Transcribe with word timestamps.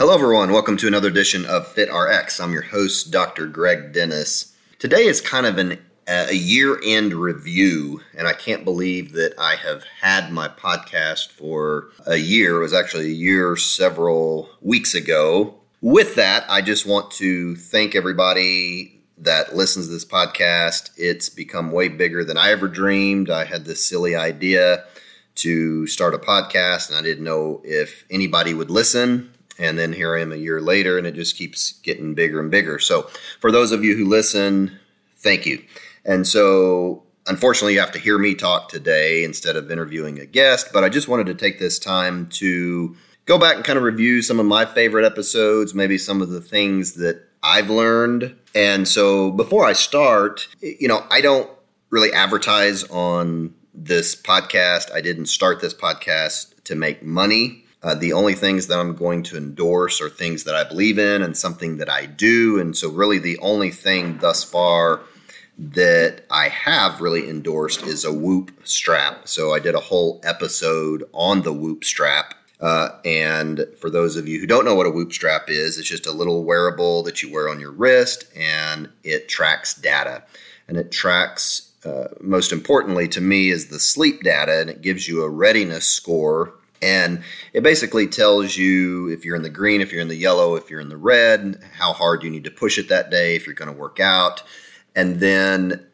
Hello, 0.00 0.14
everyone. 0.14 0.50
Welcome 0.50 0.78
to 0.78 0.86
another 0.86 1.08
edition 1.08 1.44
of 1.44 1.66
FitRx. 1.74 2.42
I'm 2.42 2.54
your 2.54 2.62
host, 2.62 3.10
Dr. 3.10 3.46
Greg 3.46 3.92
Dennis. 3.92 4.56
Today 4.78 5.04
is 5.04 5.20
kind 5.20 5.44
of 5.44 5.58
an, 5.58 5.78
a 6.08 6.32
year 6.32 6.80
end 6.82 7.12
review, 7.12 8.00
and 8.16 8.26
I 8.26 8.32
can't 8.32 8.64
believe 8.64 9.12
that 9.12 9.34
I 9.38 9.56
have 9.56 9.84
had 10.00 10.32
my 10.32 10.48
podcast 10.48 11.32
for 11.32 11.90
a 12.06 12.16
year. 12.16 12.56
It 12.56 12.60
was 12.60 12.72
actually 12.72 13.08
a 13.08 13.14
year 13.14 13.56
several 13.56 14.48
weeks 14.62 14.94
ago. 14.94 15.56
With 15.82 16.14
that, 16.14 16.46
I 16.48 16.62
just 16.62 16.86
want 16.86 17.10
to 17.16 17.54
thank 17.56 17.94
everybody 17.94 19.02
that 19.18 19.54
listens 19.54 19.88
to 19.88 19.92
this 19.92 20.06
podcast. 20.06 20.92
It's 20.96 21.28
become 21.28 21.72
way 21.72 21.88
bigger 21.88 22.24
than 22.24 22.38
I 22.38 22.52
ever 22.52 22.68
dreamed. 22.68 23.28
I 23.28 23.44
had 23.44 23.66
this 23.66 23.84
silly 23.84 24.16
idea 24.16 24.82
to 25.34 25.86
start 25.86 26.14
a 26.14 26.18
podcast, 26.18 26.88
and 26.88 26.96
I 26.96 27.02
didn't 27.02 27.24
know 27.24 27.60
if 27.64 28.06
anybody 28.08 28.54
would 28.54 28.70
listen 28.70 29.34
and 29.60 29.78
then 29.78 29.92
here 29.92 30.16
I 30.16 30.22
am 30.22 30.32
a 30.32 30.36
year 30.36 30.60
later, 30.60 30.96
and 30.96 31.06
it 31.06 31.14
just 31.14 31.36
keeps 31.36 31.72
getting 31.82 32.14
bigger 32.14 32.40
and 32.40 32.50
bigger. 32.50 32.78
So, 32.78 33.02
for 33.40 33.52
those 33.52 33.72
of 33.72 33.84
you 33.84 33.94
who 33.94 34.06
listen, 34.06 34.76
thank 35.18 35.44
you. 35.44 35.62
And 36.04 36.26
so, 36.26 37.02
unfortunately, 37.26 37.74
you 37.74 37.80
have 37.80 37.92
to 37.92 37.98
hear 37.98 38.18
me 38.18 38.34
talk 38.34 38.70
today 38.70 39.22
instead 39.22 39.56
of 39.56 39.70
interviewing 39.70 40.18
a 40.18 40.26
guest, 40.26 40.70
but 40.72 40.82
I 40.82 40.88
just 40.88 41.08
wanted 41.08 41.26
to 41.26 41.34
take 41.34 41.58
this 41.58 41.78
time 41.78 42.26
to 42.30 42.96
go 43.26 43.38
back 43.38 43.56
and 43.56 43.64
kind 43.64 43.76
of 43.76 43.84
review 43.84 44.22
some 44.22 44.40
of 44.40 44.46
my 44.46 44.64
favorite 44.64 45.04
episodes, 45.04 45.74
maybe 45.74 45.98
some 45.98 46.22
of 46.22 46.30
the 46.30 46.40
things 46.40 46.94
that 46.94 47.22
I've 47.42 47.68
learned. 47.68 48.34
And 48.54 48.88
so, 48.88 49.30
before 49.30 49.66
I 49.66 49.74
start, 49.74 50.48
you 50.62 50.88
know, 50.88 51.04
I 51.10 51.20
don't 51.20 51.50
really 51.90 52.12
advertise 52.14 52.84
on 52.84 53.54
this 53.74 54.16
podcast. 54.16 54.90
I 54.90 55.02
didn't 55.02 55.26
start 55.26 55.60
this 55.60 55.74
podcast 55.74 56.62
to 56.64 56.74
make 56.74 57.02
money. 57.02 57.66
Uh, 57.82 57.94
the 57.94 58.12
only 58.12 58.34
things 58.34 58.66
that 58.66 58.78
I'm 58.78 58.94
going 58.94 59.22
to 59.24 59.38
endorse 59.38 60.00
are 60.02 60.10
things 60.10 60.44
that 60.44 60.54
I 60.54 60.64
believe 60.64 60.98
in 60.98 61.22
and 61.22 61.36
something 61.36 61.78
that 61.78 61.88
I 61.88 62.06
do. 62.06 62.60
And 62.60 62.76
so, 62.76 62.90
really, 62.90 63.18
the 63.18 63.38
only 63.38 63.70
thing 63.70 64.18
thus 64.18 64.44
far 64.44 65.00
that 65.58 66.22
I 66.30 66.48
have 66.48 67.00
really 67.00 67.28
endorsed 67.28 67.82
is 67.82 68.04
a 68.04 68.12
Whoop 68.12 68.50
strap. 68.64 69.26
So, 69.26 69.54
I 69.54 69.60
did 69.60 69.74
a 69.74 69.80
whole 69.80 70.20
episode 70.24 71.08
on 71.14 71.42
the 71.42 71.54
Whoop 71.54 71.84
strap. 71.84 72.34
Uh, 72.60 72.90
and 73.06 73.66
for 73.78 73.88
those 73.88 74.16
of 74.16 74.28
you 74.28 74.38
who 74.38 74.46
don't 74.46 74.66
know 74.66 74.74
what 74.74 74.86
a 74.86 74.90
Whoop 74.90 75.14
strap 75.14 75.48
is, 75.48 75.78
it's 75.78 75.88
just 75.88 76.06
a 76.06 76.12
little 76.12 76.44
wearable 76.44 77.02
that 77.04 77.22
you 77.22 77.32
wear 77.32 77.48
on 77.48 77.58
your 77.58 77.72
wrist 77.72 78.24
and 78.36 78.90
it 79.02 79.30
tracks 79.30 79.72
data. 79.72 80.22
And 80.68 80.76
it 80.76 80.92
tracks, 80.92 81.72
uh, 81.86 82.08
most 82.20 82.52
importantly 82.52 83.08
to 83.08 83.22
me, 83.22 83.48
is 83.48 83.68
the 83.68 83.80
sleep 83.80 84.22
data 84.22 84.60
and 84.60 84.68
it 84.68 84.82
gives 84.82 85.08
you 85.08 85.22
a 85.22 85.30
readiness 85.30 85.86
score 85.86 86.52
and 86.82 87.22
it 87.52 87.62
basically 87.62 88.06
tells 88.06 88.56
you 88.56 89.08
if 89.08 89.24
you're 89.24 89.36
in 89.36 89.42
the 89.42 89.50
green, 89.50 89.80
if 89.80 89.92
you're 89.92 90.00
in 90.00 90.08
the 90.08 90.16
yellow, 90.16 90.56
if 90.56 90.70
you're 90.70 90.80
in 90.80 90.88
the 90.88 90.96
red, 90.96 91.62
how 91.78 91.92
hard 91.92 92.22
you 92.22 92.30
need 92.30 92.44
to 92.44 92.50
push 92.50 92.78
it 92.78 92.88
that 92.88 93.10
day, 93.10 93.36
if 93.36 93.46
you're 93.46 93.54
going 93.54 93.72
to 93.72 93.78
work 93.78 94.00
out. 94.00 94.42
And 94.96 95.20
then 95.20 95.86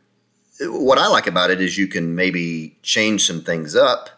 what 0.61 0.99
I 0.99 1.09
like 1.09 1.27
about 1.27 1.51
it 1.51 1.61
is 1.61 1.77
you 1.77 1.89
can 1.89 2.15
maybe 2.15 2.79
change 2.83 3.27
some 3.27 3.43
things 3.43 3.75
up 3.75 4.11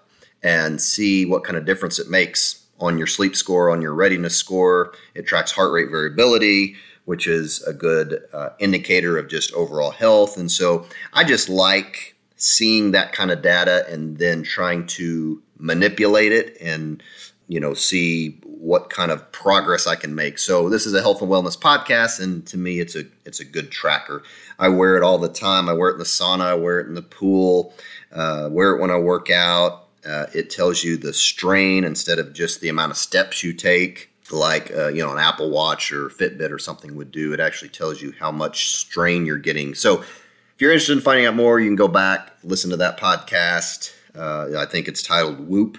and 0.42 0.80
see 0.80 1.24
what 1.24 1.42
kind 1.44 1.56
of 1.56 1.64
difference 1.64 1.98
it 1.98 2.10
makes 2.10 2.64
on 2.80 2.98
your 2.98 3.06
sleep 3.06 3.34
score, 3.34 3.70
on 3.70 3.82
your 3.82 3.94
readiness 3.94 4.36
score. 4.36 4.92
It 5.14 5.26
tracks 5.26 5.50
heart 5.50 5.72
rate 5.72 5.90
variability, 5.90 6.76
which 7.06 7.26
is 7.26 7.62
a 7.62 7.72
good 7.72 8.22
uh, 8.32 8.50
indicator 8.58 9.16
of 9.18 9.28
just 9.28 9.52
overall 9.54 9.90
health. 9.90 10.36
And 10.36 10.50
so 10.50 10.86
I 11.12 11.24
just 11.24 11.48
like 11.48 12.14
seeing 12.36 12.92
that 12.92 13.12
kind 13.12 13.32
of 13.32 13.42
data 13.42 13.84
and 13.88 14.18
then 14.18 14.44
trying 14.44 14.86
to 14.86 15.42
manipulate 15.58 16.32
it 16.32 16.56
and 16.60 17.02
you 17.48 17.58
know 17.58 17.74
see 17.74 18.38
what 18.44 18.90
kind 18.90 19.10
of 19.10 19.30
progress 19.32 19.86
I 19.86 19.94
can 19.94 20.14
make. 20.14 20.38
So 20.38 20.68
this 20.68 20.84
is 20.84 20.94
a 20.94 21.00
health 21.00 21.22
and 21.22 21.30
wellness 21.30 21.58
podcast, 21.58 22.20
and 22.20 22.46
to 22.48 22.58
me, 22.58 22.80
it's 22.80 22.94
a 22.94 23.04
it's 23.24 23.40
a 23.40 23.44
good 23.44 23.70
tracker. 23.70 24.22
I 24.58 24.68
wear 24.68 24.96
it 24.96 25.02
all 25.02 25.18
the 25.18 25.28
time. 25.28 25.68
I 25.68 25.72
wear 25.72 25.90
it 25.90 25.94
in 25.94 25.98
the 25.98 26.04
sauna. 26.04 26.42
I 26.42 26.54
wear 26.54 26.80
it 26.80 26.88
in 26.88 26.94
the 26.94 27.02
pool. 27.02 27.74
Uh, 28.12 28.48
wear 28.50 28.74
it 28.74 28.80
when 28.80 28.90
I 28.90 28.98
work 28.98 29.30
out. 29.30 29.86
Uh, 30.06 30.26
it 30.34 30.50
tells 30.50 30.84
you 30.84 30.96
the 30.96 31.12
strain 31.12 31.84
instead 31.84 32.18
of 32.18 32.32
just 32.32 32.60
the 32.60 32.68
amount 32.68 32.90
of 32.90 32.96
steps 32.96 33.42
you 33.42 33.52
take, 33.52 34.10
like 34.30 34.70
uh, 34.74 34.88
you 34.88 35.02
know 35.02 35.12
an 35.12 35.18
Apple 35.18 35.50
Watch 35.50 35.92
or 35.92 36.08
Fitbit 36.08 36.50
or 36.50 36.58
something 36.58 36.94
would 36.96 37.12
do. 37.12 37.32
It 37.32 37.40
actually 37.40 37.70
tells 37.70 38.02
you 38.02 38.12
how 38.18 38.30
much 38.30 38.76
strain 38.76 39.24
you're 39.24 39.38
getting. 39.38 39.74
So 39.74 40.00
if 40.00 40.62
you're 40.62 40.72
interested 40.72 40.94
in 40.94 41.00
finding 41.00 41.26
out 41.26 41.36
more, 41.36 41.60
you 41.60 41.68
can 41.68 41.76
go 41.76 41.88
back 41.88 42.32
listen 42.42 42.70
to 42.70 42.76
that 42.78 42.98
podcast. 42.98 43.94
Uh, 44.18 44.58
I 44.58 44.66
think 44.66 44.88
it's 44.88 45.02
titled 45.02 45.48
Whoop. 45.48 45.78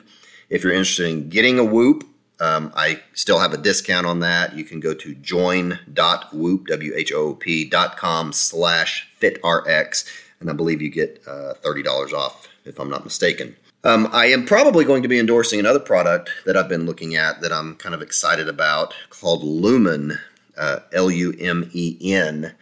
If 0.49 0.63
you're 0.63 0.73
interested 0.73 1.09
in 1.09 1.29
getting 1.29 1.59
a 1.59 1.63
Whoop, 1.63 2.03
um, 2.39 2.71
I 2.75 3.01
still 3.13 3.39
have 3.39 3.53
a 3.53 3.57
discount 3.57 4.07
on 4.07 4.21
that. 4.21 4.55
You 4.55 4.63
can 4.63 4.79
go 4.79 4.93
to 4.93 5.13
join.whoop, 5.15 6.67
W-H-O-O-P 6.67 7.65
dot 7.65 7.97
com 7.97 8.31
slash 8.31 9.09
fitrx, 9.21 10.05
and 10.39 10.49
I 10.49 10.53
believe 10.53 10.81
you 10.81 10.89
get 10.89 11.21
uh, 11.27 11.53
$30 11.61 12.13
off, 12.13 12.47
if 12.65 12.79
I'm 12.79 12.89
not 12.89 13.03
mistaken. 13.03 13.55
Um, 13.83 14.09
I 14.11 14.27
am 14.27 14.45
probably 14.45 14.83
going 14.83 15.03
to 15.03 15.09
be 15.09 15.19
endorsing 15.19 15.59
another 15.59 15.79
product 15.79 16.29
that 16.45 16.57
I've 16.57 16.69
been 16.69 16.85
looking 16.85 17.15
at 17.15 17.41
that 17.41 17.53
I'm 17.53 17.75
kind 17.75 17.95
of 17.95 18.01
excited 18.01 18.49
about 18.49 18.93
called 19.09 19.43
Lumen, 19.43 20.17
uh, 20.57 20.79
L 20.91 21.09
U 21.09 21.33
M 21.39 21.69
E 21.73 21.97
N. 22.13 22.55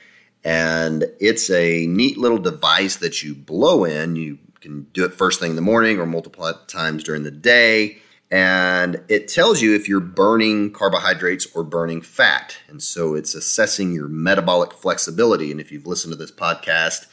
And 0.44 1.06
it's 1.20 1.50
a 1.50 1.88
neat 1.88 2.18
little 2.18 2.38
device 2.38 2.98
that 2.98 3.24
you 3.24 3.34
blow 3.34 3.84
in. 3.84 4.16
You 4.16 4.38
can 4.62 4.88
do 4.94 5.06
it 5.06 5.13
first 5.13 5.40
thing 5.40 5.51
in 5.51 5.56
the 5.56 5.62
morning 5.62 6.00
or 6.00 6.06
multiple 6.06 6.51
times 6.68 7.03
during 7.03 7.23
the 7.23 7.31
day. 7.31 8.00
And 8.29 9.01
it 9.07 9.29
tells 9.29 9.62
you 9.62 9.73
if 9.73 9.88
you're 9.88 10.01
burning 10.01 10.72
carbohydrates 10.72 11.47
or 11.56 11.63
burning 11.63 12.01
fat. 12.01 12.57
And 12.68 12.84
so 12.84 13.16
it's 13.16 13.35
assessing 13.35 13.94
your 13.94 14.09
metabolic 14.09 14.73
flexibility. 14.73 15.51
And 15.51 15.62
if 15.62 15.72
you've 15.72 15.88
listened 15.88 16.12
to 16.12 16.18
this 16.18 16.31
podcast, 16.31 17.07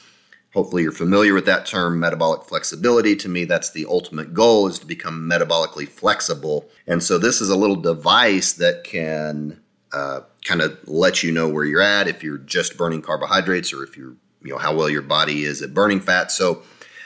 hopefully 0.55 0.82
you're 0.82 0.93
familiar 0.93 1.34
with 1.34 1.47
that 1.47 1.66
term 1.66 1.99
metabolic 2.00 2.44
flexibility 2.44 3.15
to 3.16 3.28
me 3.28 3.44
that's 3.44 3.72
the 3.72 3.84
ultimate 3.87 4.32
goal 4.32 4.69
is 4.69 4.78
to 4.78 4.87
become 4.87 5.28
metabolically 5.28 5.87
flexible 5.87 6.69
and 6.87 7.03
so 7.03 7.19
this 7.19 7.41
is 7.41 7.50
a 7.50 7.56
little 7.56 7.76
device 7.76 8.53
that 8.55 8.84
can 8.84 9.61
uh, 9.93 10.21
kind 10.44 10.61
of 10.61 10.78
let 10.88 11.22
you 11.22 11.32
know 11.32 11.49
where 11.49 11.65
you're 11.65 11.82
at 11.82 12.09
if 12.09 12.22
you're 12.22 12.38
just 12.38 12.76
burning 12.76 13.03
carbohydrates 13.03 13.72
or 13.72 13.82
if 13.82 13.97
you're 13.97 14.15
you 14.43 14.53
know 14.53 14.59
how 14.59 14.75
well 14.75 14.88
your 14.88 15.03
body 15.03 15.44
is 15.44 15.61
at 15.61 15.75
burning 15.75 16.00
fat 16.00 16.31
so 16.31 16.62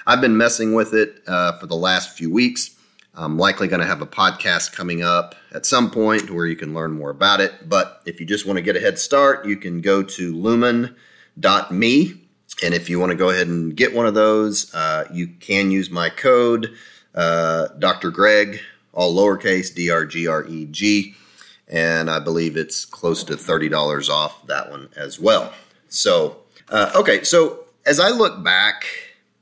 I've 0.08 0.22
been 0.22 0.38
messing 0.38 0.72
with 0.72 0.94
it 0.94 1.20
uh, 1.26 1.52
for 1.58 1.66
the 1.66 1.76
last 1.76 2.16
few 2.16 2.32
weeks. 2.32 2.70
I'm 3.14 3.36
likely 3.36 3.68
going 3.68 3.80
to 3.80 3.86
have 3.86 4.00
a 4.00 4.06
podcast 4.06 4.72
coming 4.72 5.02
up 5.02 5.34
at 5.52 5.66
some 5.66 5.90
point 5.90 6.30
where 6.30 6.46
you 6.46 6.56
can 6.56 6.72
learn 6.72 6.92
more 6.92 7.10
about 7.10 7.42
it. 7.42 7.68
But 7.68 8.00
if 8.06 8.18
you 8.18 8.24
just 8.24 8.46
want 8.46 8.56
to 8.56 8.62
get 8.62 8.74
a 8.74 8.80
head 8.80 8.98
start, 8.98 9.44
you 9.44 9.58
can 9.58 9.82
go 9.82 10.02
to 10.02 10.34
lumen.me. 10.34 12.14
And 12.64 12.74
if 12.74 12.88
you 12.88 12.98
want 12.98 13.10
to 13.10 13.16
go 13.16 13.28
ahead 13.28 13.48
and 13.48 13.76
get 13.76 13.94
one 13.94 14.06
of 14.06 14.14
those, 14.14 14.74
uh, 14.74 15.04
you 15.12 15.28
can 15.28 15.70
use 15.70 15.90
my 15.90 16.08
code, 16.08 16.72
uh, 17.14 17.68
Dr. 17.78 18.10
Greg, 18.10 18.60
all 18.94 19.14
lowercase, 19.14 19.74
D 19.74 19.90
R 19.90 20.06
G 20.06 20.26
R 20.26 20.46
E 20.46 20.64
G. 20.70 21.14
And 21.68 22.08
I 22.08 22.18
believe 22.18 22.56
it's 22.56 22.86
close 22.86 23.22
to 23.24 23.34
$30 23.34 24.08
off 24.08 24.46
that 24.46 24.70
one 24.70 24.88
as 24.96 25.20
well. 25.20 25.52
So, 25.90 26.38
uh, 26.70 26.92
okay, 26.96 27.24
so 27.24 27.64
as 27.84 28.00
I 28.00 28.08
look 28.08 28.42
back 28.42 28.86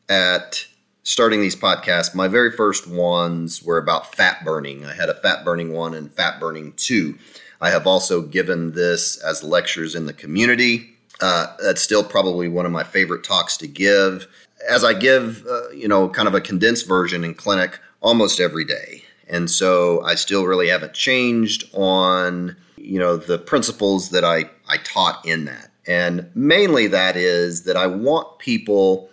at 0.08 0.66
starting 1.02 1.40
these 1.40 1.56
podcasts, 1.56 2.14
my 2.14 2.28
very 2.28 2.50
first 2.50 2.88
ones 2.88 3.62
were 3.62 3.78
about 3.78 4.14
fat 4.14 4.44
burning. 4.44 4.84
I 4.84 4.94
had 4.94 5.08
a 5.08 5.14
fat 5.14 5.44
burning 5.44 5.72
one 5.72 5.94
and 5.94 6.10
fat 6.10 6.40
burning 6.40 6.72
two. 6.76 7.16
I 7.60 7.70
have 7.70 7.86
also 7.86 8.20
given 8.22 8.72
this 8.72 9.16
as 9.22 9.42
lectures 9.42 9.94
in 9.94 10.06
the 10.06 10.12
community. 10.12 10.90
Uh, 11.20 11.54
that's 11.62 11.80
still 11.80 12.04
probably 12.04 12.48
one 12.48 12.66
of 12.66 12.72
my 12.72 12.84
favorite 12.84 13.24
talks 13.24 13.56
to 13.58 13.66
give. 13.66 14.26
As 14.68 14.84
I 14.84 14.94
give, 14.94 15.46
uh, 15.46 15.70
you 15.70 15.88
know, 15.88 16.08
kind 16.08 16.28
of 16.28 16.34
a 16.34 16.40
condensed 16.40 16.86
version 16.86 17.24
in 17.24 17.34
clinic 17.34 17.78
almost 18.00 18.40
every 18.40 18.64
day. 18.64 19.02
And 19.28 19.50
so 19.50 20.02
I 20.02 20.14
still 20.14 20.44
really 20.44 20.68
haven't 20.68 20.92
changed 20.92 21.68
on, 21.72 22.56
you 22.76 22.98
know, 22.98 23.16
the 23.16 23.38
principles 23.38 24.10
that 24.10 24.24
I, 24.24 24.50
I 24.68 24.78
taught 24.78 25.24
in 25.26 25.46
that. 25.46 25.70
And 25.86 26.30
mainly 26.34 26.88
that 26.88 27.16
is 27.16 27.62
that 27.62 27.76
I 27.76 27.86
want 27.86 28.38
people 28.38 29.08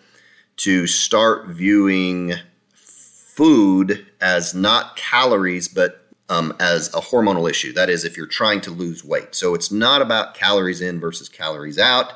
to 0.63 0.87
start 0.87 1.47
viewing 1.47 2.33
food 2.73 4.05
as 4.21 4.53
not 4.53 4.95
calories, 4.95 5.67
but 5.67 6.07
um, 6.29 6.55
as 6.59 6.87
a 6.89 6.99
hormonal 6.99 7.49
issue. 7.49 7.73
That 7.73 7.89
is, 7.89 8.05
if 8.05 8.15
you're 8.15 8.27
trying 8.27 8.61
to 8.61 8.71
lose 8.71 9.03
weight. 9.03 9.35
So 9.35 9.55
it's 9.55 9.71
not 9.71 10.01
about 10.01 10.35
calories 10.35 10.79
in 10.81 10.99
versus 10.99 11.27
calories 11.27 11.77
out. 11.77 12.13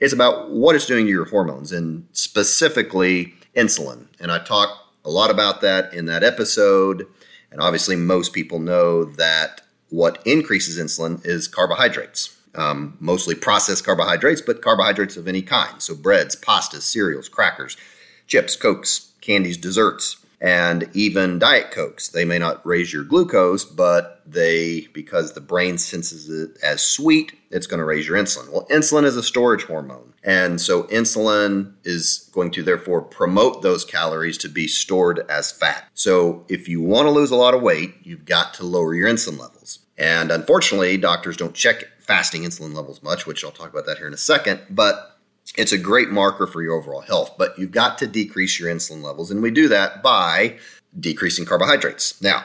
It's 0.00 0.12
about 0.12 0.50
what 0.50 0.74
it's 0.74 0.86
doing 0.86 1.06
to 1.06 1.10
your 1.10 1.26
hormones 1.26 1.72
and 1.72 2.08
specifically 2.12 3.34
insulin. 3.54 4.08
And 4.20 4.32
I 4.32 4.38
talk 4.40 4.70
a 5.04 5.10
lot 5.10 5.30
about 5.30 5.60
that 5.60 5.94
in 5.94 6.06
that 6.06 6.24
episode. 6.24 7.06
And 7.52 7.60
obviously, 7.60 7.96
most 7.96 8.32
people 8.32 8.58
know 8.58 9.04
that 9.04 9.60
what 9.90 10.20
increases 10.26 10.78
insulin 10.78 11.24
is 11.24 11.46
carbohydrates, 11.46 12.35
um, 12.56 12.96
mostly 13.00 13.34
processed 13.34 13.84
carbohydrates, 13.84 14.40
but 14.40 14.62
carbohydrates 14.62 15.16
of 15.16 15.28
any 15.28 15.42
kind. 15.42 15.80
So, 15.80 15.94
breads, 15.94 16.36
pastas, 16.36 16.82
cereals, 16.82 17.28
crackers, 17.28 17.76
chips, 18.26 18.56
cokes, 18.56 19.12
candies, 19.20 19.56
desserts 19.56 20.24
and 20.40 20.88
even 20.92 21.38
diet 21.38 21.70
cokes. 21.70 22.08
They 22.08 22.24
may 22.24 22.38
not 22.38 22.64
raise 22.66 22.92
your 22.92 23.04
glucose 23.04 23.64
but 23.64 24.22
they 24.26 24.88
because 24.92 25.32
the 25.32 25.40
brain 25.40 25.78
senses 25.78 26.28
it 26.28 26.58
as 26.62 26.82
sweet 26.82 27.32
it's 27.50 27.66
going 27.66 27.78
to 27.78 27.84
raise 27.84 28.06
your 28.06 28.18
insulin. 28.18 28.52
Well 28.52 28.66
insulin 28.70 29.04
is 29.04 29.16
a 29.16 29.22
storage 29.22 29.64
hormone 29.64 30.12
and 30.22 30.60
so 30.60 30.84
insulin 30.84 31.72
is 31.84 32.28
going 32.32 32.50
to 32.52 32.62
therefore 32.62 33.02
promote 33.02 33.62
those 33.62 33.84
calories 33.84 34.36
to 34.38 34.48
be 34.48 34.66
stored 34.66 35.20
as 35.30 35.52
fat. 35.52 35.88
So 35.94 36.44
if 36.48 36.68
you 36.68 36.82
want 36.82 37.06
to 37.06 37.10
lose 37.10 37.30
a 37.30 37.36
lot 37.36 37.54
of 37.54 37.62
weight 37.62 37.94
you've 38.02 38.26
got 38.26 38.54
to 38.54 38.64
lower 38.64 38.94
your 38.94 39.08
insulin 39.08 39.38
levels. 39.38 39.78
And 39.96 40.30
unfortunately 40.30 40.98
doctors 40.98 41.38
don't 41.38 41.54
check 41.54 41.84
fasting 42.06 42.42
insulin 42.42 42.74
levels 42.74 43.02
much 43.02 43.26
which 43.26 43.44
i'll 43.44 43.50
talk 43.50 43.70
about 43.70 43.86
that 43.86 43.98
here 43.98 44.06
in 44.06 44.14
a 44.14 44.18
second 44.18 44.60
but 44.70 45.16
it's 45.56 45.72
a 45.72 45.78
great 45.78 46.10
marker 46.10 46.46
for 46.46 46.62
your 46.62 46.74
overall 46.74 47.00
health, 47.00 47.36
but 47.38 47.58
you've 47.58 47.70
got 47.70 47.98
to 47.98 48.06
decrease 48.06 48.58
your 48.58 48.72
insulin 48.72 49.02
levels. 49.02 49.30
And 49.30 49.42
we 49.42 49.50
do 49.50 49.68
that 49.68 50.02
by 50.02 50.58
decreasing 50.98 51.44
carbohydrates. 51.44 52.20
Now, 52.20 52.44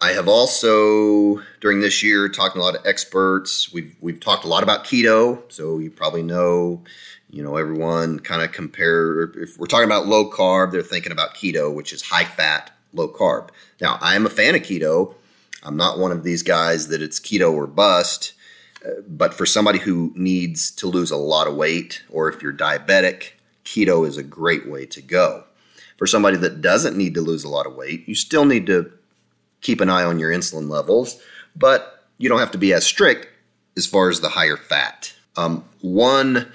I 0.00 0.12
have 0.12 0.28
also 0.28 1.40
during 1.60 1.80
this 1.80 2.02
year 2.02 2.28
talking 2.28 2.60
to 2.60 2.64
a 2.64 2.64
lot 2.64 2.76
of 2.76 2.84
experts. 2.84 3.72
We've 3.72 3.94
we've 4.00 4.18
talked 4.18 4.44
a 4.44 4.48
lot 4.48 4.64
about 4.64 4.84
keto, 4.84 5.40
so 5.50 5.78
you 5.78 5.90
probably 5.90 6.22
know, 6.22 6.82
you 7.30 7.42
know, 7.42 7.56
everyone 7.56 8.18
kind 8.18 8.42
of 8.42 8.50
compare 8.50 9.24
if 9.40 9.56
we're 9.58 9.66
talking 9.66 9.86
about 9.86 10.06
low 10.06 10.28
carb, 10.28 10.72
they're 10.72 10.82
thinking 10.82 11.12
about 11.12 11.34
keto, 11.34 11.72
which 11.72 11.92
is 11.92 12.02
high 12.02 12.24
fat, 12.24 12.72
low 12.92 13.08
carb. 13.08 13.50
Now, 13.80 13.98
I 14.00 14.16
am 14.16 14.26
a 14.26 14.30
fan 14.30 14.56
of 14.56 14.62
keto. 14.62 15.14
I'm 15.62 15.76
not 15.76 16.00
one 16.00 16.10
of 16.10 16.24
these 16.24 16.42
guys 16.42 16.88
that 16.88 17.00
it's 17.00 17.20
keto 17.20 17.52
or 17.52 17.68
bust 17.68 18.34
but 19.06 19.34
for 19.34 19.46
somebody 19.46 19.78
who 19.78 20.12
needs 20.14 20.70
to 20.72 20.86
lose 20.86 21.10
a 21.10 21.16
lot 21.16 21.46
of 21.46 21.54
weight, 21.54 22.02
or 22.10 22.28
if 22.28 22.42
you're 22.42 22.52
diabetic, 22.52 23.32
keto 23.64 24.06
is 24.06 24.16
a 24.16 24.22
great 24.22 24.68
way 24.68 24.86
to 24.86 25.00
go. 25.00 25.44
For 25.96 26.06
somebody 26.06 26.36
that 26.38 26.60
doesn't 26.60 26.96
need 26.96 27.14
to 27.14 27.20
lose 27.20 27.44
a 27.44 27.48
lot 27.48 27.66
of 27.66 27.74
weight, 27.74 28.08
you 28.08 28.14
still 28.14 28.44
need 28.44 28.66
to 28.66 28.92
keep 29.60 29.80
an 29.80 29.88
eye 29.88 30.02
on 30.02 30.18
your 30.18 30.30
insulin 30.30 30.68
levels, 30.68 31.22
but 31.54 32.04
you 32.18 32.28
don't 32.28 32.40
have 32.40 32.50
to 32.52 32.58
be 32.58 32.72
as 32.72 32.84
strict 32.84 33.28
as 33.76 33.86
far 33.86 34.08
as 34.08 34.20
the 34.20 34.28
higher 34.28 34.56
fat. 34.56 35.14
Um, 35.36 35.64
one 35.80 36.50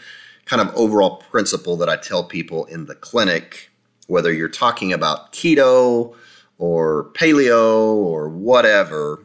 kind 0.45 0.61
of 0.61 0.75
overall 0.75 1.17
principle 1.29 1.77
that 1.77 1.89
I 1.89 1.95
tell 1.95 2.23
people 2.23 2.65
in 2.65 2.85
the 2.85 2.95
clinic, 2.95 3.69
whether 4.07 4.31
you're 4.31 4.49
talking 4.49 4.93
about 4.93 5.33
keto 5.33 6.15
or 6.57 7.09
paleo 7.13 7.95
or 7.95 8.29
whatever, 8.29 9.23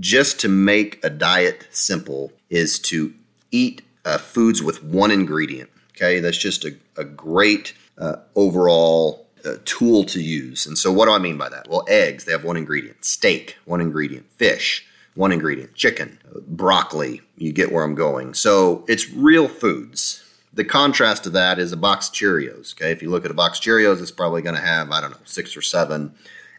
just 0.00 0.40
to 0.40 0.48
make 0.48 1.04
a 1.04 1.10
diet 1.10 1.66
simple 1.70 2.32
is 2.50 2.78
to 2.78 3.14
eat 3.50 3.82
uh, 4.04 4.18
foods 4.18 4.62
with 4.62 4.82
one 4.82 5.10
ingredient. 5.10 5.70
Okay, 5.94 6.20
that's 6.20 6.38
just 6.38 6.64
a, 6.64 6.74
a 6.96 7.04
great 7.04 7.74
uh, 7.98 8.16
overall 8.34 9.26
uh, 9.44 9.54
tool 9.64 10.04
to 10.04 10.22
use. 10.22 10.66
And 10.66 10.76
so, 10.78 10.92
what 10.92 11.06
do 11.06 11.12
I 11.12 11.18
mean 11.18 11.36
by 11.36 11.48
that? 11.48 11.68
Well, 11.68 11.84
eggs, 11.88 12.24
they 12.24 12.32
have 12.32 12.44
one 12.44 12.56
ingredient, 12.56 13.04
steak, 13.04 13.56
one 13.64 13.80
ingredient, 13.80 14.30
fish, 14.32 14.86
one 15.14 15.32
ingredient, 15.32 15.74
chicken, 15.74 16.18
broccoli. 16.46 17.20
You 17.36 17.52
get 17.52 17.72
where 17.72 17.84
I'm 17.84 17.94
going. 17.94 18.34
So, 18.34 18.84
it's 18.88 19.10
real 19.10 19.48
foods. 19.48 20.24
The 20.54 20.64
contrast 20.64 21.24
to 21.24 21.30
that 21.30 21.58
is 21.58 21.72
a 21.72 21.78
box 21.78 22.08
of 22.08 22.14
Cheerios. 22.14 22.74
Okay, 22.74 22.90
if 22.90 23.02
you 23.02 23.10
look 23.10 23.24
at 23.24 23.30
a 23.30 23.34
box 23.34 23.58
of 23.58 23.64
Cheerios, 23.64 24.00
it's 24.00 24.10
probably 24.10 24.42
going 24.42 24.56
to 24.56 24.62
have, 24.62 24.90
I 24.90 25.00
don't 25.00 25.12
know, 25.12 25.16
six 25.24 25.56
or 25.56 25.62
seven, 25.62 26.14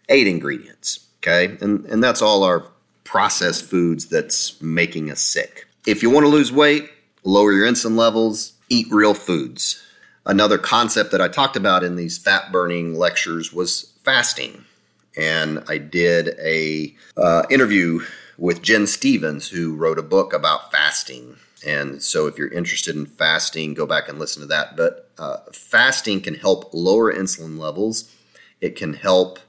eight 0.10 0.28
ingredients. 0.28 1.08
Okay, 1.18 1.58
and, 1.62 1.86
and 1.86 2.04
that's 2.04 2.22
all 2.22 2.44
our 2.44 2.68
processed 3.04 3.66
foods 3.66 4.08
that's 4.08 4.62
making 4.62 5.12
us 5.12 5.22
sick. 5.22 5.68
If 5.86 6.02
you 6.02 6.10
want 6.10 6.26
to 6.26 6.30
lose 6.30 6.52
weight, 6.52 6.90
lower 7.24 7.52
your 7.52 7.68
insulin 7.68 7.98
levels, 7.98 8.54
eat 8.70 8.88
real 8.90 9.14
foods. 9.14 9.82
Another 10.26 10.58
concept 10.58 11.12
that 11.12 11.22
I 11.22 11.28
talked 11.28 11.56
about 11.56 11.84
in 11.84 11.96
these 11.96 12.18
fat 12.18 12.52
burning 12.52 12.96
lectures 12.96 13.52
was 13.52 13.94
fasting. 14.04 14.64
And 15.18 15.64
I 15.68 15.78
did 15.78 16.36
a 16.40 16.96
uh, 17.18 17.44
interview 17.50 18.00
with 18.38 18.62
Gin 18.62 18.88
Stephens, 18.88 19.50
who 19.50 19.76
wrote 19.76 20.00
a 20.00 20.04
book 20.04 20.34
about 20.34 20.72
fasting. 20.72 21.36
And 21.66 22.02
so, 22.02 22.28
if 22.28 22.38
you're 22.38 22.52
interested 22.52 22.96
in 22.96 23.06
fasting, 23.06 23.74
go 23.74 23.86
back 23.86 24.10
and 24.10 24.20
listen 24.20 24.42
to 24.42 24.48
that. 24.48 24.76
But 24.76 25.12
uh, 25.18 25.38
fasting 25.52 26.22
can 26.22 26.36
help 26.36 26.74
lower 26.74 27.14
insulin 27.14 27.60
levels. 27.60 28.12
It 28.60 28.76
can 28.76 28.94
help 28.94 29.40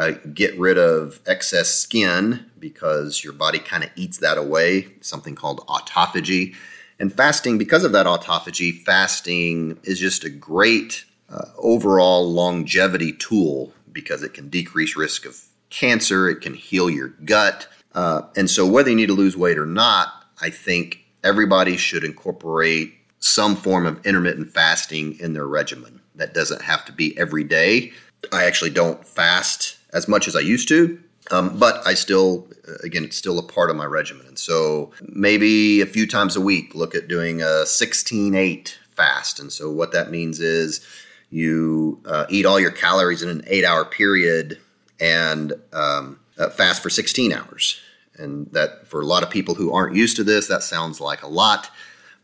uh, 0.00 0.12
get 0.32 0.58
rid 0.58 0.78
of 0.78 1.20
excess 1.26 1.68
skin 1.68 2.46
because 2.58 3.22
your 3.22 3.34
body 3.34 3.58
kind 3.58 3.84
of 3.84 3.90
eats 3.96 4.16
that 4.18 4.38
away, 4.38 4.88
something 5.02 5.34
called 5.34 5.60
autophagy. 5.66 6.54
And 6.98 7.12
fasting, 7.12 7.58
because 7.58 7.84
of 7.84 7.92
that 7.92 8.06
autophagy, 8.06 8.82
fasting 8.82 9.78
is 9.82 10.00
just 10.00 10.24
a 10.24 10.30
great 10.30 11.04
uh, 11.28 11.44
overall 11.58 12.32
longevity 12.32 13.12
tool 13.12 13.74
because 13.92 14.22
it 14.22 14.32
can 14.32 14.48
decrease 14.48 14.96
risk 14.96 15.26
of 15.26 15.38
cancer, 15.68 16.30
it 16.30 16.40
can 16.40 16.54
heal 16.54 16.88
your 16.88 17.08
gut. 17.26 17.68
Uh, 17.94 18.22
and 18.36 18.48
so, 18.48 18.66
whether 18.66 18.88
you 18.88 18.96
need 18.96 19.08
to 19.08 19.12
lose 19.12 19.36
weight 19.36 19.58
or 19.58 19.66
not, 19.66 20.08
I 20.40 20.48
think 20.48 21.04
everybody 21.22 21.76
should 21.76 22.04
incorporate 22.04 22.94
some 23.18 23.54
form 23.54 23.84
of 23.84 24.06
intermittent 24.06 24.48
fasting 24.48 25.18
in 25.20 25.34
their 25.34 25.46
regimen. 25.46 26.00
That 26.14 26.32
doesn't 26.32 26.62
have 26.62 26.86
to 26.86 26.92
be 26.92 27.16
every 27.18 27.44
day. 27.44 27.92
I 28.32 28.44
actually 28.44 28.70
don't 28.70 29.06
fast 29.06 29.76
as 29.92 30.08
much 30.08 30.28
as 30.28 30.36
I 30.36 30.40
used 30.40 30.68
to. 30.68 30.98
Um, 31.30 31.58
but 31.58 31.86
I 31.86 31.94
still, 31.94 32.48
uh, 32.68 32.74
again, 32.82 33.04
it's 33.04 33.16
still 33.16 33.38
a 33.38 33.42
part 33.42 33.70
of 33.70 33.76
my 33.76 33.84
regimen. 33.84 34.26
And 34.26 34.38
so 34.38 34.90
maybe 35.02 35.80
a 35.80 35.86
few 35.86 36.06
times 36.06 36.34
a 36.34 36.40
week, 36.40 36.74
look 36.74 36.94
at 36.94 37.08
doing 37.08 37.42
a 37.42 37.66
16 37.66 38.34
8 38.34 38.78
fast. 38.90 39.38
And 39.38 39.52
so 39.52 39.70
what 39.70 39.92
that 39.92 40.10
means 40.10 40.40
is 40.40 40.84
you 41.30 42.00
uh, 42.04 42.26
eat 42.28 42.46
all 42.46 42.58
your 42.58 42.72
calories 42.72 43.22
in 43.22 43.28
an 43.28 43.44
eight 43.46 43.64
hour 43.64 43.84
period 43.84 44.58
and 44.98 45.52
um, 45.72 46.18
uh, 46.38 46.50
fast 46.50 46.82
for 46.82 46.90
16 46.90 47.32
hours. 47.32 47.80
And 48.16 48.50
that 48.52 48.86
for 48.86 49.00
a 49.00 49.06
lot 49.06 49.22
of 49.22 49.30
people 49.30 49.54
who 49.54 49.72
aren't 49.72 49.96
used 49.96 50.16
to 50.16 50.24
this, 50.24 50.48
that 50.48 50.62
sounds 50.62 51.00
like 51.00 51.22
a 51.22 51.28
lot, 51.28 51.70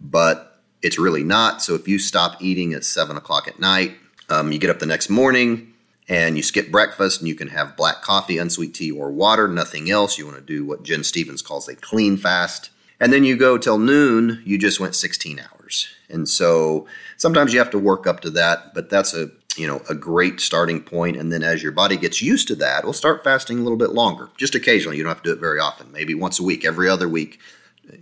but 0.00 0.60
it's 0.82 0.98
really 0.98 1.24
not. 1.24 1.62
So 1.62 1.74
if 1.74 1.88
you 1.88 1.98
stop 1.98 2.42
eating 2.42 2.74
at 2.74 2.84
seven 2.84 3.16
o'clock 3.16 3.48
at 3.48 3.58
night, 3.58 3.96
um, 4.28 4.52
you 4.52 4.58
get 4.58 4.68
up 4.68 4.78
the 4.78 4.86
next 4.86 5.08
morning, 5.08 5.72
and 6.08 6.36
you 6.36 6.42
skip 6.42 6.70
breakfast 6.70 7.20
and 7.20 7.28
you 7.28 7.34
can 7.34 7.48
have 7.48 7.76
black 7.76 8.02
coffee, 8.02 8.38
unsweet 8.38 8.74
tea, 8.74 8.90
or 8.90 9.10
water, 9.10 9.48
nothing 9.48 9.90
else. 9.90 10.18
You 10.18 10.26
want 10.26 10.38
to 10.38 10.42
do 10.42 10.64
what 10.64 10.84
Gin 10.84 11.02
Stephens 11.02 11.42
calls 11.42 11.68
a 11.68 11.74
clean 11.74 12.16
fast. 12.16 12.70
And 13.00 13.12
then 13.12 13.24
you 13.24 13.36
go 13.36 13.58
till 13.58 13.78
noon, 13.78 14.42
you 14.44 14.56
just 14.56 14.80
went 14.80 14.94
16 14.94 15.40
hours. 15.40 15.88
And 16.08 16.28
so 16.28 16.86
sometimes 17.16 17.52
you 17.52 17.58
have 17.58 17.70
to 17.70 17.78
work 17.78 18.06
up 18.06 18.20
to 18.20 18.30
that, 18.30 18.72
but 18.74 18.88
that's 18.88 19.14
a 19.14 19.30
you 19.56 19.66
know 19.66 19.82
a 19.88 19.94
great 19.94 20.40
starting 20.40 20.82
point 20.82 21.16
and 21.16 21.32
then 21.32 21.42
as 21.42 21.62
your 21.62 21.72
body 21.72 21.96
gets 21.96 22.20
used 22.20 22.46
to 22.48 22.54
that 22.54 22.84
we'll 22.84 22.92
start 22.92 23.24
fasting 23.24 23.58
a 23.58 23.62
little 23.62 23.78
bit 23.78 23.92
longer 23.92 24.28
just 24.36 24.54
occasionally 24.54 24.98
you 24.98 25.02
don't 25.02 25.10
have 25.10 25.22
to 25.22 25.30
do 25.30 25.34
it 25.34 25.40
very 25.40 25.58
often 25.58 25.90
maybe 25.92 26.14
once 26.14 26.38
a 26.38 26.42
week 26.42 26.62
every 26.64 26.88
other 26.88 27.08
week 27.08 27.40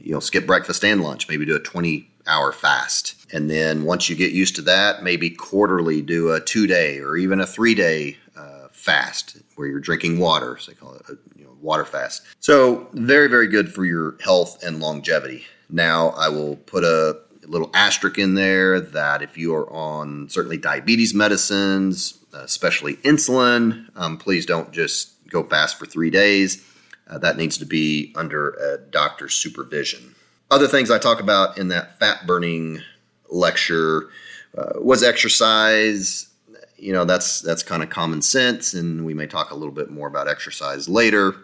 you 0.00 0.12
know 0.12 0.18
skip 0.18 0.46
breakfast 0.46 0.84
and 0.84 1.00
lunch 1.00 1.28
maybe 1.28 1.46
do 1.46 1.54
a 1.54 1.60
20 1.60 2.10
hour 2.26 2.52
fast. 2.52 3.14
And 3.32 3.50
then 3.50 3.84
once 3.84 4.08
you 4.08 4.16
get 4.16 4.32
used 4.32 4.56
to 4.56 4.62
that, 4.62 5.02
maybe 5.02 5.30
quarterly 5.30 6.02
do 6.02 6.32
a 6.32 6.40
two 6.40 6.66
day 6.66 6.98
or 6.98 7.16
even 7.16 7.40
a 7.40 7.46
three 7.46 7.74
day 7.74 8.16
uh, 8.36 8.68
fast 8.70 9.38
where 9.56 9.68
you're 9.68 9.80
drinking 9.80 10.18
water. 10.18 10.56
So 10.58 10.72
they 10.72 10.76
call 10.76 10.94
it 10.94 11.02
a 11.08 11.18
you 11.36 11.44
know, 11.44 11.56
water 11.60 11.84
fast. 11.84 12.22
So 12.40 12.88
very, 12.92 13.28
very 13.28 13.48
good 13.48 13.72
for 13.72 13.84
your 13.84 14.16
health 14.22 14.62
and 14.62 14.80
longevity. 14.80 15.44
Now 15.70 16.10
I 16.10 16.28
will 16.28 16.56
put 16.56 16.84
a 16.84 17.20
little 17.46 17.70
asterisk 17.74 18.18
in 18.18 18.34
there 18.34 18.80
that 18.80 19.22
if 19.22 19.36
you 19.36 19.54
are 19.54 19.70
on 19.70 20.28
certainly 20.28 20.56
diabetes 20.56 21.14
medicines, 21.14 22.18
especially 22.32 22.96
insulin, 22.96 23.86
um, 23.96 24.16
please 24.16 24.46
don't 24.46 24.72
just 24.72 25.12
go 25.28 25.42
fast 25.42 25.78
for 25.78 25.86
three 25.86 26.10
days. 26.10 26.64
Uh, 27.08 27.18
that 27.18 27.36
needs 27.36 27.58
to 27.58 27.66
be 27.66 28.12
under 28.16 28.50
a 28.50 28.78
doctor's 28.78 29.34
supervision. 29.34 30.13
Other 30.50 30.68
things 30.68 30.90
I 30.90 30.98
talk 30.98 31.20
about 31.20 31.58
in 31.58 31.68
that 31.68 31.98
fat 31.98 32.26
burning 32.26 32.80
lecture 33.28 34.08
uh, 34.56 34.74
was 34.76 35.02
exercise. 35.02 36.28
You 36.76 36.92
know, 36.92 37.04
that's 37.04 37.40
that's 37.40 37.62
kind 37.62 37.82
of 37.82 37.90
common 37.90 38.22
sense, 38.22 38.74
and 38.74 39.04
we 39.04 39.14
may 39.14 39.26
talk 39.26 39.50
a 39.50 39.54
little 39.54 39.72
bit 39.72 39.90
more 39.90 40.06
about 40.06 40.28
exercise 40.28 40.88
later. 40.88 41.34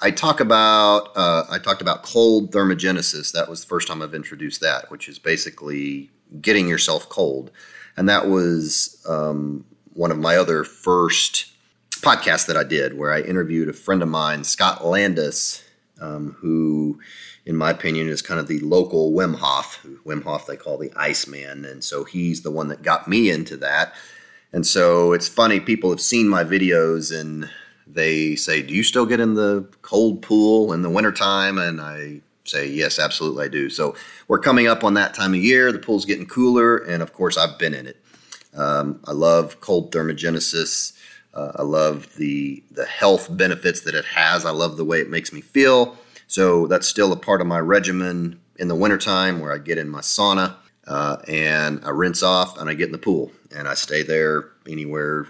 I 0.00 0.10
talk 0.10 0.40
about 0.40 1.10
uh, 1.16 1.44
I 1.50 1.58
talked 1.58 1.82
about 1.82 2.02
cold 2.02 2.52
thermogenesis. 2.52 3.32
That 3.32 3.48
was 3.48 3.60
the 3.60 3.68
first 3.68 3.88
time 3.88 4.02
I've 4.02 4.14
introduced 4.14 4.60
that, 4.60 4.90
which 4.90 5.08
is 5.08 5.18
basically 5.18 6.10
getting 6.40 6.68
yourself 6.68 7.08
cold, 7.08 7.50
and 7.96 8.08
that 8.08 8.28
was 8.28 9.02
um, 9.08 9.64
one 9.94 10.10
of 10.10 10.18
my 10.18 10.36
other 10.36 10.64
first 10.64 11.52
podcasts 12.00 12.46
that 12.46 12.56
I 12.56 12.64
did 12.64 12.96
where 12.96 13.12
I 13.12 13.20
interviewed 13.20 13.68
a 13.68 13.72
friend 13.72 14.02
of 14.02 14.08
mine, 14.08 14.44
Scott 14.44 14.84
Landis, 14.84 15.64
um, 16.00 16.36
who, 16.38 17.00
in 17.48 17.56
my 17.56 17.70
opinion, 17.70 18.10
is 18.10 18.20
kind 18.20 18.38
of 18.38 18.46
the 18.46 18.60
local 18.60 19.10
Wim 19.12 19.34
Hof. 19.34 19.82
Wim 20.04 20.22
Hof 20.22 20.46
they 20.46 20.56
call 20.56 20.76
the 20.76 20.92
Iceman, 20.94 21.64
and 21.64 21.82
so 21.82 22.04
he's 22.04 22.42
the 22.42 22.50
one 22.50 22.68
that 22.68 22.82
got 22.82 23.08
me 23.08 23.30
into 23.30 23.56
that. 23.56 23.94
And 24.52 24.66
so 24.66 25.14
it's 25.14 25.28
funny, 25.28 25.58
people 25.58 25.88
have 25.88 26.00
seen 26.00 26.28
my 26.28 26.44
videos 26.44 27.18
and 27.18 27.48
they 27.86 28.36
say, 28.36 28.60
Do 28.60 28.74
you 28.74 28.82
still 28.82 29.06
get 29.06 29.18
in 29.18 29.32
the 29.32 29.66
cold 29.80 30.20
pool 30.20 30.74
in 30.74 30.82
the 30.82 30.90
wintertime? 30.90 31.56
And 31.56 31.80
I 31.80 32.20
say, 32.44 32.68
Yes, 32.68 32.98
absolutely, 32.98 33.46
I 33.46 33.48
do. 33.48 33.70
So 33.70 33.96
we're 34.28 34.40
coming 34.40 34.66
up 34.66 34.84
on 34.84 34.92
that 34.94 35.14
time 35.14 35.32
of 35.32 35.40
year. 35.40 35.72
The 35.72 35.78
pool's 35.78 36.04
getting 36.04 36.26
cooler, 36.26 36.76
and 36.76 37.02
of 37.02 37.14
course, 37.14 37.38
I've 37.38 37.58
been 37.58 37.72
in 37.72 37.86
it. 37.86 37.96
Um, 38.54 39.00
I 39.06 39.12
love 39.12 39.60
cold 39.60 39.90
thermogenesis. 39.90 40.92
Uh, 41.32 41.52
I 41.56 41.62
love 41.62 42.14
the 42.16 42.62
the 42.72 42.84
health 42.84 43.34
benefits 43.34 43.80
that 43.82 43.94
it 43.94 44.04
has. 44.04 44.44
I 44.44 44.50
love 44.50 44.76
the 44.76 44.84
way 44.84 45.00
it 45.00 45.08
makes 45.08 45.32
me 45.32 45.40
feel. 45.40 45.96
So 46.28 46.66
that's 46.66 46.86
still 46.86 47.12
a 47.12 47.16
part 47.16 47.40
of 47.40 47.46
my 47.46 47.58
regimen 47.58 48.38
in 48.56 48.68
the 48.68 48.74
wintertime 48.74 49.40
where 49.40 49.52
I 49.52 49.58
get 49.58 49.78
in 49.78 49.88
my 49.88 50.00
sauna 50.00 50.54
uh, 50.86 51.16
and 51.26 51.80
I 51.84 51.90
rinse 51.90 52.22
off 52.22 52.58
and 52.58 52.70
I 52.70 52.74
get 52.74 52.86
in 52.86 52.92
the 52.92 52.98
pool 52.98 53.32
and 53.54 53.66
I 53.66 53.74
stay 53.74 54.02
there 54.02 54.50
anywhere, 54.68 55.26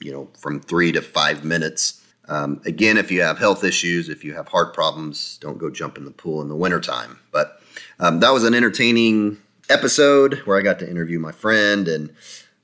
you 0.00 0.12
know, 0.12 0.28
from 0.38 0.60
three 0.60 0.92
to 0.92 1.02
five 1.02 1.44
minutes. 1.44 2.04
Um, 2.28 2.60
again, 2.66 2.98
if 2.98 3.10
you 3.10 3.22
have 3.22 3.38
health 3.38 3.64
issues, 3.64 4.08
if 4.08 4.24
you 4.24 4.34
have 4.34 4.46
heart 4.46 4.74
problems, 4.74 5.38
don't 5.40 5.58
go 5.58 5.70
jump 5.70 5.96
in 5.96 6.04
the 6.04 6.10
pool 6.10 6.40
in 6.42 6.48
the 6.48 6.56
wintertime. 6.56 7.18
But 7.32 7.60
um, 7.98 8.20
that 8.20 8.30
was 8.30 8.44
an 8.44 8.54
entertaining 8.54 9.38
episode 9.70 10.34
where 10.44 10.58
I 10.58 10.62
got 10.62 10.78
to 10.80 10.90
interview 10.90 11.18
my 11.18 11.32
friend. 11.32 11.88
And 11.88 12.14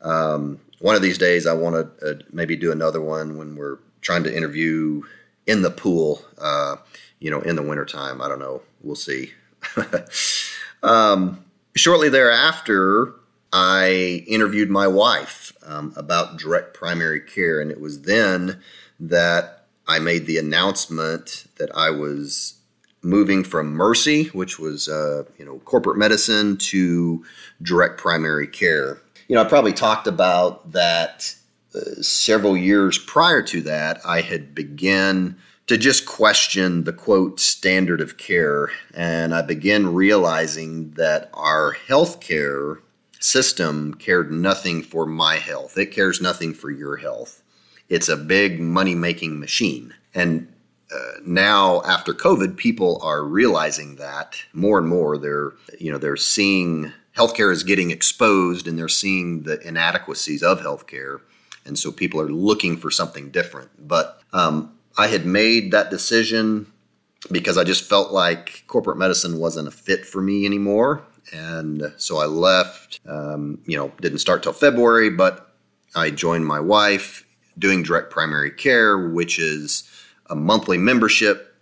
um, 0.02 0.60
one 0.80 0.94
of 0.94 1.02
these 1.02 1.18
days, 1.18 1.46
I 1.46 1.54
want 1.54 1.98
to 1.98 2.10
uh, 2.10 2.14
maybe 2.30 2.54
do 2.54 2.70
another 2.70 3.00
one 3.00 3.38
when 3.38 3.56
we're 3.56 3.78
trying 4.00 4.24
to 4.24 4.36
interview 4.36 5.02
in 5.46 5.62
the 5.62 5.70
pool, 5.70 6.22
uh, 6.38 6.76
you 7.20 7.30
know, 7.30 7.40
in 7.40 7.56
the 7.56 7.62
wintertime. 7.62 8.20
I 8.20 8.28
don't 8.28 8.38
know. 8.38 8.62
We'll 8.82 8.96
see. 8.96 9.32
Um, 10.82 11.44
shortly 11.76 12.08
thereafter, 12.08 13.14
I 13.52 14.24
interviewed 14.26 14.70
my 14.70 14.86
wife 14.86 15.52
um, 15.66 15.92
about 15.96 16.38
direct 16.38 16.74
primary 16.74 17.20
care, 17.20 17.60
and 17.60 17.70
it 17.70 17.80
was 17.80 18.02
then 18.02 18.60
that 19.00 19.66
I 19.86 19.98
made 19.98 20.26
the 20.26 20.38
announcement 20.38 21.46
that 21.56 21.70
I 21.74 21.90
was 21.90 22.54
moving 23.02 23.44
from 23.44 23.72
Mercy, 23.72 24.24
which 24.26 24.58
was 24.58 24.88
uh, 24.88 25.24
you 25.38 25.44
know 25.44 25.58
corporate 25.60 25.98
medicine, 25.98 26.56
to 26.58 27.24
direct 27.62 27.98
primary 27.98 28.46
care. 28.46 29.00
You 29.28 29.36
know, 29.36 29.42
I 29.42 29.48
probably 29.48 29.72
talked 29.72 30.06
about 30.06 30.72
that 30.72 31.34
uh, 31.74 32.02
several 32.02 32.56
years 32.56 32.98
prior 32.98 33.42
to 33.42 33.62
that. 33.62 34.00
I 34.04 34.20
had 34.20 34.54
begun 34.54 35.36
to 35.68 35.76
just 35.76 36.06
question 36.06 36.84
the 36.84 36.92
quote 36.94 37.38
standard 37.38 38.00
of 38.00 38.16
care, 38.16 38.70
and 38.94 39.34
I 39.34 39.42
began 39.42 39.92
realizing 39.92 40.90
that 40.92 41.30
our 41.34 41.76
healthcare 41.86 42.78
system 43.20 43.92
cared 43.94 44.32
nothing 44.32 44.82
for 44.82 45.04
my 45.04 45.36
health. 45.36 45.76
It 45.76 45.92
cares 45.92 46.22
nothing 46.22 46.54
for 46.54 46.70
your 46.70 46.96
health. 46.96 47.42
It's 47.90 48.08
a 48.08 48.16
big 48.16 48.60
money 48.60 48.94
making 48.94 49.38
machine. 49.38 49.94
And 50.14 50.50
uh, 50.94 51.20
now 51.26 51.82
after 51.82 52.14
COVID, 52.14 52.56
people 52.56 52.98
are 53.02 53.22
realizing 53.22 53.96
that 53.96 54.42
more 54.54 54.78
and 54.78 54.88
more. 54.88 55.18
They're 55.18 55.52
you 55.78 55.92
know 55.92 55.98
they're 55.98 56.16
seeing 56.16 56.94
healthcare 57.14 57.52
is 57.52 57.62
getting 57.62 57.90
exposed, 57.90 58.66
and 58.66 58.78
they're 58.78 58.88
seeing 58.88 59.42
the 59.42 59.60
inadequacies 59.60 60.42
of 60.42 60.60
healthcare, 60.60 61.20
and 61.66 61.78
so 61.78 61.92
people 61.92 62.22
are 62.22 62.30
looking 62.30 62.78
for 62.78 62.90
something 62.90 63.30
different. 63.30 63.68
But 63.86 64.22
um, 64.32 64.77
I 64.98 65.06
had 65.06 65.24
made 65.24 65.70
that 65.70 65.90
decision 65.90 66.70
because 67.30 67.56
I 67.56 67.64
just 67.64 67.88
felt 67.88 68.12
like 68.12 68.64
corporate 68.66 68.98
medicine 68.98 69.38
wasn't 69.38 69.68
a 69.68 69.70
fit 69.70 70.04
for 70.04 70.20
me 70.20 70.44
anymore, 70.44 71.04
and 71.32 71.92
so 71.96 72.18
I 72.18 72.26
left. 72.26 73.00
Um, 73.06 73.60
you 73.64 73.76
know, 73.76 73.92
didn't 74.00 74.18
start 74.18 74.42
till 74.42 74.52
February, 74.52 75.10
but 75.10 75.54
I 75.94 76.10
joined 76.10 76.46
my 76.46 76.60
wife 76.60 77.24
doing 77.58 77.82
direct 77.82 78.10
primary 78.10 78.50
care, 78.50 79.08
which 79.08 79.38
is 79.38 79.88
a 80.26 80.34
monthly 80.34 80.78
membership 80.78 81.56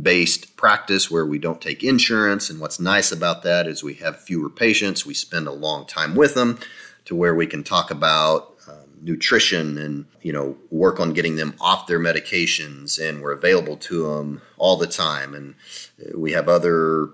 based 0.00 0.56
practice 0.56 1.10
where 1.10 1.26
we 1.26 1.38
don't 1.38 1.60
take 1.60 1.82
insurance. 1.82 2.48
And 2.48 2.60
what's 2.60 2.80
nice 2.80 3.12
about 3.12 3.42
that 3.42 3.66
is 3.66 3.82
we 3.82 3.94
have 3.94 4.20
fewer 4.20 4.48
patients. 4.48 5.04
We 5.04 5.14
spend 5.14 5.46
a 5.46 5.52
long 5.52 5.86
time 5.86 6.14
with 6.14 6.34
them 6.34 6.58
to 7.06 7.14
where 7.14 7.34
we 7.34 7.46
can 7.46 7.62
talk 7.64 7.90
about 7.90 8.51
nutrition 9.02 9.76
and 9.78 10.06
you 10.22 10.32
know 10.32 10.56
work 10.70 11.00
on 11.00 11.12
getting 11.12 11.36
them 11.36 11.54
off 11.60 11.86
their 11.86 11.98
medications 11.98 12.98
and 13.00 13.20
we're 13.20 13.32
available 13.32 13.76
to 13.76 14.14
them 14.14 14.40
all 14.58 14.76
the 14.76 14.86
time. 14.86 15.34
And 15.34 15.54
uh, 16.00 16.18
we 16.18 16.32
have 16.32 16.48
other 16.48 17.10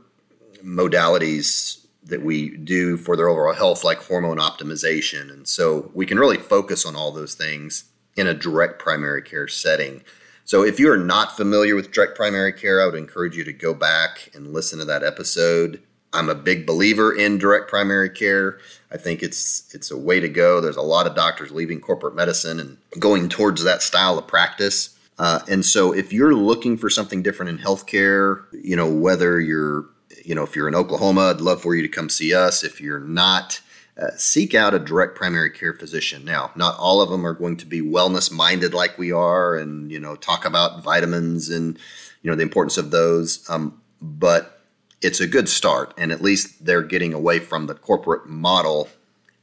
modalities 0.63 1.85
that 2.05 2.23
we 2.23 2.57
do 2.57 2.97
for 2.97 3.17
their 3.17 3.29
overall 3.29 3.55
health 3.55 3.85
like 3.85 3.99
hormone 3.99 4.39
optimization. 4.39 5.31
And 5.31 5.47
so 5.47 5.91
we 5.95 6.07
can 6.07 6.19
really 6.19 6.39
focus 6.39 6.87
on 6.87 6.97
all 6.97 7.13
those 7.13 7.35
things 7.35 7.85
in 8.17 8.27
a 8.27 8.35
direct 8.35 8.79
primary 8.79 9.23
care 9.23 9.49
setting. 9.49 10.03
So 10.45 10.65
if 10.65 10.81
you 10.81 10.91
are 10.91 10.97
not 10.97 11.37
familiar 11.37 11.77
with 11.77 11.93
direct 11.93 12.17
primary 12.17 12.53
care, 12.53 12.83
I 12.83 12.87
would 12.87 12.95
encourage 12.95 13.37
you 13.37 13.45
to 13.45 13.53
go 13.53 13.75
back 13.75 14.31
and 14.35 14.53
listen 14.53 14.79
to 14.79 14.85
that 14.87 15.05
episode. 15.05 15.83
I'm 16.13 16.29
a 16.29 16.35
big 16.35 16.67
believer 16.67 17.15
in 17.15 17.39
direct 17.39 17.69
primary 17.69 18.11
care. 18.11 18.59
I 18.91 18.97
think 18.97 19.23
it's 19.23 19.73
it's 19.75 19.91
a 19.91 19.97
way 19.97 20.21
to 20.21 20.29
go. 20.29 20.61
There's 20.61 20.77
a 20.77 20.83
lot 20.83 21.07
of 21.07 21.15
doctors 21.15 21.51
leaving 21.51 21.81
corporate 21.81 22.15
medicine 22.15 22.59
and 22.61 22.79
going 22.99 23.29
towards 23.29 23.63
that 23.65 23.83
style 23.83 24.19
of 24.19 24.27
practice. 24.27 24.97
Uh, 25.19 25.41
and 25.49 25.65
so 25.65 25.93
if 25.93 26.13
you're 26.13 26.35
looking 26.35 26.77
for 26.77 26.89
something 26.89 27.23
different 27.23 27.51
in 27.51 27.59
healthcare, 27.59 28.45
you 28.53 28.77
know, 28.77 28.89
whether 28.89 29.41
you're, 29.41 29.87
you 30.25 30.35
know, 30.35 30.45
if 30.45 30.55
you're 30.55 30.69
in 30.69 30.77
Oklahoma, 30.77 31.31
I'd 31.31 31.41
love 31.41 31.61
for 31.61 31.75
you 31.75 31.83
to 31.83 31.89
come 31.89 32.09
see 32.09 32.33
us. 32.33 32.63
If 32.63 32.81
you're 32.81 33.01
not, 33.01 33.61
uh, 34.01 34.11
seek 34.17 34.55
out 34.55 34.75
a 34.75 34.79
direct 34.79 35.17
primary 35.17 35.51
care 35.51 35.75
physician. 35.75 36.25
Now, 36.25 36.53
not 36.55 36.79
all 36.79 37.03
of 37.03 37.11
them 37.11 37.27
are 37.27 37.33
going 37.33 37.57
to 37.57 37.67
be 37.67 37.81
wellness 37.81 38.31
minded 38.31 38.73
like 38.73 38.97
we 38.97 39.11
are, 39.11 39.57
and 39.57 39.91
you 39.91 39.99
know, 39.99 40.15
talk 40.15 40.45
about 40.45 40.85
vitamins 40.85 41.51
and 41.51 41.77
you 42.23 42.31
know 42.31 42.37
the 42.37 42.43
importance 42.43 42.79
of 42.79 42.93
those. 42.93 43.45
Um, 43.51 43.81
but 44.01 44.58
it's 45.01 45.21
a 45.21 45.27
good 45.27 45.49
start, 45.49 45.95
and 45.97 46.13
at 46.13 46.21
least 46.21 46.65
they're 46.65 46.83
getting 46.83 47.15
away 47.15 47.39
from 47.39 47.67
the 47.67 47.75
corporate 47.75 48.27
model, 48.29 48.89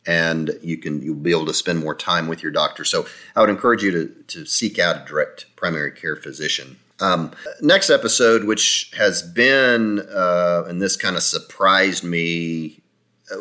and 0.05 0.51
you 0.61 0.77
can 0.77 1.01
you'll 1.01 1.15
be 1.15 1.31
able 1.31 1.45
to 1.45 1.53
spend 1.53 1.79
more 1.79 1.95
time 1.95 2.27
with 2.27 2.43
your 2.43 2.51
doctor. 2.51 2.83
So, 2.83 3.05
I 3.35 3.41
would 3.41 3.49
encourage 3.49 3.83
you 3.83 3.91
to 3.91 4.07
to 4.27 4.45
seek 4.45 4.79
out 4.79 5.01
a 5.01 5.05
direct 5.05 5.45
primary 5.55 5.91
care 5.91 6.15
physician. 6.15 6.77
Um, 6.99 7.31
next 7.61 7.89
episode, 7.89 8.45
which 8.45 8.91
has 8.97 9.21
been, 9.21 9.99
uh, 9.99 10.63
and 10.67 10.81
this 10.81 10.95
kind 10.95 11.17
of 11.17 11.23
surprised 11.23 12.03
me 12.03 12.81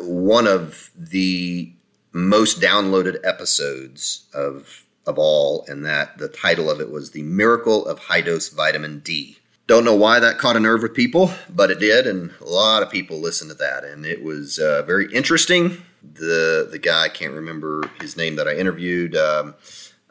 one 0.01 0.47
of 0.47 0.91
the 0.95 1.71
most 2.11 2.59
downloaded 2.61 3.17
episodes 3.23 4.25
of 4.33 4.85
of 5.05 5.19
all, 5.19 5.65
and 5.67 5.85
that 5.85 6.17
the 6.17 6.27
title 6.27 6.69
of 6.69 6.81
it 6.81 6.91
was 6.91 7.11
"The 7.11 7.23
Miracle 7.23 7.85
of 7.85 7.99
High 7.99 8.21
Dose 8.21 8.49
Vitamin 8.49 8.99
D." 8.99 9.37
Don't 9.67 9.83
know 9.83 9.95
why 9.95 10.19
that 10.19 10.37
caught 10.37 10.55
a 10.55 10.59
nerve 10.59 10.83
with 10.83 10.93
people, 10.93 11.31
but 11.49 11.71
it 11.71 11.79
did, 11.79 12.05
and 12.05 12.31
a 12.39 12.45
lot 12.45 12.83
of 12.83 12.91
people 12.91 13.17
listened 13.17 13.49
to 13.49 13.57
that, 13.57 13.83
and 13.83 14.05
it 14.05 14.23
was 14.23 14.59
uh, 14.59 14.83
very 14.83 15.11
interesting. 15.11 15.81
The 16.03 16.67
the 16.69 16.77
guy 16.77 17.05
I 17.05 17.09
can't 17.09 17.33
remember 17.33 17.89
his 17.99 18.15
name 18.15 18.35
that 18.35 18.47
I 18.47 18.53
interviewed, 18.53 19.15
um, 19.15 19.55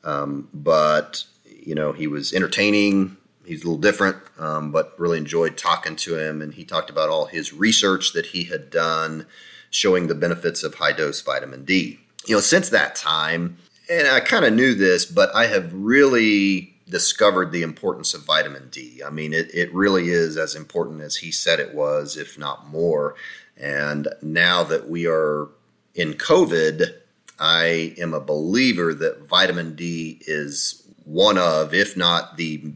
um, 0.03 0.49
but 0.53 1.25
you 1.47 1.77
know 1.77 1.93
he 1.93 2.09
was 2.09 2.33
entertaining. 2.33 3.17
He's 3.47 3.63
a 3.63 3.67
little 3.67 3.81
different, 3.81 4.17
um, 4.39 4.73
but 4.73 4.99
really 4.99 5.19
enjoyed 5.19 5.57
talking 5.57 5.95
to 5.97 6.19
him, 6.19 6.43
and 6.43 6.55
he 6.55 6.65
talked 6.65 6.91
about 6.91 7.09
all 7.09 7.27
his 7.27 7.53
research 7.53 8.13
that 8.15 8.27
he 8.27 8.45
had 8.45 8.71
done 8.71 9.27
showing 9.71 10.09
the 10.09 10.17
benefits 10.17 10.65
of 10.65 10.75
high 10.75 10.93
dose 10.93 11.21
vitamin 11.21 11.65
D. 11.65 12.01
You 12.27 12.35
know, 12.35 12.41
since 12.41 12.71
that 12.71 12.97
time, 12.97 13.59
and 13.89 14.09
I 14.09 14.19
kind 14.19 14.45
of 14.45 14.53
knew 14.53 14.75
this, 14.75 15.07
but 15.07 15.33
I 15.33 15.47
have 15.47 15.73
really 15.73 16.74
discovered 16.89 17.51
the 17.51 17.63
importance 17.63 18.15
of 18.15 18.25
vitamin 18.25 18.69
D. 18.71 19.03
I 19.05 19.11
mean, 19.11 19.33
it, 19.33 19.55
it 19.55 19.73
really 19.75 20.11
is 20.11 20.37
as 20.37 20.55
important 20.55 21.01
as 21.01 21.17
he 21.17 21.33
said 21.33 21.61
it 21.61 21.75
was, 21.75 22.17
if 22.17 22.39
not 22.39 22.69
more. 22.69 23.15
And 23.57 24.09
now 24.21 24.65
that 24.65 24.89
we 24.89 25.07
are 25.07 25.49
in 25.95 26.15
COVID, 26.15 26.93
I 27.39 27.95
am 27.99 28.15
a 28.15 28.21
believer 28.21 28.95
that 28.95 29.27
vitamin 29.27 29.75
D 29.75 30.19
is 30.27 30.83
one 31.05 31.39
of, 31.39 31.73
if 31.75 31.97
not 31.97 32.37
the 32.37 32.73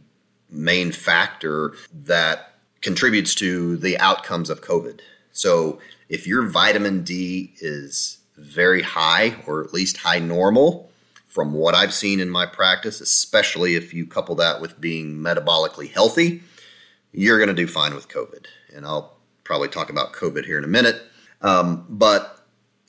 main 0.51 0.93
factor 0.93 1.75
that 1.93 2.55
contributes 2.81 3.35
to 3.37 3.77
the 3.77 3.99
outcomes 3.99 4.51
of 4.51 4.63
COVID. 4.63 5.01
So 5.33 5.79
if 6.09 6.27
your 6.27 6.47
vitamin 6.47 7.03
D 7.03 7.55
is 7.61 8.19
very 8.37 8.83
high 8.83 9.37
or 9.47 9.63
at 9.63 9.75
least 9.75 9.99
high 9.99 10.21
normal, 10.21 10.88
from 11.29 11.53
what 11.53 11.75
I've 11.75 11.95
seen 11.95 12.21
in 12.21 12.31
my 12.31 12.47
practice, 12.47 13.01
especially 13.01 13.77
if 13.77 13.95
you 13.95 14.07
couple 14.07 14.35
that 14.37 14.61
with 14.61 14.81
being 14.81 15.17
metabolically 15.17 15.93
healthy, 15.93 16.43
you're 17.13 17.39
going 17.39 17.49
to 17.49 17.55
do 17.55 17.67
fine 17.69 17.95
with 17.95 18.09
COVID. 18.09 18.47
And 18.75 18.85
I'll 18.85 19.17
probably 19.45 19.69
talk 19.69 19.91
about 19.91 20.13
COVID 20.15 20.45
here 20.45 20.59
in 20.59 20.65
a 20.65 20.69
minute. 20.69 21.01
Um, 21.43 21.87
but 21.89 22.35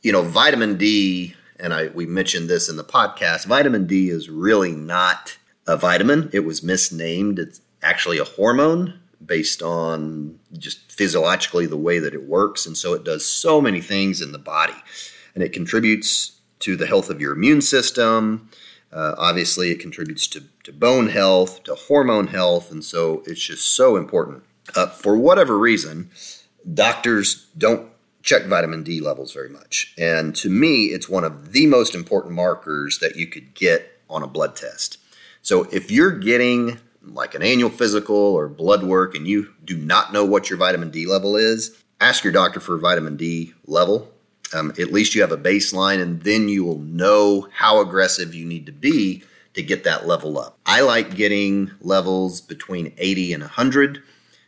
you 0.02 0.12
know, 0.12 0.24
vitamin 0.24 0.78
D, 0.78 1.36
and 1.60 1.74
I 1.74 1.88
we 1.88 2.06
mentioned 2.06 2.50
this 2.50 2.70
in 2.70 2.78
the 2.78 2.84
podcast. 2.84 3.46
Vitamin 3.46 3.86
D 3.86 4.10
is 4.10 4.30
really 4.30 4.72
not 4.72 5.38
a 5.68 5.76
vitamin. 5.78 6.30
It 6.34 6.40
was 6.40 6.64
misnamed. 6.64 7.38
It's 7.38 7.62
actually 7.84 8.18
a 8.18 8.24
hormone 8.24 9.00
based 9.24 9.62
on 9.62 10.40
just 10.58 10.92
physiologically 10.92 11.66
the 11.66 11.78
way 11.78 12.00
that 12.00 12.14
it 12.14 12.24
works. 12.24 12.66
And 12.66 12.78
so 12.78 12.94
it 12.94 13.04
does 13.04 13.26
so 13.26 13.60
many 13.60 13.82
things 13.82 14.22
in 14.22 14.32
the 14.32 14.40
body. 14.40 14.82
And 15.36 15.44
it 15.44 15.54
contributes 15.54 16.39
to 16.60 16.76
the 16.76 16.88
health 16.88 17.10
of 17.10 17.22
your 17.22 17.34
immune 17.34 17.62
system. 17.62 18.50
Uh, 18.92 19.16
obviously, 19.18 19.72
it 19.72 19.80
contributes 19.80 20.28
to, 20.28 20.44
to 20.64 20.74
bone 20.74 21.08
health, 21.08 21.64
to 21.64 21.76
hormone 21.76 22.28
health. 22.28 22.72
And 22.72 22.84
so 22.84 23.24
it's 23.26 23.42
just 23.42 23.76
so 23.76 23.96
important. 23.96 24.44
Uh, 24.76 24.88
for 24.88 25.16
whatever 25.16 25.58
reason, 25.58 26.10
doctors 26.74 27.48
don't 27.58 27.90
check 28.22 28.46
vitamin 28.46 28.84
D 28.84 29.00
levels 29.00 29.34
very 29.34 29.50
much. 29.50 29.94
And 29.98 30.36
to 30.38 30.50
me, 30.50 30.86
it's 30.86 31.08
one 31.08 31.24
of 31.24 31.54
the 31.54 31.68
most 31.68 31.96
important 31.96 32.34
markers 32.34 33.00
that 33.00 33.16
you 33.16 33.28
could 33.28 33.54
get 33.54 34.02
on 34.10 34.24
a 34.24 34.28
blood 34.28 34.56
test. 34.56 34.98
So 35.42 35.64
if 35.72 35.90
you're 35.90 36.12
getting 36.12 36.80
like 37.02 37.34
an 37.34 37.42
annual 37.42 37.70
physical 37.70 38.16
or 38.16 38.50
blood 38.50 38.84
work 38.84 39.16
and 39.16 39.28
you 39.28 39.54
do 39.64 39.78
not 39.78 40.12
know 40.12 40.26
what 40.26 40.50
your 40.50 40.60
vitamin 40.60 40.92
D 40.92 41.06
level 41.06 41.36
is, 41.36 41.82
ask 42.02 42.24
your 42.24 42.34
doctor 42.34 42.60
for 42.60 42.76
a 42.76 42.80
vitamin 42.80 43.16
D 43.16 43.54
level. 43.66 44.12
Um, 44.54 44.72
at 44.80 44.92
least 44.92 45.16
you 45.16 45.22
have 45.22 45.32
a 45.32 45.38
baseline, 45.38 46.02
and 46.02 46.22
then 46.24 46.50
you 46.50 46.64
will 46.64 46.80
know 46.80 47.48
how 47.52 47.82
aggressive 47.82 48.34
you 48.34 48.46
need 48.46 48.66
to 48.66 48.72
be 48.72 49.24
to 49.54 49.62
get 49.62 49.84
that 49.84 50.08
level 50.08 50.40
up. 50.40 50.58
I 50.66 50.82
like 50.82 51.16
getting 51.16 51.72
levels 51.82 52.42
between 52.42 52.94
80 52.98 53.34
and 53.34 53.44
100. 53.44 54.02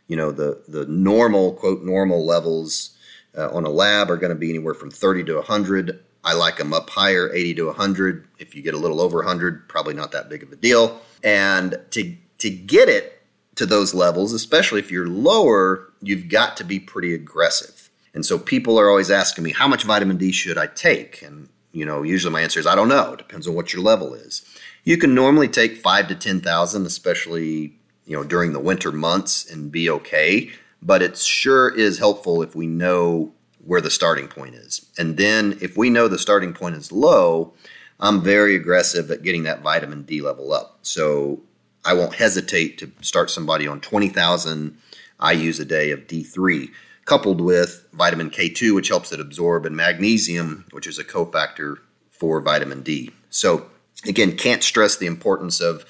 You 0.08 0.16
know, 0.16 0.32
the, 0.32 0.62
the 0.68 0.86
normal, 0.86 1.54
quote, 1.54 1.82
normal 1.82 2.24
levels 2.24 2.96
uh, 3.36 3.50
on 3.50 3.64
a 3.64 3.70
lab 3.70 4.10
are 4.10 4.16
going 4.16 4.30
to 4.30 4.38
be 4.38 4.50
anywhere 4.50 4.74
from 4.74 4.90
30 4.90 5.24
to 5.24 5.34
100. 5.36 6.02
I 6.24 6.34
like 6.34 6.56
them 6.56 6.72
up 6.72 6.90
higher, 6.90 7.32
80 7.32 7.54
to 7.54 7.66
100. 7.66 8.26
If 8.38 8.54
you 8.54 8.62
get 8.62 8.74
a 8.74 8.78
little 8.78 9.00
over 9.00 9.18
100, 9.18 9.68
probably 9.68 9.94
not 9.94 10.12
that 10.12 10.28
big 10.28 10.42
of 10.42 10.52
a 10.52 10.56
deal. 10.56 11.00
And 11.22 11.78
to 11.90 12.16
to 12.38 12.50
get 12.50 12.88
it 12.88 13.22
to 13.54 13.66
those 13.66 13.94
levels, 13.94 14.32
especially 14.32 14.80
if 14.80 14.90
you're 14.90 15.06
lower, 15.06 15.92
you've 16.00 16.28
got 16.28 16.56
to 16.56 16.64
be 16.64 16.80
pretty 16.80 17.14
aggressive. 17.14 17.81
And 18.14 18.26
so 18.26 18.38
people 18.38 18.78
are 18.78 18.90
always 18.90 19.10
asking 19.10 19.44
me, 19.44 19.52
how 19.52 19.68
much 19.68 19.84
vitamin 19.84 20.18
D 20.18 20.32
should 20.32 20.58
I 20.58 20.66
take? 20.66 21.22
And 21.22 21.48
you 21.72 21.86
know, 21.86 22.02
usually 22.02 22.32
my 22.32 22.42
answer 22.42 22.60
is 22.60 22.66
I 22.66 22.74
don't 22.74 22.88
know. 22.88 23.14
It 23.14 23.18
depends 23.18 23.48
on 23.48 23.54
what 23.54 23.72
your 23.72 23.82
level 23.82 24.14
is. 24.14 24.42
You 24.84 24.98
can 24.98 25.14
normally 25.14 25.48
take 25.48 25.76
five 25.76 26.08
to 26.08 26.14
ten 26.14 26.40
thousand, 26.40 26.86
especially 26.86 27.74
you 28.04 28.16
know 28.16 28.24
during 28.24 28.52
the 28.52 28.60
winter 28.60 28.92
months, 28.92 29.50
and 29.50 29.72
be 29.72 29.88
okay. 29.88 30.50
But 30.82 31.02
it 31.02 31.16
sure 31.16 31.74
is 31.74 31.98
helpful 31.98 32.42
if 32.42 32.54
we 32.54 32.66
know 32.66 33.32
where 33.64 33.80
the 33.80 33.90
starting 33.90 34.28
point 34.28 34.56
is. 34.56 34.84
And 34.98 35.16
then 35.16 35.56
if 35.60 35.76
we 35.76 35.88
know 35.88 36.08
the 36.08 36.18
starting 36.18 36.52
point 36.52 36.74
is 36.74 36.90
low, 36.90 37.54
I'm 38.00 38.22
very 38.22 38.56
aggressive 38.56 39.10
at 39.10 39.22
getting 39.22 39.44
that 39.44 39.62
vitamin 39.62 40.02
D 40.02 40.20
level 40.20 40.52
up. 40.52 40.80
So 40.82 41.40
I 41.84 41.94
won't 41.94 42.16
hesitate 42.16 42.78
to 42.78 42.90
start 43.00 43.30
somebody 43.30 43.66
on 43.66 43.80
20,000 43.80 44.76
IUs 45.20 45.60
a 45.60 45.64
day 45.64 45.92
of 45.92 46.06
D3, 46.08 46.70
coupled 47.04 47.40
with 47.40 47.86
vitamin 47.92 48.30
K2, 48.30 48.74
which 48.74 48.88
helps 48.88 49.12
it 49.12 49.20
absorb, 49.20 49.66
and 49.66 49.76
magnesium, 49.76 50.64
which 50.70 50.86
is 50.86 50.98
a 50.98 51.04
cofactor 51.04 51.76
for 52.10 52.40
vitamin 52.40 52.82
D. 52.82 53.10
So, 53.30 53.66
again, 54.06 54.36
can't 54.36 54.62
stress 54.62 54.96
the 54.96 55.06
importance 55.06 55.60
of 55.60 55.84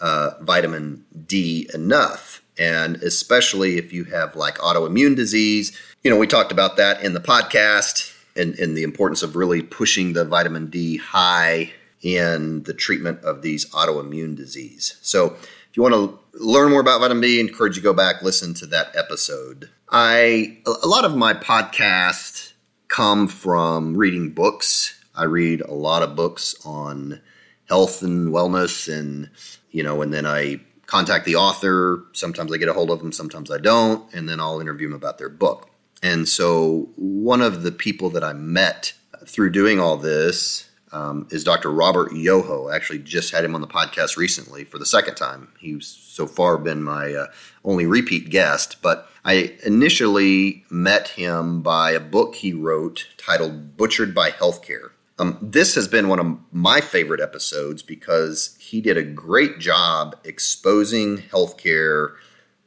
uh, 0.00 0.32
vitamin 0.42 1.04
D 1.26 1.68
enough. 1.72 2.42
And 2.58 2.96
especially 2.96 3.78
if 3.78 3.92
you 3.92 4.04
have 4.04 4.36
like 4.36 4.58
autoimmune 4.58 5.16
disease, 5.16 5.76
you 6.02 6.10
know, 6.10 6.18
we 6.18 6.26
talked 6.26 6.52
about 6.52 6.76
that 6.76 7.02
in 7.02 7.14
the 7.14 7.20
podcast 7.20 8.14
and, 8.36 8.54
and 8.58 8.76
the 8.76 8.82
importance 8.82 9.22
of 9.22 9.36
really 9.36 9.62
pushing 9.62 10.12
the 10.12 10.24
vitamin 10.24 10.68
D 10.68 10.96
high 10.96 11.72
in 12.02 12.62
the 12.62 12.74
treatment 12.74 13.22
of 13.24 13.42
these 13.42 13.68
autoimmune 13.70 14.36
disease. 14.36 14.96
So, 15.02 15.36
if 15.70 15.76
you 15.76 15.82
want 15.82 15.94
to 15.94 16.18
learn 16.34 16.70
more 16.70 16.80
about 16.80 17.00
vitamin 17.00 17.22
D, 17.22 17.38
I 17.38 17.40
encourage 17.40 17.76
you 17.76 17.82
to 17.82 17.88
go 17.88 17.92
back 17.92 18.22
listen 18.22 18.54
to 18.54 18.66
that 18.66 18.94
episode. 18.96 19.70
I 19.90 20.58
a 20.66 20.86
lot 20.86 21.04
of 21.04 21.16
my 21.16 21.34
podcasts 21.34 22.52
come 22.88 23.28
from 23.28 23.96
reading 23.96 24.30
books. 24.30 24.98
I 25.14 25.24
read 25.24 25.60
a 25.60 25.74
lot 25.74 26.02
of 26.02 26.16
books 26.16 26.54
on 26.64 27.20
health 27.68 28.02
and 28.02 28.28
wellness, 28.28 28.92
and 28.92 29.30
you 29.70 29.82
know, 29.82 30.02
and 30.02 30.12
then 30.12 30.26
I 30.26 30.60
contact 30.86 31.24
the 31.24 31.36
author. 31.36 32.04
Sometimes 32.12 32.52
I 32.52 32.56
get 32.56 32.68
a 32.68 32.72
hold 32.72 32.90
of 32.90 33.00
them, 33.00 33.12
sometimes 33.12 33.50
I 33.50 33.58
don't, 33.58 34.12
and 34.14 34.28
then 34.28 34.40
I'll 34.40 34.60
interview 34.60 34.88
them 34.88 34.96
about 34.96 35.18
their 35.18 35.28
book. 35.28 35.70
And 36.02 36.28
so, 36.28 36.88
one 36.96 37.42
of 37.42 37.62
the 37.62 37.72
people 37.72 38.10
that 38.10 38.24
I 38.24 38.32
met 38.32 38.92
through 39.26 39.50
doing 39.50 39.80
all 39.80 39.96
this 39.96 40.67
um, 40.92 41.26
is 41.30 41.44
Dr. 41.44 41.70
Robert 41.70 42.12
Yoho. 42.12 42.68
I 42.68 42.76
actually 42.76 43.00
just 43.00 43.32
had 43.32 43.44
him 43.44 43.54
on 43.54 43.60
the 43.60 43.66
podcast 43.66 44.16
recently 44.16 44.64
for 44.64 44.78
the 44.78 44.86
second 44.86 45.16
time. 45.16 45.48
He's 45.58 45.86
so 45.86 46.26
far 46.26 46.58
been 46.58 46.82
my 46.82 47.14
uh, 47.14 47.26
only 47.64 47.86
repeat 47.86 48.30
guest, 48.30 48.76
but 48.82 49.08
I 49.24 49.56
initially 49.64 50.64
met 50.70 51.08
him 51.08 51.62
by 51.62 51.92
a 51.92 52.00
book 52.00 52.34
he 52.34 52.52
wrote 52.52 53.06
titled 53.16 53.76
Butchered 53.76 54.14
by 54.14 54.30
Healthcare. 54.30 54.90
Um, 55.18 55.36
this 55.42 55.74
has 55.74 55.88
been 55.88 56.08
one 56.08 56.20
of 56.20 56.38
my 56.52 56.80
favorite 56.80 57.20
episodes 57.20 57.82
because 57.82 58.56
he 58.60 58.80
did 58.80 58.96
a 58.96 59.02
great 59.02 59.58
job 59.58 60.16
exposing 60.24 61.18
healthcare 61.18 62.14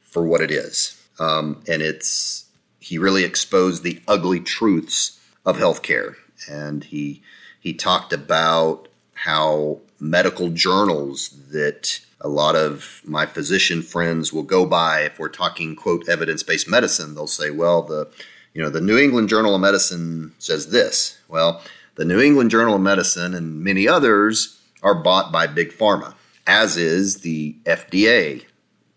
for 0.00 0.24
what 0.26 0.42
it 0.42 0.50
is. 0.50 1.02
Um, 1.18 1.62
and 1.66 1.80
it's 1.80 2.46
he 2.78 2.98
really 2.98 3.24
exposed 3.24 3.82
the 3.82 4.02
ugly 4.06 4.40
truths 4.40 5.18
of 5.46 5.56
healthcare. 5.56 6.16
And 6.50 6.84
he 6.84 7.22
he 7.62 7.72
talked 7.72 8.12
about 8.12 8.88
how 9.14 9.78
medical 10.00 10.50
journals 10.50 11.30
that 11.52 12.00
a 12.20 12.28
lot 12.28 12.56
of 12.56 13.00
my 13.04 13.24
physician 13.24 13.82
friends 13.82 14.32
will 14.32 14.42
go 14.42 14.66
by 14.66 15.02
if 15.02 15.18
we're 15.18 15.28
talking 15.28 15.76
quote 15.76 16.08
evidence-based 16.08 16.68
medicine 16.68 17.14
they'll 17.14 17.26
say 17.26 17.50
well 17.50 17.82
the 17.82 18.08
you 18.52 18.62
know 18.62 18.68
the 18.68 18.80
New 18.80 18.98
England 18.98 19.28
Journal 19.28 19.54
of 19.54 19.60
Medicine 19.60 20.34
says 20.38 20.68
this. 20.68 21.18
Well 21.28 21.62
the 21.94 22.04
New 22.04 22.20
England 22.20 22.50
Journal 22.50 22.74
of 22.74 22.80
Medicine 22.80 23.34
and 23.34 23.62
many 23.62 23.88
others 23.88 24.60
are 24.82 24.94
bought 24.94 25.32
by 25.32 25.46
big 25.46 25.72
pharma 25.72 26.14
as 26.46 26.76
is 26.76 27.20
the 27.20 27.56
FDA 27.64 28.44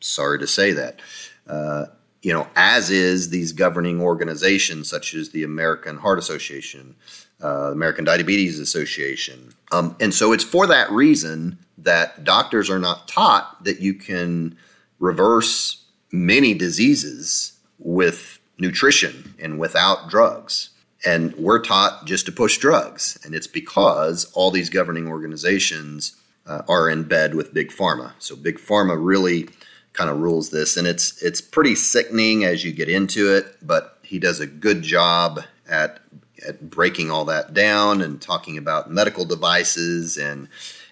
sorry 0.02 0.40
to 0.40 0.48
say 0.48 0.72
that. 0.74 1.00
Uh, 1.48 1.86
you 2.22 2.34
know 2.34 2.48
as 2.56 2.90
is 2.90 3.30
these 3.30 3.52
governing 3.52 4.02
organizations 4.02 4.90
such 4.90 5.14
as 5.14 5.30
the 5.30 5.44
American 5.44 5.98
Heart 5.98 6.20
Association 6.20 6.96
uh, 7.44 7.72
American 7.72 8.06
Diabetes 8.06 8.60
Association. 8.60 9.54
Um, 9.72 9.96
and 10.00 10.14
so 10.14 10.32
it's 10.32 10.44
for 10.44 10.68
that 10.68 10.90
reason 10.92 11.60
that 11.78 12.24
doctors 12.24 12.70
are 12.70 12.80
not 12.80 13.08
taught 13.08 13.64
that 13.64 13.80
you 13.80 13.94
can 13.94 14.58
reverse 15.00 15.84
many 16.12 16.54
diseases 16.54 17.54
with 17.80 18.40
nutrition 18.58 19.36
and 19.40 19.60
without 19.60 20.10
drugs. 20.10 20.70
And 21.06 21.36
we're 21.36 21.60
taught 21.60 22.06
just 22.06 22.26
to 22.26 22.32
push 22.32 22.58
drugs. 22.58 23.20
And 23.24 23.36
it's 23.36 23.48
because 23.48 24.32
all 24.34 24.50
these 24.50 24.70
governing 24.70 25.08
organizations 25.08 26.16
uh, 26.48 26.62
are 26.68 26.90
in 26.90 27.04
bed 27.04 27.36
with 27.36 27.54
Big 27.54 27.70
Pharma. 27.70 28.14
So 28.20 28.36
Big 28.36 28.58
Pharma 28.58 28.96
really 28.98 29.50
kind 29.94 30.10
of 30.10 30.20
rules 30.20 30.50
this. 30.50 30.78
And 30.78 30.88
it's, 30.88 31.22
it's 31.22 31.42
pretty 31.42 31.76
sickening 31.76 32.44
as 32.44 32.64
you 32.64 32.72
get 32.72 32.90
into 32.90 33.34
it, 33.36 33.58
but 33.62 34.00
he 34.02 34.20
does 34.20 34.40
a 34.40 34.48
good 34.48 34.82
job 34.82 35.42
at 35.70 36.00
at 36.48 36.70
breaking 36.70 37.12
all 37.12 37.26
that 37.26 37.54
down 37.54 38.02
and 38.02 38.22
talking 38.22 38.58
about 38.58 38.92
medical 38.92 39.26
devices 39.26 40.18
and 40.18 40.48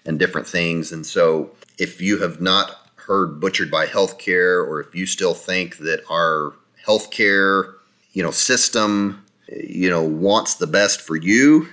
and 0.06 0.18
different 0.18 0.46
things. 0.46 0.92
And 0.92 1.06
so, 1.06 1.50
if 1.78 2.00
you 2.00 2.18
have 2.20 2.40
not 2.40 2.90
heard 2.96 3.40
butchered 3.40 3.70
by 3.70 3.86
healthcare, 3.86 4.66
or 4.66 4.80
if 4.80 4.94
you 4.94 5.06
still 5.06 5.34
think 5.34 5.78
that 5.78 6.02
our 6.10 6.54
healthcare, 6.86 7.74
you 8.12 8.22
know, 8.22 8.30
system, 8.30 9.24
you 9.48 9.90
know, 9.90 10.02
wants 10.02 10.54
the 10.56 10.66
best 10.66 11.00
for 11.00 11.16
you, 11.16 11.68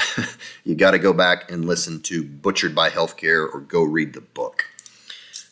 you 0.64 0.74
got 0.74 0.92
to 0.92 0.98
go 0.98 1.12
back 1.12 1.50
and 1.50 1.64
listen 1.64 2.00
to 2.02 2.24
Butchered 2.24 2.74
by 2.74 2.90
Healthcare 2.90 3.52
or 3.52 3.60
go 3.60 3.82
read 3.82 4.14
the 4.14 4.20
book. 4.20 4.64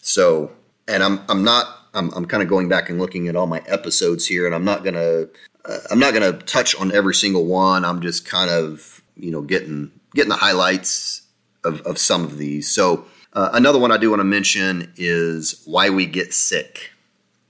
So, 0.03 0.53
and 0.89 1.03
I'm 1.03 1.21
I'm 1.29 1.45
not 1.45 1.81
I'm, 1.95 2.11
I'm 2.15 2.27
kind 2.27 2.43
of 2.43 2.49
going 2.49 2.69
back 2.69 2.89
and 2.89 2.99
looking 2.99 3.29
at 3.29 3.37
all 3.37 3.47
my 3.47 3.63
episodes 3.67 4.27
here, 4.27 4.47
and 4.47 4.55
I'm 4.55 4.65
not 4.65 4.83
going 4.83 4.95
to 4.95 5.29
uh, 5.65 5.79
I'm 5.91 5.99
not 5.99 6.15
going 6.15 6.33
to 6.33 6.39
touch 6.45 6.75
on 6.77 6.93
every 6.93 7.15
single 7.15 7.47
one. 7.47 7.85
I'm 7.85 8.01
just 8.01 8.27
kind 8.27 8.51
of 8.51 9.03
you 9.17 9.31
know 9.31 9.43
getting 9.43 9.91
getting 10.15 10.31
the 10.31 10.37
highlights 10.37 11.23
of, 11.65 11.81
of 11.83 11.99
some 11.99 12.25
of 12.25 12.39
these. 12.39 12.71
So 12.71 13.07
uh, 13.33 13.51
another 13.53 13.79
one 13.79 13.93
I 13.93 13.97
do 13.97 14.11
want 14.11 14.21
to 14.21 14.25
mention 14.25 14.93
is 14.97 15.63
why 15.65 15.91
we 15.91 16.07
get 16.07 16.33
sick, 16.35 16.91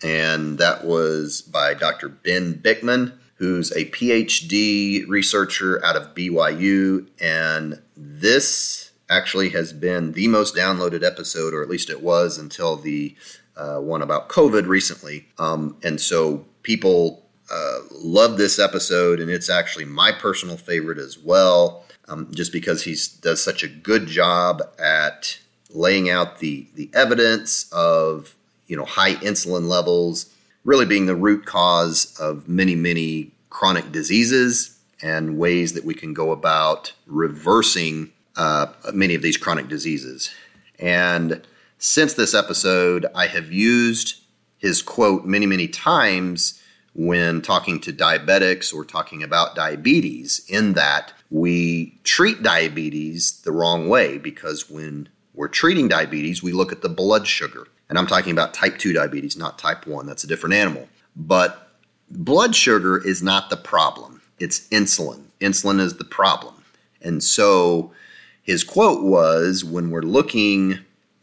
and 0.02 0.58
that 0.58 0.84
was 0.84 1.42
by 1.42 1.74
Dr. 1.74 2.08
Ben 2.08 2.54
Bikman, 2.54 3.12
who's 3.36 3.72
a 3.72 3.86
PhD 3.86 5.06
researcher 5.08 5.84
out 5.84 5.96
of 5.96 6.14
BYU, 6.14 7.08
and 7.20 7.80
this 7.96 8.90
actually 9.08 9.48
has 9.50 9.72
been 9.72 10.12
the 10.12 10.28
most 10.28 10.54
downloaded 10.54 11.04
episode, 11.04 11.52
or 11.52 11.62
at 11.62 11.68
least 11.68 11.90
it 11.90 12.02
was 12.02 12.38
until 12.38 12.76
the 12.76 13.16
uh, 13.56 13.78
one 13.78 14.02
about 14.02 14.28
COVID 14.28 14.66
recently. 14.66 15.26
Um, 15.38 15.76
and 15.82 16.00
so 16.00 16.44
people 16.62 17.19
uh, 17.50 17.80
love 17.90 18.38
this 18.38 18.58
episode, 18.58 19.20
and 19.20 19.30
it's 19.30 19.50
actually 19.50 19.84
my 19.84 20.12
personal 20.12 20.56
favorite 20.56 20.98
as 20.98 21.18
well, 21.18 21.84
um, 22.08 22.28
just 22.32 22.52
because 22.52 22.84
he 22.84 22.96
does 23.20 23.42
such 23.42 23.62
a 23.62 23.68
good 23.68 24.06
job 24.06 24.62
at 24.78 25.38
laying 25.72 26.10
out 26.10 26.38
the 26.38 26.66
the 26.74 26.90
evidence 26.94 27.70
of 27.72 28.34
you 28.66 28.76
know 28.76 28.84
high 28.84 29.14
insulin 29.16 29.68
levels 29.68 30.32
really 30.64 30.86
being 30.86 31.06
the 31.06 31.14
root 31.14 31.46
cause 31.46 32.16
of 32.20 32.48
many 32.48 32.74
many 32.74 33.30
chronic 33.50 33.90
diseases 33.92 34.78
and 35.02 35.38
ways 35.38 35.72
that 35.72 35.84
we 35.84 35.94
can 35.94 36.12
go 36.12 36.30
about 36.30 36.92
reversing 37.06 38.12
uh, 38.36 38.66
many 38.92 39.14
of 39.14 39.22
these 39.22 39.36
chronic 39.36 39.68
diseases. 39.68 40.30
And 40.78 41.42
since 41.78 42.14
this 42.14 42.34
episode, 42.34 43.06
I 43.14 43.26
have 43.26 43.50
used 43.50 44.20
his 44.58 44.82
quote 44.82 45.24
many, 45.24 45.46
many 45.46 45.68
times 45.68 46.59
when 46.94 47.40
talking 47.40 47.81
to 47.81 47.92
diabetics 47.92 48.74
or 48.74 48.85
talking 48.85 49.22
about 49.22 49.55
diabetes, 49.55 50.44
in 50.48 50.72
that 50.74 51.12
we 51.31 51.98
treat 52.05 52.42
diabetes 52.42 53.40
the 53.42 53.53
wrong 53.53 53.88
way 53.88 54.18
because 54.18 54.68
when 54.68 55.09
we're 55.35 55.48
treating 55.48 55.88
diabetes, 55.88 56.42
we 56.42 56.53
look 56.53 56.72
at 56.72 56.83
the 56.83 56.88
blood 56.88 57.26
sugar. 57.26 57.66
And 57.88 57.98
I'm 57.98 58.07
talking 58.07 58.33
about 58.33 58.55
type 58.55 58.79
2 58.79 58.92
diabetes, 58.92 59.37
not 59.37 59.59
type 59.59 59.87
1. 59.87 60.07
That's 60.07 60.24
a 60.24 60.26
different 60.26 60.55
animal. 60.55 60.88
But 61.16 61.70
blood 62.11 62.55
sugar 62.55 62.98
is 63.05 63.22
not 63.22 63.50
the 63.50 63.57
problem, 63.57 64.22
it's 64.38 64.68
insulin. 64.68 65.24
Insulin 65.40 65.81
is 65.81 65.96
the 65.96 66.05
problem. 66.05 66.55
And 67.03 67.22
so 67.22 67.92
his 68.42 68.64
quote 68.64 69.03
was 69.03 69.64
when 69.64 69.90
we're 69.90 70.03
looking 70.03 70.79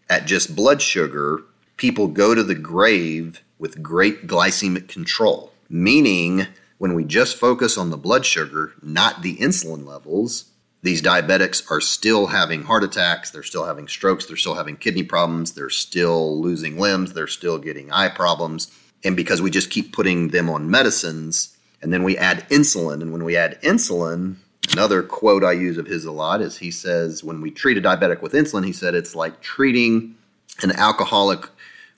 at 0.10 0.26
just 0.26 0.56
blood 0.56 0.82
sugar, 0.82 1.42
people 1.78 2.08
go 2.08 2.34
to 2.34 2.44
the 2.44 2.56
grave 2.56 3.42
with 3.60 3.84
great 3.84 4.28
glycemic 4.28 4.88
control, 4.88 5.52
meaning 5.70 6.48
when 6.78 6.94
we 6.94 7.04
just 7.04 7.38
focus 7.38 7.78
on 7.78 7.90
the 7.90 7.98
blood 7.98 8.26
sugar, 8.26 8.74
not 8.82 9.22
the 9.22 9.38
insulin 9.38 9.86
levels, 9.86 10.46
these 10.84 11.02
diabetics 11.02 11.70
are 11.72 11.82
still 11.82 12.28
having 12.28 12.64
heart 12.64 12.84
attacks, 12.84 13.32
they're 13.32 13.44
still 13.44 13.66
having 13.66 13.88
strokes, 13.88 14.26
they're 14.26 14.38
still 14.38 14.54
having 14.54 14.78
kidney 14.78 15.04
problems, 15.04 15.54
they're 15.54 15.70
still 15.70 16.40
losing 16.40 16.78
limbs, 16.78 17.14
they're 17.14 17.28
still 17.28 17.58
getting 17.58 17.92
eye 17.92 18.10
problems. 18.10 18.72
And 19.04 19.16
because 19.16 19.42
we 19.42 19.50
just 19.50 19.72
keep 19.72 19.94
putting 19.94 20.30
them 20.30 20.50
on 20.50 20.70
medicines, 20.70 21.58
and 21.82 21.92
then 21.92 22.04
we 22.04 22.18
add 22.18 22.48
insulin, 22.50 23.02
and 23.02 23.12
when 23.12 23.24
we 23.24 23.36
add 23.36 23.62
insulin, 23.62 24.36
another 24.72 25.02
quote 25.02 25.44
I 25.44 25.54
use 25.54 25.78
of 25.78 25.88
his 25.88 26.06
a 26.06 26.12
lot 26.12 26.42
is 26.42 26.58
he 26.58 26.72
says, 26.72 27.24
when 27.24 27.42
we 27.42 27.52
treat 27.52 27.78
a 27.78 27.82
diabetic 27.82 28.22
with 28.22 28.34
insulin, 28.34 28.66
he 28.66 28.74
said 28.74 28.96
it's 28.96 29.16
like 29.16 29.42
treating 29.42 30.16
an 30.62 30.72
alcoholic 30.72 31.50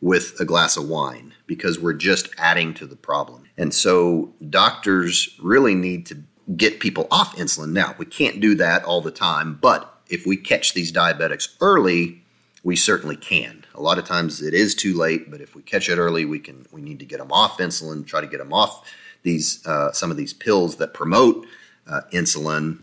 with 0.02 0.40
a 0.40 0.46
glass 0.46 0.78
of 0.78 0.88
wine 0.88 1.34
because 1.46 1.80
we're 1.80 1.94
just 1.94 2.30
adding 2.38 2.74
to 2.76 2.86
the 2.86 2.96
problem. 2.96 3.49
And 3.60 3.74
so 3.74 4.34
doctors 4.50 5.36
really 5.42 5.76
need 5.76 6.06
to 6.08 6.18
get 6.56 6.80
people 6.80 7.08
off 7.12 7.36
insulin. 7.36 7.74
Now, 7.74 7.94
we 7.98 8.06
can't 8.06 8.40
do 8.40 8.56
that 8.56 8.86
all 8.86 9.02
the 9.02 9.12
time, 9.12 9.60
but 9.62 10.02
if 10.08 10.26
we 10.26 10.38
catch 10.38 10.74
these 10.74 10.94
diabetics 10.94 11.50
early, 11.60 12.24
we 12.64 12.78
certainly 12.78 13.18
can. 13.18 13.66
A 13.76 13.82
lot 13.82 13.98
of 13.98 14.06
times 14.06 14.42
it 14.42 14.54
is 14.54 14.74
too 14.74 14.98
late, 14.98 15.30
but 15.30 15.42
if 15.42 15.56
we 15.56 15.62
catch 15.62 15.90
it 15.90 15.98
early, 15.98 16.24
we 16.24 16.40
can 16.40 16.66
we 16.72 16.82
need 16.82 17.00
to 17.00 17.06
get 17.06 17.20
them 17.20 17.32
off 17.32 17.58
insulin, 17.58 18.08
try 18.08 18.22
to 18.22 18.28
get 18.28 18.40
them 18.40 18.54
off 18.54 18.90
these 19.24 19.66
uh, 19.68 19.92
some 19.92 20.10
of 20.10 20.18
these 20.18 20.34
pills 20.34 20.78
that 20.78 20.94
promote 20.94 21.46
uh, 21.86 22.02
insulin 22.14 22.80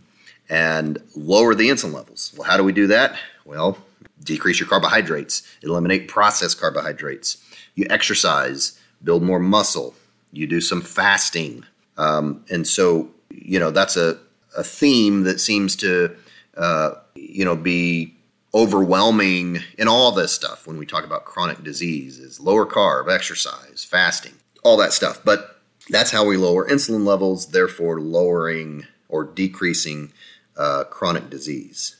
and 0.48 0.98
lower 1.16 1.54
the 1.54 1.68
insulin 1.68 1.94
levels. 1.94 2.34
Well, 2.36 2.48
how 2.48 2.56
do 2.56 2.64
we 2.64 2.72
do 2.72 2.86
that? 2.88 3.18
Well, 3.44 3.78
decrease 4.22 4.60
your 4.60 4.68
carbohydrates, 4.68 5.42
eliminate 5.62 6.08
processed 6.08 6.60
carbohydrates. 6.60 7.38
You 7.74 7.86
exercise, 7.90 8.78
build 9.02 9.22
more 9.22 9.40
muscle. 9.40 9.94
You 10.32 10.46
do 10.46 10.60
some 10.60 10.82
fasting, 10.82 11.64
um, 11.96 12.44
and 12.50 12.66
so 12.66 13.10
you 13.30 13.58
know 13.58 13.70
that's 13.70 13.96
a, 13.96 14.18
a 14.56 14.62
theme 14.64 15.24
that 15.24 15.40
seems 15.40 15.76
to 15.76 16.14
uh, 16.56 16.92
you 17.14 17.44
know 17.44 17.56
be 17.56 18.14
overwhelming 18.54 19.58
in 19.76 19.86
all 19.88 20.12
this 20.12 20.32
stuff 20.32 20.66
when 20.66 20.78
we 20.78 20.86
talk 20.86 21.04
about 21.04 21.26
chronic 21.26 21.62
disease 21.62 22.18
is 22.18 22.40
lower 22.40 22.64
carb 22.64 23.12
exercise 23.12 23.84
fasting 23.84 24.32
all 24.66 24.76
that 24.78 24.92
stuff. 24.92 25.20
But 25.24 25.60
that's 25.88 26.10
how 26.10 26.24
we 26.24 26.36
lower 26.36 26.68
insulin 26.68 27.04
levels 27.04 27.46
therefore 27.46 28.00
lowering 28.00 28.86
or 29.08 29.24
decreasing 29.24 30.12
uh, 30.56 30.84
chronic 30.84 31.30
disease. 31.30 31.96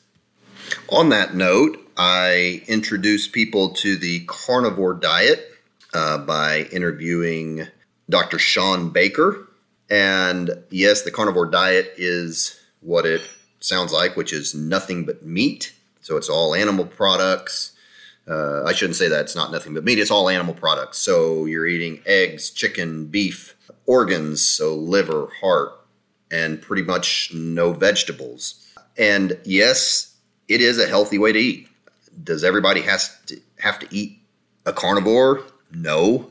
On 0.88 1.10
that 1.10 1.34
note 1.34 1.82
i 1.98 2.62
introduce 2.66 3.26
people 3.26 3.70
to 3.70 3.96
the 3.96 4.20
carnivore 4.26 4.92
diet 4.92 5.50
uh, 5.94 6.18
by 6.18 6.62
interviewing 6.72 7.66
dr 8.08 8.38
shawn 8.38 8.90
baker 8.90 9.46
and 9.88 10.50
yes, 10.70 11.02
the 11.02 11.10
carnivore 11.10 11.46
diet 11.46 11.92
is 11.96 12.58
what 12.80 13.06
it 13.06 13.22
sounds 13.60 13.92
like, 13.92 14.16
which 14.16 14.32
is 14.32 14.54
nothing 14.54 15.04
but 15.04 15.24
meat. 15.24 15.72
So 16.00 16.16
it's 16.16 16.28
all 16.28 16.54
animal 16.54 16.84
products. 16.84 17.72
Uh, 18.28 18.64
I 18.64 18.72
shouldn't 18.72 18.96
say 18.96 19.08
that 19.08 19.20
it's 19.20 19.36
not 19.36 19.52
nothing 19.52 19.74
but 19.74 19.84
meat. 19.84 19.98
It's 19.98 20.10
all 20.10 20.28
animal 20.28 20.54
products. 20.54 20.98
So 20.98 21.44
you're 21.44 21.66
eating 21.66 22.02
eggs, 22.06 22.50
chicken, 22.50 23.06
beef, 23.06 23.54
organs, 23.86 24.42
so 24.42 24.74
liver, 24.74 25.28
heart, 25.40 25.72
and 26.30 26.60
pretty 26.60 26.82
much 26.82 27.32
no 27.32 27.72
vegetables. 27.72 28.68
And 28.98 29.38
yes, 29.44 30.16
it 30.48 30.60
is 30.60 30.78
a 30.78 30.88
healthy 30.88 31.18
way 31.18 31.32
to 31.32 31.38
eat. 31.38 31.68
Does 32.24 32.42
everybody 32.42 32.80
has 32.80 33.16
to 33.26 33.40
have 33.60 33.78
to 33.78 33.86
eat 33.94 34.18
a 34.64 34.72
carnivore? 34.72 35.44
No. 35.70 36.30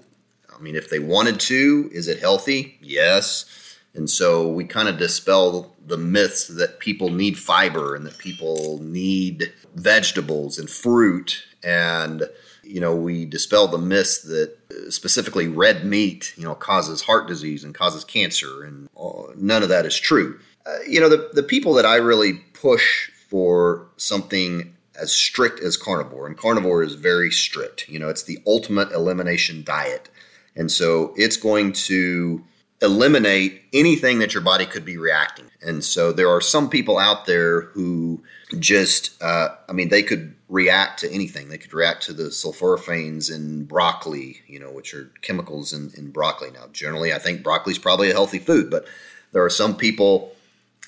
I 0.55 0.61
mean, 0.61 0.75
if 0.75 0.89
they 0.89 0.99
wanted 0.99 1.39
to, 1.41 1.89
is 1.93 2.07
it 2.07 2.19
healthy? 2.19 2.77
Yes. 2.81 3.45
And 3.93 4.09
so 4.09 4.47
we 4.47 4.65
kind 4.65 4.89
of 4.89 4.97
dispel 4.97 5.73
the 5.85 5.97
myths 5.97 6.47
that 6.47 6.79
people 6.79 7.09
need 7.09 7.37
fiber 7.37 7.95
and 7.95 8.05
that 8.05 8.17
people 8.17 8.79
need 8.81 9.53
vegetables 9.75 10.57
and 10.59 10.69
fruit. 10.69 11.43
And, 11.63 12.23
you 12.63 12.79
know, 12.79 12.95
we 12.95 13.25
dispel 13.25 13.67
the 13.67 13.77
myths 13.77 14.21
that 14.23 14.55
specifically 14.89 15.47
red 15.47 15.85
meat, 15.85 16.33
you 16.37 16.43
know, 16.43 16.55
causes 16.55 17.01
heart 17.01 17.27
disease 17.27 17.63
and 17.63 17.73
causes 17.73 18.03
cancer. 18.03 18.63
And 18.63 18.89
uh, 18.99 19.33
none 19.35 19.63
of 19.63 19.69
that 19.69 19.85
is 19.85 19.97
true. 19.97 20.39
Uh, 20.65 20.79
you 20.87 20.99
know, 20.99 21.09
the, 21.09 21.29
the 21.33 21.43
people 21.43 21.73
that 21.73 21.85
I 21.85 21.95
really 21.95 22.33
push 22.53 23.09
for 23.29 23.87
something 23.97 24.75
as 24.99 25.13
strict 25.13 25.59
as 25.59 25.77
carnivore, 25.77 26.27
and 26.27 26.37
carnivore 26.37 26.83
is 26.83 26.93
very 26.93 27.31
strict, 27.31 27.89
you 27.89 27.99
know, 27.99 28.09
it's 28.09 28.23
the 28.23 28.39
ultimate 28.47 28.91
elimination 28.91 29.63
diet. 29.63 30.09
And 30.55 30.71
so 30.71 31.13
it's 31.15 31.37
going 31.37 31.73
to 31.73 32.43
eliminate 32.81 33.61
anything 33.73 34.19
that 34.19 34.33
your 34.33 34.43
body 34.43 34.65
could 34.65 34.85
be 34.85 34.97
reacting. 34.97 35.45
And 35.61 35.83
so 35.83 36.11
there 36.11 36.29
are 36.29 36.41
some 36.41 36.69
people 36.69 36.97
out 36.97 37.25
there 37.25 37.61
who 37.61 38.23
just, 38.59 39.21
uh, 39.21 39.49
I 39.67 39.73
mean, 39.73 39.89
they 39.89 40.03
could 40.03 40.35
react 40.49 40.99
to 40.99 41.11
anything. 41.11 41.49
They 41.49 41.57
could 41.57 41.73
react 41.73 42.03
to 42.03 42.13
the 42.13 42.25
sulforaphanes 42.25 43.33
in 43.33 43.65
broccoli, 43.65 44.41
you 44.47 44.59
know, 44.59 44.71
which 44.71 44.93
are 44.93 45.09
chemicals 45.21 45.73
in, 45.73 45.91
in 45.97 46.11
broccoli. 46.11 46.51
Now, 46.51 46.67
generally, 46.71 47.13
I 47.13 47.19
think 47.19 47.43
broccoli 47.43 47.71
is 47.71 47.79
probably 47.79 48.09
a 48.09 48.13
healthy 48.13 48.39
food, 48.39 48.69
but 48.69 48.85
there 49.31 49.43
are 49.43 49.49
some 49.49 49.75
people 49.75 50.33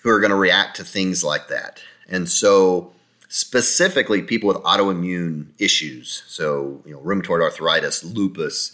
who 0.04 0.10
are 0.10 0.20
going 0.20 0.32
to 0.32 0.38
react 0.38 0.78
to 0.78 0.84
things 0.84 1.24
like 1.24 1.48
that. 1.48 1.82
And 2.08 2.30
so, 2.30 2.94
specifically, 3.30 4.22
people 4.22 4.48
with 4.48 4.58
autoimmune 4.58 5.48
issues, 5.58 6.24
so, 6.28 6.82
you 6.86 6.94
know, 6.94 7.00
rheumatoid 7.00 7.42
arthritis, 7.42 8.04
lupus, 8.04 8.72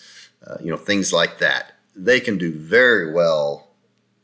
uh, 0.47 0.57
you 0.61 0.69
know, 0.69 0.77
things 0.77 1.13
like 1.13 1.39
that. 1.39 1.73
They 1.95 2.19
can 2.19 2.37
do 2.37 2.51
very 2.57 3.11
well 3.13 3.69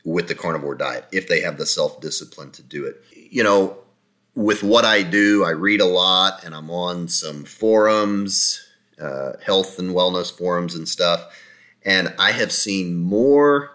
with 0.06 0.28
the 0.28 0.36
carnivore 0.36 0.76
diet 0.76 1.06
if 1.12 1.28
they 1.28 1.42
have 1.42 1.58
the 1.58 1.66
self 1.66 2.02
discipline 2.02 2.52
to 2.52 2.64
do 2.64 2.86
it. 2.86 3.04
You 3.14 3.44
know, 3.44 3.78
with 4.36 4.64
what 4.64 4.86
I 4.86 5.04
do, 5.04 5.44
I 5.44 5.52
read 5.52 5.82
a 5.82 5.86
lot 5.86 6.44
and 6.44 6.56
I'm 6.56 6.70
on 6.70 7.08
some 7.08 7.44
forums, 7.44 8.66
uh, 9.00 9.34
health 9.44 9.80
and 9.80 9.92
wellness 9.92 10.36
forums 10.36 10.76
and 10.76 10.88
stuff. 10.88 11.26
And 11.86 12.14
I 12.18 12.32
have 12.32 12.52
seen 12.52 12.96
more 12.96 13.72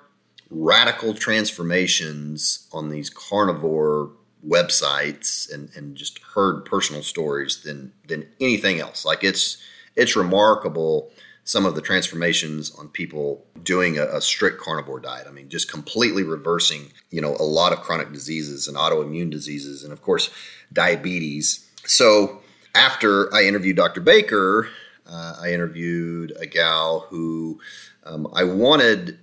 radical 0.51 1.15
transformations 1.15 2.69
on 2.73 2.91
these 2.91 3.11
carnivore 3.11 4.11
websites 4.47 5.53
and, 5.53 5.71
and 5.75 5.97
just 5.97 6.19
heard 6.35 6.65
personal 6.65 7.03
stories 7.03 7.63
than 7.63 7.93
than 8.07 8.27
anything 8.41 8.81
else. 8.81 9.05
Like 9.05 9.25
it's 9.25 9.59
it's 9.97 10.17
remarkable 10.17 11.11
some 11.45 11.67
of 11.67 11.75
the 11.75 11.83
transformations 11.83 12.75
on 12.77 12.89
people 12.89 13.45
doing 13.63 13.99
a, 13.99 14.05
a, 14.05 14.21
strict 14.21 14.61
carnivore 14.61 14.99
diet. 14.99 15.27
I 15.29 15.31
mean, 15.31 15.51
just 15.51 15.71
completely 15.71 16.23
reversing, 16.23 16.91
you 17.11 17.21
know, 17.21 17.37
a 17.39 17.45
lot 17.45 17.73
of 17.73 17.83
chronic 17.83 18.13
diseases 18.13 18.67
and 18.67 18.77
autoimmune 18.77 19.31
diseases, 19.31 19.85
and 19.85 19.93
of 19.93 20.01
course, 20.01 20.31
diabetes. 20.73 21.69
So 21.85 22.41
after 22.75 23.33
I 23.35 23.45
interviewed 23.45 23.77
Dr. 23.77 24.01
Baker, 24.01 24.69
uh, 25.07 25.37
I 25.41 25.53
interviewed 25.53 26.33
a 26.41 26.47
gal 26.47 27.07
who 27.11 27.61
um, 28.05 28.27
I 28.35 28.45
wanted 28.45 29.19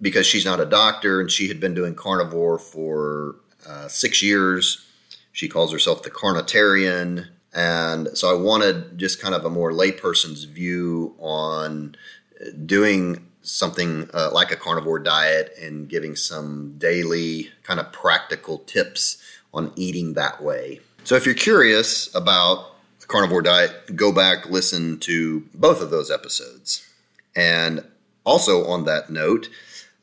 because 0.00 0.26
she's 0.26 0.44
not 0.44 0.60
a 0.60 0.66
doctor 0.66 1.20
and 1.20 1.30
she 1.30 1.48
had 1.48 1.58
been 1.58 1.74
doing 1.74 1.94
carnivore 1.94 2.58
for 2.58 3.36
uh, 3.68 3.88
six 3.88 4.22
years. 4.22 4.86
She 5.32 5.48
calls 5.48 5.72
herself 5.72 6.02
the 6.02 6.10
carnitarian. 6.10 7.28
And 7.56 8.08
so 8.16 8.30
I 8.30 8.38
wanted 8.38 8.98
just 8.98 9.20
kind 9.20 9.34
of 9.34 9.44
a 9.46 9.50
more 9.50 9.72
layperson's 9.72 10.44
view 10.44 11.14
on 11.18 11.96
doing 12.66 13.26
something 13.40 14.10
uh, 14.12 14.30
like 14.30 14.50
a 14.50 14.56
carnivore 14.56 14.98
diet 14.98 15.54
and 15.60 15.88
giving 15.88 16.16
some 16.16 16.74
daily 16.76 17.50
kind 17.62 17.80
of 17.80 17.90
practical 17.92 18.58
tips 18.58 19.22
on 19.54 19.72
eating 19.74 20.12
that 20.14 20.42
way. 20.42 20.80
So 21.04 21.14
if 21.14 21.24
you're 21.24 21.34
curious 21.34 22.14
about 22.14 22.74
carnivore 23.06 23.40
diet, 23.40 23.96
go 23.96 24.12
back, 24.12 24.50
listen 24.50 24.98
to 25.00 25.40
both 25.54 25.80
of 25.80 25.90
those 25.90 26.10
episodes. 26.10 26.86
And 27.34 27.82
also 28.24 28.66
on 28.66 28.84
that 28.84 29.08
note, 29.08 29.48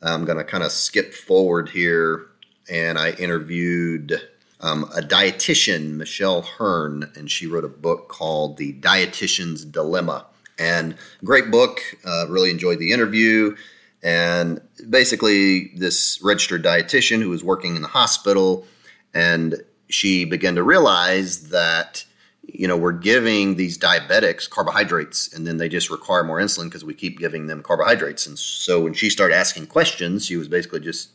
I'm 0.02 0.24
going 0.24 0.38
to 0.38 0.44
kind 0.44 0.64
of 0.64 0.72
skip 0.72 1.14
forward 1.14 1.68
here. 1.68 2.26
And 2.68 2.98
I 2.98 3.10
interviewed 3.10 4.20
um, 4.60 4.84
a 4.96 5.00
dietitian, 5.00 5.94
Michelle 5.94 6.42
Hurn, 6.42 7.10
and 7.14 7.30
she 7.30 7.46
wrote 7.46 7.64
a 7.64 7.68
book 7.68 8.08
called 8.08 8.56
The 8.56 8.72
Dietitian's 8.74 9.64
Dilemma. 9.64 10.26
And 10.58 10.94
great 11.24 11.50
book. 11.50 11.80
Uh, 12.04 12.26
really 12.28 12.50
enjoyed 12.50 12.78
the 12.78 12.92
interview. 12.92 13.56
And 14.02 14.60
basically, 14.88 15.72
this 15.76 16.20
registered 16.22 16.62
dietitian 16.62 17.20
who 17.22 17.30
was 17.30 17.42
working 17.42 17.74
in 17.76 17.82
the 17.82 17.88
hospital, 17.88 18.66
and 19.12 19.62
she 19.88 20.24
began 20.24 20.54
to 20.56 20.62
realize 20.62 21.48
that 21.48 22.04
you 22.46 22.68
know 22.68 22.76
we're 22.76 22.92
giving 22.92 23.56
these 23.56 23.78
diabetics 23.78 24.48
carbohydrates 24.48 25.32
and 25.32 25.46
then 25.46 25.56
they 25.56 25.68
just 25.68 25.90
require 25.90 26.22
more 26.22 26.38
insulin 26.38 26.64
because 26.64 26.84
we 26.84 26.92
keep 26.94 27.18
giving 27.18 27.46
them 27.46 27.62
carbohydrates 27.62 28.26
and 28.26 28.38
so 28.38 28.82
when 28.82 28.92
she 28.92 29.08
started 29.08 29.34
asking 29.34 29.66
questions 29.66 30.26
she 30.26 30.36
was 30.36 30.48
basically 30.48 30.80
just 30.80 31.10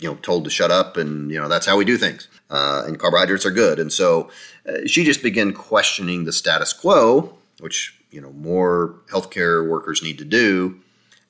you 0.00 0.08
know 0.08 0.16
told 0.16 0.44
to 0.44 0.50
shut 0.50 0.70
up 0.70 0.96
and 0.96 1.30
you 1.30 1.40
know 1.40 1.48
that's 1.48 1.66
how 1.66 1.76
we 1.76 1.84
do 1.84 1.98
things 1.98 2.28
uh, 2.50 2.84
and 2.86 2.98
carbohydrates 2.98 3.46
are 3.46 3.50
good 3.50 3.78
and 3.78 3.92
so 3.92 4.30
uh, 4.68 4.86
she 4.86 5.04
just 5.04 5.22
began 5.22 5.52
questioning 5.52 6.24
the 6.24 6.32
status 6.32 6.72
quo 6.72 7.36
which 7.60 7.98
you 8.10 8.20
know 8.20 8.32
more 8.32 8.96
healthcare 9.10 9.68
workers 9.68 10.02
need 10.02 10.18
to 10.18 10.24
do 10.24 10.80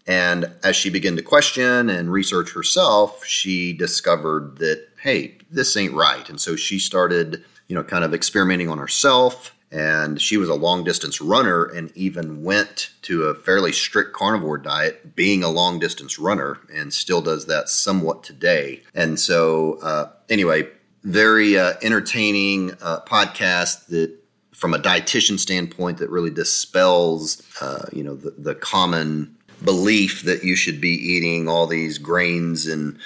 and 0.07 0.50
as 0.62 0.77
she 0.77 0.90
began 0.90 1.16
to 1.16 1.22
question 1.22 1.88
and 1.88 2.12
research 2.12 2.53
herself, 2.53 3.24
she 3.24 3.72
discovered 3.72 4.59
that, 4.59 4.87
hey, 5.00 5.38
this 5.50 5.77
ain't 5.77 5.94
right. 5.94 6.29
And 6.29 6.40
so 6.40 6.57
she 6.57 6.79
started, 6.79 7.42
you 7.68 7.74
know, 7.74 7.83
kind 7.83 8.05
of 8.05 8.12
experimenting 8.12 8.68
on 8.68 8.79
herself. 8.79 9.57
And 9.72 10.20
she 10.20 10.37
was 10.37 10.48
a 10.48 10.55
long 10.55 10.85
distance 10.85 11.20
runner 11.20 11.64
and 11.64 11.90
even 11.96 12.44
went 12.44 12.90
to 13.03 13.24
a 13.24 13.35
fairly 13.35 13.72
strict 13.72 14.12
carnivore 14.12 14.59
diet, 14.59 15.16
being 15.16 15.42
a 15.42 15.48
long 15.48 15.79
distance 15.81 16.18
runner, 16.18 16.61
and 16.72 16.92
still 16.92 17.22
does 17.22 17.46
that 17.46 17.68
somewhat 17.68 18.22
today. 18.22 18.83
And 18.94 19.18
so, 19.18 19.79
uh, 19.83 20.11
anyway, 20.29 20.68
very 21.05 21.59
uh, 21.59 21.75
entertaining 21.83 22.73
uh, 22.83 23.01
podcast 23.07 23.87
that 23.87 24.11
from 24.53 24.73
a 24.73 24.79
dietitian 24.79 25.38
standpoint 25.38 25.99
that 25.99 26.11
really 26.11 26.31
dispels 26.31 27.43
uh, 27.61 27.87
you 27.93 28.03
know 28.03 28.14
the, 28.14 28.31
the 28.38 28.55
common 28.55 29.35
belief 29.62 30.23
that 30.23 30.43
you 30.43 30.57
should 30.57 30.81
be 30.81 30.90
eating 30.90 31.49
all 31.49 31.67
these 31.67 31.99
grains 31.99 32.67
and 32.67 32.99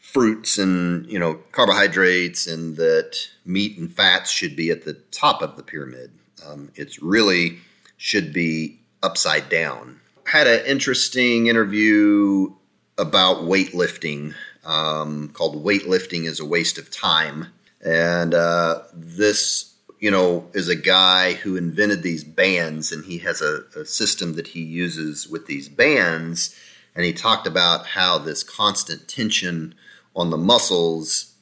fruits 0.00 0.58
and 0.58 1.06
you 1.06 1.18
know 1.18 1.34
carbohydrates 1.52 2.46
and 2.46 2.76
that 2.76 3.16
meat 3.44 3.78
and 3.78 3.92
fats 3.92 4.30
should 4.30 4.56
be 4.56 4.70
at 4.70 4.84
the 4.84 4.94
top 5.12 5.40
of 5.42 5.56
the 5.56 5.62
pyramid. 5.62 6.10
Um, 6.46 6.70
it's 6.74 7.00
really 7.00 7.58
should 7.96 8.32
be 8.32 8.80
upside 9.02 9.48
down. 9.48 10.00
Had 10.26 10.46
an 10.46 10.64
interesting 10.66 11.46
interview 11.46 12.52
about 12.98 13.42
weightlifting 13.42 14.34
um, 14.64 15.28
called 15.30 15.64
weightlifting 15.64 16.26
is 16.26 16.40
a 16.40 16.44
waste 16.44 16.78
of 16.78 16.90
time 16.90 17.48
and 17.84 18.34
uh, 18.34 18.82
this 18.92 19.70
you 20.00 20.10
know, 20.10 20.48
is 20.54 20.68
a 20.68 20.76
guy 20.76 21.34
who 21.34 21.56
invented 21.56 22.02
these 22.02 22.24
bands, 22.24 22.90
and 22.90 23.04
he 23.04 23.18
has 23.18 23.42
a, 23.42 23.64
a, 23.76 23.84
system 23.84 24.34
that 24.34 24.48
he 24.48 24.62
uses 24.62 25.28
with 25.28 25.46
these 25.46 25.68
bands. 25.68 26.56
And 26.96 27.04
he 27.04 27.12
talked 27.12 27.46
about 27.46 27.86
how 27.86 28.18
this 28.18 28.42
constant 28.42 29.06
tension 29.06 29.74
on 30.16 30.30
the 30.30 30.38
muscles 30.38 31.34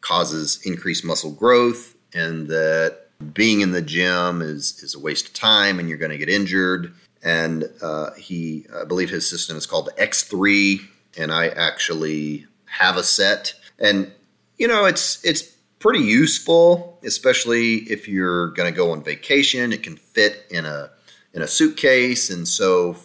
causes 0.00 0.58
increased 0.64 1.04
muscle 1.04 1.30
growth, 1.30 1.94
and 2.14 2.48
that 2.48 3.02
being 3.34 3.60
in 3.60 3.72
the 3.72 3.82
gym 3.82 4.40
is 4.42 4.82
is 4.82 4.94
a 4.94 4.98
waste 4.98 5.28
of 5.28 5.34
time, 5.34 5.78
and 5.78 5.88
you're 5.88 5.98
going 5.98 6.10
to 6.10 6.18
get 6.18 6.30
injured. 6.30 6.94
And 7.22 7.68
uh, 7.82 8.12
he, 8.12 8.66
I 8.74 8.84
believe, 8.84 9.10
his 9.10 9.28
system 9.28 9.56
is 9.56 9.66
called 9.66 9.90
X3, 9.98 10.80
and 11.18 11.30
I 11.30 11.48
actually 11.48 12.46
have 12.66 12.96
a 12.96 13.02
set. 13.02 13.54
And 13.78 14.12
you 14.58 14.68
know, 14.68 14.84
it's 14.84 15.24
it's 15.24 15.42
pretty 15.78 16.00
useful, 16.00 16.98
especially 17.04 17.76
if 17.90 18.08
you're 18.08 18.48
going 18.48 18.72
to 18.72 18.76
go 18.76 18.90
on 18.90 19.02
vacation. 19.02 19.72
It 19.72 19.82
can 19.82 19.96
fit 19.96 20.46
in 20.50 20.64
a 20.66 20.90
in 21.32 21.42
a 21.42 21.46
suitcase, 21.46 22.30
and 22.30 22.48
so 22.48 22.96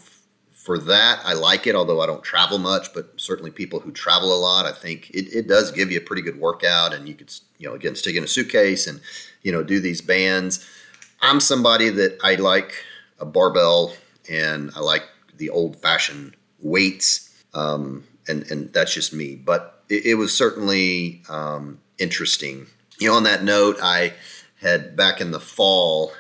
for 0.52 0.78
that, 0.78 1.20
I 1.26 1.34
like 1.34 1.68
it. 1.68 1.76
Although 1.76 2.02
I 2.02 2.06
don't 2.06 2.24
travel 2.24 2.58
much, 2.58 2.94
but 2.94 3.14
certainly 3.18 3.52
people 3.52 3.80
who 3.80 3.92
travel 3.92 4.34
a 4.34 4.40
lot, 4.40 4.66
I 4.66 4.72
think 4.72 5.10
it, 5.10 5.34
it 5.34 5.48
does 5.48 5.72
give 5.72 5.92
you 5.92 5.98
a 5.98 6.02
pretty 6.02 6.22
good 6.22 6.40
workout, 6.40 6.94
and 6.94 7.08
you 7.08 7.16
could 7.16 7.34
you 7.58 7.68
know 7.68 7.76
again 7.76 7.96
stick 7.96 8.16
in 8.16 8.24
a 8.24 8.28
suitcase 8.28 8.88
and 8.88 9.02
you 9.42 9.52
know 9.52 9.64
do 9.64 9.80
these 9.80 10.02
bands. 10.02 10.66
I'm 11.22 11.40
somebody 11.40 11.90
that 11.90 12.18
I 12.24 12.36
like 12.36 12.74
a 13.20 13.26
barbell, 13.26 13.94
and 14.30 14.72
I 14.76 14.80
like 14.80 15.04
the 15.38 15.50
old 15.50 15.82
fashioned 15.82 16.36
weights. 16.60 17.28
Um, 17.54 18.06
and 18.32 18.50
and 18.50 18.74
that's 18.74 18.94
just 18.94 19.14
me. 19.14 19.36
But 19.36 19.84
it, 19.90 20.06
it 20.06 20.16
was 20.16 20.36
certainly 20.36 21.22
um, 21.30 21.80
interesting. 22.00 22.68
You 23.00 23.10
know, 23.10 23.16
on 23.16 23.24
that 23.24 23.44
note, 23.44 23.78
I 23.82 24.14
had 24.62 24.96
back 24.96 25.22
in 25.22 25.32
the 25.32 25.40
fall, 25.40 26.14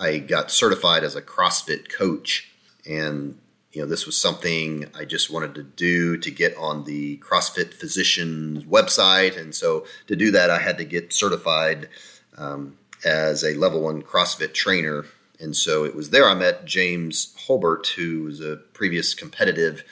I 0.00 0.18
got 0.18 0.50
certified 0.50 1.04
as 1.04 1.16
a 1.16 1.22
CrossFit 1.22 1.90
coach, 1.90 2.50
and 2.88 3.38
you 3.72 3.82
know, 3.82 3.88
this 3.88 4.06
was 4.06 4.18
something 4.18 4.86
I 4.98 5.04
just 5.04 5.30
wanted 5.30 5.54
to 5.56 5.62
do 5.62 6.16
to 6.16 6.30
get 6.30 6.56
on 6.56 6.84
the 6.84 7.18
CrossFit 7.18 7.74
Physicians 7.74 8.64
website, 8.64 9.38
and 9.38 9.54
so 9.54 9.84
to 10.06 10.16
do 10.16 10.30
that, 10.30 10.48
I 10.48 10.58
had 10.58 10.78
to 10.78 10.84
get 10.84 11.12
certified 11.12 11.88
um, 12.38 12.78
as 13.04 13.44
a 13.44 13.54
level 13.54 13.82
one 13.82 14.02
CrossFit 14.02 14.54
trainer. 14.54 15.04
And 15.38 15.54
so 15.54 15.84
it 15.84 15.94
was 15.94 16.08
there 16.10 16.26
I 16.26 16.34
met 16.34 16.64
James 16.64 17.34
Holbert, 17.46 17.88
who 17.88 18.22
was 18.22 18.40
a 18.40 18.56
previous 18.56 19.12
competitive 19.12 19.84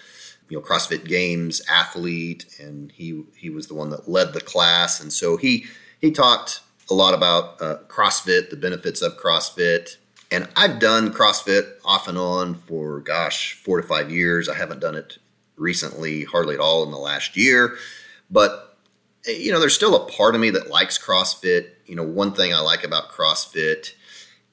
you 0.54 0.60
know 0.60 0.64
CrossFit 0.64 1.04
Games 1.04 1.60
athlete, 1.68 2.46
and 2.60 2.92
he 2.92 3.24
he 3.36 3.50
was 3.50 3.66
the 3.66 3.74
one 3.74 3.90
that 3.90 4.08
led 4.08 4.32
the 4.32 4.40
class, 4.40 5.00
and 5.00 5.12
so 5.12 5.36
he 5.36 5.66
he 6.00 6.12
talked 6.12 6.60
a 6.88 6.94
lot 6.94 7.12
about 7.12 7.60
uh, 7.60 7.78
CrossFit, 7.88 8.50
the 8.50 8.56
benefits 8.56 9.02
of 9.02 9.18
CrossFit, 9.18 9.96
and 10.30 10.48
I've 10.54 10.78
done 10.78 11.12
CrossFit 11.12 11.72
off 11.84 12.06
and 12.06 12.16
on 12.16 12.54
for 12.54 13.00
gosh 13.00 13.54
four 13.54 13.80
to 13.80 13.86
five 13.86 14.12
years. 14.12 14.48
I 14.48 14.54
haven't 14.54 14.78
done 14.78 14.94
it 14.94 15.18
recently, 15.56 16.22
hardly 16.22 16.54
at 16.54 16.60
all 16.60 16.84
in 16.84 16.92
the 16.92 16.98
last 16.98 17.36
year, 17.36 17.76
but 18.30 18.78
you 19.26 19.50
know 19.50 19.58
there's 19.58 19.74
still 19.74 19.96
a 19.96 20.08
part 20.08 20.36
of 20.36 20.40
me 20.40 20.50
that 20.50 20.70
likes 20.70 21.04
CrossFit. 21.04 21.70
You 21.86 21.96
know, 21.96 22.04
one 22.04 22.32
thing 22.32 22.54
I 22.54 22.60
like 22.60 22.84
about 22.84 23.10
CrossFit 23.10 23.92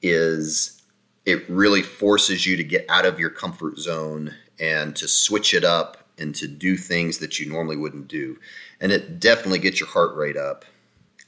is 0.02 0.82
it 1.26 1.48
really 1.48 1.82
forces 1.82 2.44
you 2.44 2.56
to 2.56 2.64
get 2.64 2.86
out 2.88 3.06
of 3.06 3.20
your 3.20 3.30
comfort 3.30 3.78
zone 3.78 4.34
and 4.62 4.94
to 4.94 5.08
switch 5.08 5.52
it 5.52 5.64
up 5.64 5.98
and 6.16 6.34
to 6.36 6.46
do 6.46 6.76
things 6.76 7.18
that 7.18 7.40
you 7.40 7.50
normally 7.50 7.76
wouldn't 7.76 8.06
do. 8.06 8.38
And 8.80 8.92
it 8.92 9.18
definitely 9.18 9.58
gets 9.58 9.80
your 9.80 9.88
heart 9.88 10.14
rate 10.16 10.36
up. 10.36 10.64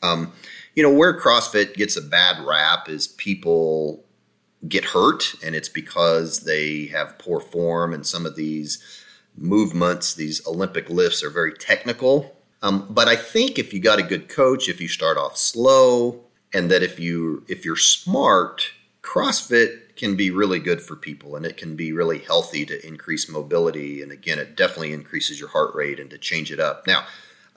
Um, 0.02 0.32
you 0.74 0.82
know, 0.82 0.92
where 0.92 1.18
CrossFit 1.18 1.74
gets 1.74 1.96
a 1.96 2.02
bad 2.02 2.44
rap 2.46 2.88
is 2.88 3.08
people 3.08 4.04
get 4.68 4.84
hurt, 4.84 5.34
and 5.44 5.54
it's 5.54 5.68
because 5.68 6.40
they 6.40 6.86
have 6.86 7.18
poor 7.18 7.40
form, 7.40 7.92
and 7.92 8.06
some 8.06 8.24
of 8.24 8.36
these 8.36 8.82
movements, 9.36 10.14
these 10.14 10.46
Olympic 10.46 10.88
lifts, 10.88 11.22
are 11.22 11.30
very 11.30 11.52
technical. 11.52 12.36
Um, 12.62 12.86
but 12.88 13.08
I 13.08 13.16
think 13.16 13.58
if 13.58 13.74
you 13.74 13.80
got 13.80 13.98
a 13.98 14.02
good 14.02 14.28
coach, 14.28 14.68
if 14.68 14.80
you 14.80 14.88
start 14.88 15.18
off 15.18 15.36
slow, 15.36 16.20
and 16.52 16.70
that 16.70 16.82
if 16.82 17.00
you 17.00 17.44
if 17.48 17.64
you're 17.64 17.76
smart, 17.76 18.70
CrossFit 19.02 19.83
can 19.96 20.16
be 20.16 20.30
really 20.30 20.58
good 20.58 20.80
for 20.80 20.96
people 20.96 21.36
and 21.36 21.46
it 21.46 21.56
can 21.56 21.76
be 21.76 21.92
really 21.92 22.18
healthy 22.18 22.66
to 22.66 22.86
increase 22.86 23.28
mobility. 23.28 24.02
And 24.02 24.10
again, 24.10 24.38
it 24.38 24.56
definitely 24.56 24.92
increases 24.92 25.38
your 25.38 25.48
heart 25.48 25.74
rate 25.74 26.00
and 26.00 26.10
to 26.10 26.18
change 26.18 26.50
it 26.50 26.60
up. 26.60 26.86
Now, 26.86 27.04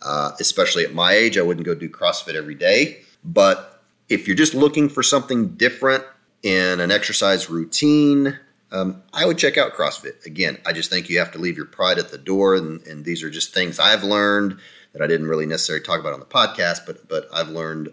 uh, 0.02 0.32
especially 0.39 0.84
at 0.84 0.93
my 0.93 1.13
age, 1.13 1.38
I 1.38 1.41
wouldn't 1.41 1.65
go 1.65 1.73
do 1.73 1.89
CrossFit 1.89 2.36
every 2.36 2.56
day. 2.56 3.02
But 3.23 3.82
if 4.10 4.28
you're 4.28 4.38
just 4.38 4.54
looking 4.54 4.89
for 4.89 5.04
something 5.04 5.56
different 5.56 6.04
in 6.43 6.80
an 6.80 6.91
exercise 6.91 7.50
routine, 7.50 8.38
um, 8.71 9.02
I 9.13 9.26
would 9.26 9.38
check 9.38 9.58
out 9.58 9.73
CrossFit. 9.73 10.26
Again, 10.26 10.58
I 10.65 10.73
just 10.73 10.89
think 10.89 11.10
you 11.10 11.19
have 11.19 11.32
to 11.32 11.39
leave 11.39 11.58
your 11.58 11.65
pride 11.65 11.97
at 11.97 12.12
the 12.12 12.17
door. 12.17 12.56
And, 12.56 12.86
and 12.86 13.04
these 13.04 13.23
are 13.23 13.30
just 13.30 13.54
things 13.54 13.80
I've 13.80 14.04
learned 14.04 14.60
that 14.93 15.02
I 15.02 15.08
didn't 15.08 15.28
really 15.28 15.45
necessarily 15.45 15.84
talk 15.84 16.00
about 16.00 16.13
on 16.13 16.19
the 16.19 16.26
podcast, 16.26 16.86
but, 16.86 17.08
but 17.08 17.28
I've 17.34 17.50
learned 17.50 17.89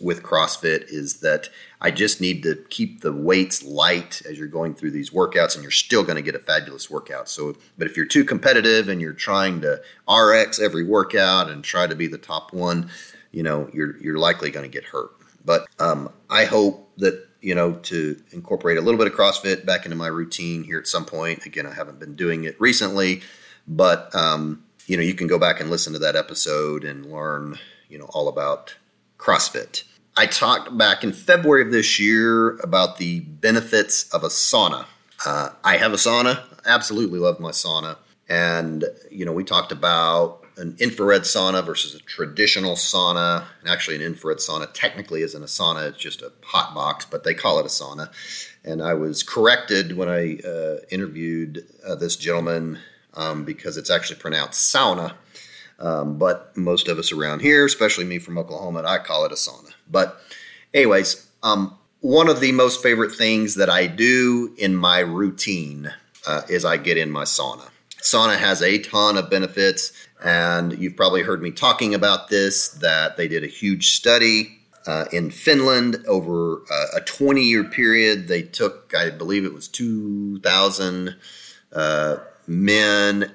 with 0.00 0.22
CrossFit 0.22 0.84
is 0.88 1.20
that 1.20 1.48
I 1.80 1.90
just 1.90 2.20
need 2.20 2.42
to 2.44 2.56
keep 2.70 3.00
the 3.00 3.12
weights 3.12 3.62
light 3.62 4.22
as 4.28 4.38
you're 4.38 4.48
going 4.48 4.74
through 4.74 4.92
these 4.92 5.10
workouts, 5.10 5.54
and 5.54 5.62
you're 5.62 5.70
still 5.70 6.02
going 6.02 6.16
to 6.16 6.22
get 6.22 6.34
a 6.34 6.38
fabulous 6.38 6.90
workout. 6.90 7.28
So, 7.28 7.56
but 7.78 7.86
if 7.86 7.96
you're 7.96 8.06
too 8.06 8.24
competitive 8.24 8.88
and 8.88 9.00
you're 9.00 9.12
trying 9.12 9.60
to 9.62 9.80
RX 10.10 10.60
every 10.60 10.84
workout 10.84 11.50
and 11.50 11.62
try 11.62 11.86
to 11.86 11.94
be 11.94 12.06
the 12.06 12.18
top 12.18 12.52
one, 12.52 12.90
you 13.32 13.42
know, 13.42 13.68
you're 13.72 13.96
you're 13.98 14.18
likely 14.18 14.50
going 14.50 14.68
to 14.68 14.72
get 14.72 14.84
hurt. 14.84 15.10
But 15.44 15.66
um, 15.78 16.10
I 16.30 16.44
hope 16.44 16.90
that 16.98 17.28
you 17.40 17.54
know 17.54 17.72
to 17.72 18.20
incorporate 18.32 18.78
a 18.78 18.80
little 18.80 18.98
bit 18.98 19.06
of 19.06 19.12
CrossFit 19.12 19.66
back 19.66 19.84
into 19.84 19.96
my 19.96 20.06
routine 20.06 20.64
here 20.64 20.78
at 20.78 20.86
some 20.86 21.04
point. 21.04 21.44
Again, 21.44 21.66
I 21.66 21.74
haven't 21.74 21.98
been 21.98 22.14
doing 22.14 22.44
it 22.44 22.58
recently, 22.60 23.22
but 23.68 24.14
um, 24.14 24.64
you 24.86 24.96
know, 24.96 25.02
you 25.02 25.14
can 25.14 25.26
go 25.26 25.38
back 25.38 25.60
and 25.60 25.70
listen 25.70 25.92
to 25.94 25.98
that 26.00 26.16
episode 26.16 26.84
and 26.84 27.10
learn, 27.10 27.58
you 27.88 27.98
know, 27.98 28.06
all 28.06 28.28
about 28.28 28.74
CrossFit. 29.24 29.84
I 30.16 30.26
talked 30.26 30.76
back 30.76 31.02
in 31.02 31.12
February 31.12 31.62
of 31.62 31.72
this 31.72 31.98
year 31.98 32.56
about 32.58 32.98
the 32.98 33.20
benefits 33.20 34.06
of 34.12 34.22
a 34.22 34.28
sauna. 34.28 34.84
Uh, 35.24 35.48
I 35.64 35.78
have 35.78 35.94
a 35.94 35.96
sauna. 35.96 36.42
Absolutely 36.66 37.18
love 37.18 37.40
my 37.40 37.50
sauna. 37.50 37.96
And, 38.28 38.84
you 39.10 39.24
know, 39.24 39.32
we 39.32 39.42
talked 39.42 39.72
about 39.72 40.44
an 40.58 40.76
infrared 40.78 41.22
sauna 41.22 41.64
versus 41.64 41.94
a 41.94 42.00
traditional 42.00 42.74
sauna. 42.74 43.44
And 43.60 43.70
actually, 43.70 43.96
an 43.96 44.02
infrared 44.02 44.38
sauna 44.38 44.68
technically 44.74 45.22
isn't 45.22 45.42
a 45.42 45.46
sauna, 45.46 45.88
it's 45.88 45.98
just 45.98 46.20
a 46.20 46.30
hot 46.42 46.74
box, 46.74 47.06
but 47.06 47.24
they 47.24 47.32
call 47.32 47.58
it 47.58 47.64
a 47.64 47.70
sauna. 47.70 48.10
And 48.62 48.82
I 48.82 48.92
was 48.92 49.22
corrected 49.22 49.96
when 49.96 50.08
I 50.10 50.36
uh, 50.46 50.76
interviewed 50.90 51.66
uh, 51.86 51.94
this 51.94 52.16
gentleman 52.16 52.78
um, 53.14 53.44
because 53.44 53.78
it's 53.78 53.90
actually 53.90 54.20
pronounced 54.20 54.74
sauna. 54.74 55.14
Um, 55.78 56.18
but 56.18 56.56
most 56.56 56.88
of 56.88 56.98
us 56.98 57.12
around 57.12 57.40
here, 57.40 57.64
especially 57.64 58.04
me 58.04 58.18
from 58.18 58.38
Oklahoma, 58.38 58.84
I 58.86 58.98
call 58.98 59.24
it 59.24 59.32
a 59.32 59.34
sauna. 59.34 59.72
But, 59.90 60.20
anyways, 60.72 61.28
um, 61.42 61.76
one 62.00 62.28
of 62.28 62.40
the 62.40 62.52
most 62.52 62.82
favorite 62.82 63.12
things 63.12 63.54
that 63.56 63.70
I 63.70 63.86
do 63.86 64.54
in 64.58 64.76
my 64.76 65.00
routine 65.00 65.92
uh, 66.26 66.42
is 66.48 66.64
I 66.64 66.76
get 66.76 66.96
in 66.96 67.10
my 67.10 67.24
sauna. 67.24 67.68
Sauna 68.02 68.36
has 68.36 68.60
a 68.60 68.78
ton 68.78 69.16
of 69.16 69.30
benefits, 69.30 69.92
and 70.22 70.78
you've 70.78 70.96
probably 70.96 71.22
heard 71.22 71.40
me 71.40 71.50
talking 71.50 71.94
about 71.94 72.28
this 72.28 72.68
that 72.68 73.16
they 73.16 73.28
did 73.28 73.42
a 73.42 73.48
huge 73.48 73.92
study 73.92 74.58
uh, 74.86 75.06
in 75.12 75.30
Finland 75.30 76.04
over 76.06 76.62
uh, 76.70 76.86
a 76.96 77.00
20 77.00 77.42
year 77.42 77.64
period. 77.64 78.28
They 78.28 78.42
took, 78.42 78.92
I 78.96 79.10
believe 79.10 79.44
it 79.44 79.54
was 79.54 79.68
2,000 79.68 81.16
uh, 81.72 82.16
men 82.46 83.32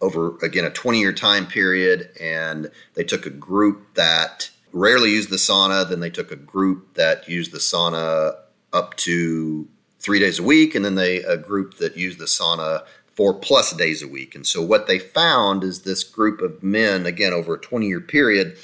over, 0.00 0.36
again, 0.42 0.64
a 0.64 0.70
20 0.70 0.98
year 0.98 1.12
time 1.12 1.46
period, 1.46 2.10
and 2.20 2.70
they 2.94 3.04
took 3.04 3.26
a 3.26 3.30
group 3.30 3.94
that 3.94 4.50
rarely 4.72 5.10
used 5.10 5.30
the 5.30 5.36
sauna, 5.36 5.88
then 5.88 6.00
they 6.00 6.10
took 6.10 6.30
a 6.30 6.36
group 6.36 6.94
that 6.94 7.28
used 7.28 7.52
the 7.52 7.58
sauna 7.58 8.34
up 8.72 8.96
to 8.96 9.68
three 9.98 10.18
days 10.18 10.38
a 10.38 10.42
week, 10.42 10.74
and 10.74 10.84
then 10.84 10.94
they 10.94 11.18
a 11.22 11.36
group 11.36 11.76
that 11.78 11.96
used 11.96 12.18
the 12.18 12.24
sauna 12.24 12.82
four 13.06 13.34
plus 13.34 13.72
days 13.72 14.02
a 14.02 14.08
week. 14.08 14.34
And 14.34 14.46
so 14.46 14.62
what 14.62 14.86
they 14.86 14.98
found 14.98 15.62
is 15.62 15.82
this 15.82 16.04
group 16.04 16.40
of 16.40 16.62
men, 16.62 17.04
again, 17.04 17.32
over 17.32 17.54
a 17.54 17.60
20 17.60 17.86
year 17.86 18.00
period, 18.00 18.56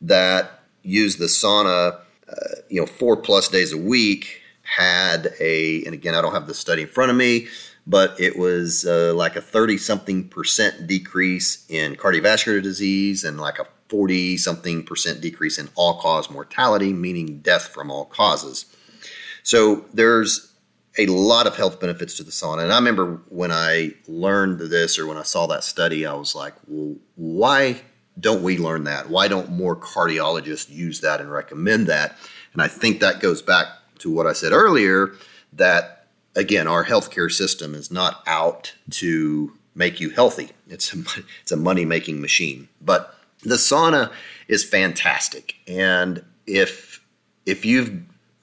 that 0.00 0.60
used 0.82 1.18
the 1.18 1.26
sauna, 1.26 1.98
uh, 2.28 2.34
you 2.68 2.80
know, 2.80 2.86
four 2.86 3.16
plus 3.16 3.48
days 3.48 3.72
a 3.72 3.78
week 3.78 4.42
had 4.62 5.34
a, 5.40 5.84
and 5.84 5.94
again, 5.94 6.14
I 6.14 6.22
don't 6.22 6.32
have 6.32 6.46
the 6.46 6.54
study 6.54 6.82
in 6.82 6.88
front 6.88 7.10
of 7.10 7.16
me, 7.16 7.48
but 7.86 8.18
it 8.18 8.38
was 8.38 8.84
uh, 8.86 9.12
like 9.14 9.36
a 9.36 9.40
30 9.40 9.78
something 9.78 10.28
percent 10.28 10.86
decrease 10.86 11.66
in 11.68 11.96
cardiovascular 11.96 12.62
disease 12.62 13.24
and 13.24 13.40
like 13.40 13.58
a 13.58 13.66
40 13.88 14.36
something 14.38 14.82
percent 14.82 15.20
decrease 15.20 15.58
in 15.58 15.68
all 15.74 16.00
cause 16.00 16.30
mortality, 16.30 16.92
meaning 16.92 17.38
death 17.38 17.68
from 17.68 17.90
all 17.90 18.06
causes. 18.06 18.66
So 19.42 19.84
there's 19.92 20.52
a 20.96 21.06
lot 21.06 21.46
of 21.46 21.56
health 21.56 21.80
benefits 21.80 22.16
to 22.16 22.22
the 22.22 22.30
sauna. 22.30 22.62
And 22.62 22.72
I 22.72 22.76
remember 22.76 23.20
when 23.28 23.50
I 23.50 23.94
learned 24.06 24.60
this 24.60 24.98
or 24.98 25.06
when 25.06 25.16
I 25.16 25.22
saw 25.22 25.46
that 25.48 25.64
study, 25.64 26.06
I 26.06 26.14
was 26.14 26.34
like, 26.34 26.54
well, 26.66 26.96
why 27.16 27.80
don't 28.18 28.42
we 28.42 28.58
learn 28.58 28.84
that? 28.84 29.10
Why 29.10 29.28
don't 29.28 29.50
more 29.50 29.76
cardiologists 29.76 30.70
use 30.70 31.00
that 31.00 31.20
and 31.20 31.30
recommend 31.30 31.88
that? 31.88 32.16
And 32.52 32.62
I 32.62 32.68
think 32.68 33.00
that 33.00 33.20
goes 33.20 33.42
back 33.42 33.66
to 33.98 34.10
what 34.10 34.26
I 34.26 34.32
said 34.32 34.52
earlier 34.52 35.12
that, 35.54 35.93
again, 36.36 36.66
our 36.66 36.84
healthcare 36.84 37.30
system 37.30 37.74
is 37.74 37.90
not 37.90 38.22
out 38.26 38.74
to 38.90 39.52
make 39.74 40.00
you 40.00 40.10
healthy. 40.10 40.50
It's 40.68 40.92
a, 40.94 40.98
it's 41.42 41.52
a 41.52 41.56
money 41.56 41.84
making 41.84 42.20
machine. 42.20 42.68
But 42.80 43.14
the 43.42 43.56
sauna 43.56 44.10
is 44.48 44.64
fantastic. 44.64 45.56
And 45.66 46.24
if, 46.46 47.04
if 47.46 47.64
you've, 47.64 47.92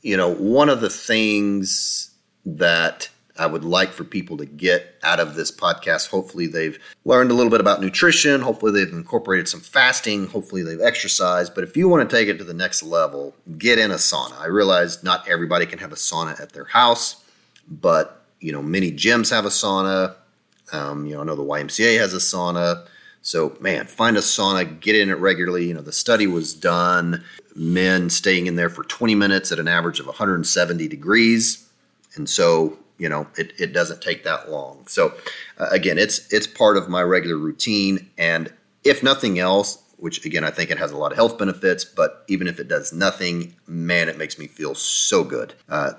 you 0.02 0.18
know, 0.18 0.34
one 0.34 0.70
of 0.70 0.82
the 0.82 0.90
things 0.90 2.12
that 2.46 3.10
I 3.38 3.46
would 3.46 3.64
like 3.64 3.92
for 3.92 4.04
people 4.04 4.38
to 4.38 4.46
get 4.46 4.96
out 5.04 5.20
of 5.20 5.36
this 5.36 5.52
podcast. 5.52 6.10
Hopefully, 6.10 6.48
they've 6.48 6.78
learned 7.06 7.32
a 7.32 7.34
little 7.34 7.50
bit 7.50 7.60
about 7.62 7.82
nutrition. 7.82 8.42
Hopefully, 8.42 8.72
they've 8.72 8.94
incorporated 8.94 9.48
some 9.48 9.62
fasting. 9.62 10.28
Hopefully, 10.28 10.64
they've 10.64 10.82
exercised. 10.82 11.56
But 11.56 11.64
if 11.64 11.78
you 11.78 11.88
want 11.88 12.08
to 12.08 12.16
take 12.16 12.28
it 12.28 12.38
to 12.38 12.44
the 12.44 12.54
next 12.54 12.84
level, 12.84 13.34
get 13.58 13.80
in 13.80 13.92
a 13.92 13.96
sauna. 13.96 14.40
I 14.40 14.48
realize 14.48 15.04
not 15.04 15.28
everybody 15.28 15.66
can 15.66 15.80
have 15.80 15.92
a 15.92 15.96
sauna 15.96 16.40
at 16.40 16.52
their 16.54 16.66
house, 16.66 17.21
but 17.68 18.24
you 18.40 18.52
know, 18.52 18.62
many 18.62 18.92
gyms 18.92 19.30
have 19.30 19.46
a 19.46 19.50
sauna. 19.50 20.16
Um, 20.74 21.06
you 21.06 21.16
know, 21.16 21.22
I 21.22 21.24
know 21.26 21.36
the 21.36 21.44
YMCA 21.44 22.00
has 22.00 22.14
a 22.14 22.18
sauna. 22.18 22.88
So, 23.24 23.56
man, 23.60 23.86
find 23.86 24.18
a 24.18 24.22
sauna, 24.22 24.80
get 24.80 24.96
in 24.96 25.10
it 25.10 25.20
regularly. 25.20 25.68
You 25.68 25.76
know, 25.76 25.82
the 25.82 25.92
study 25.92 26.26
was 26.26 26.56
done, 26.56 27.24
men 27.56 28.10
staying 28.10 28.48
in 28.48 28.56
there 28.56 28.70
for 28.70 28.84
20 28.84 29.14
minutes 29.14 29.52
at 29.52 29.60
an 29.60 29.68
average 29.68 30.00
of 30.00 30.08
170 30.08 30.88
degrees 30.88 31.68
and 32.16 32.30
so 32.30 32.78
you 32.98 33.10
know 33.10 33.28
it, 33.38 33.54
it 33.60 33.74
doesn't 33.74 34.02
take 34.02 34.24
that 34.24 34.50
long 34.50 34.86
so 34.88 35.14
uh, 35.60 35.68
again 35.72 35.98
it's 35.98 36.32
it's 36.32 36.48
part 36.48 36.78
of 36.78 36.90
my 36.90 37.02
regular 37.02 37.38
routine 37.38 38.10
and 38.18 38.52
if 38.84 39.04
nothing 39.04 39.40
else 39.40 39.82
which 40.02 40.26
again 40.26 40.44
i 40.44 40.50
think 40.50 40.70
it 40.70 40.78
has 40.78 40.92
a 40.92 40.98
lot 40.98 41.12
of 41.12 41.16
health 41.16 41.38
benefits 41.38 41.86
but 41.86 42.26
even 42.28 42.48
if 42.48 42.60
it 42.60 42.68
does 42.68 42.92
nothing 42.92 43.56
man 43.68 44.10
it 44.10 44.18
makes 44.18 44.38
me 44.38 44.48
feel 44.48 44.76
so 44.76 45.24
good. 45.24 45.54
Uh, 45.70 45.92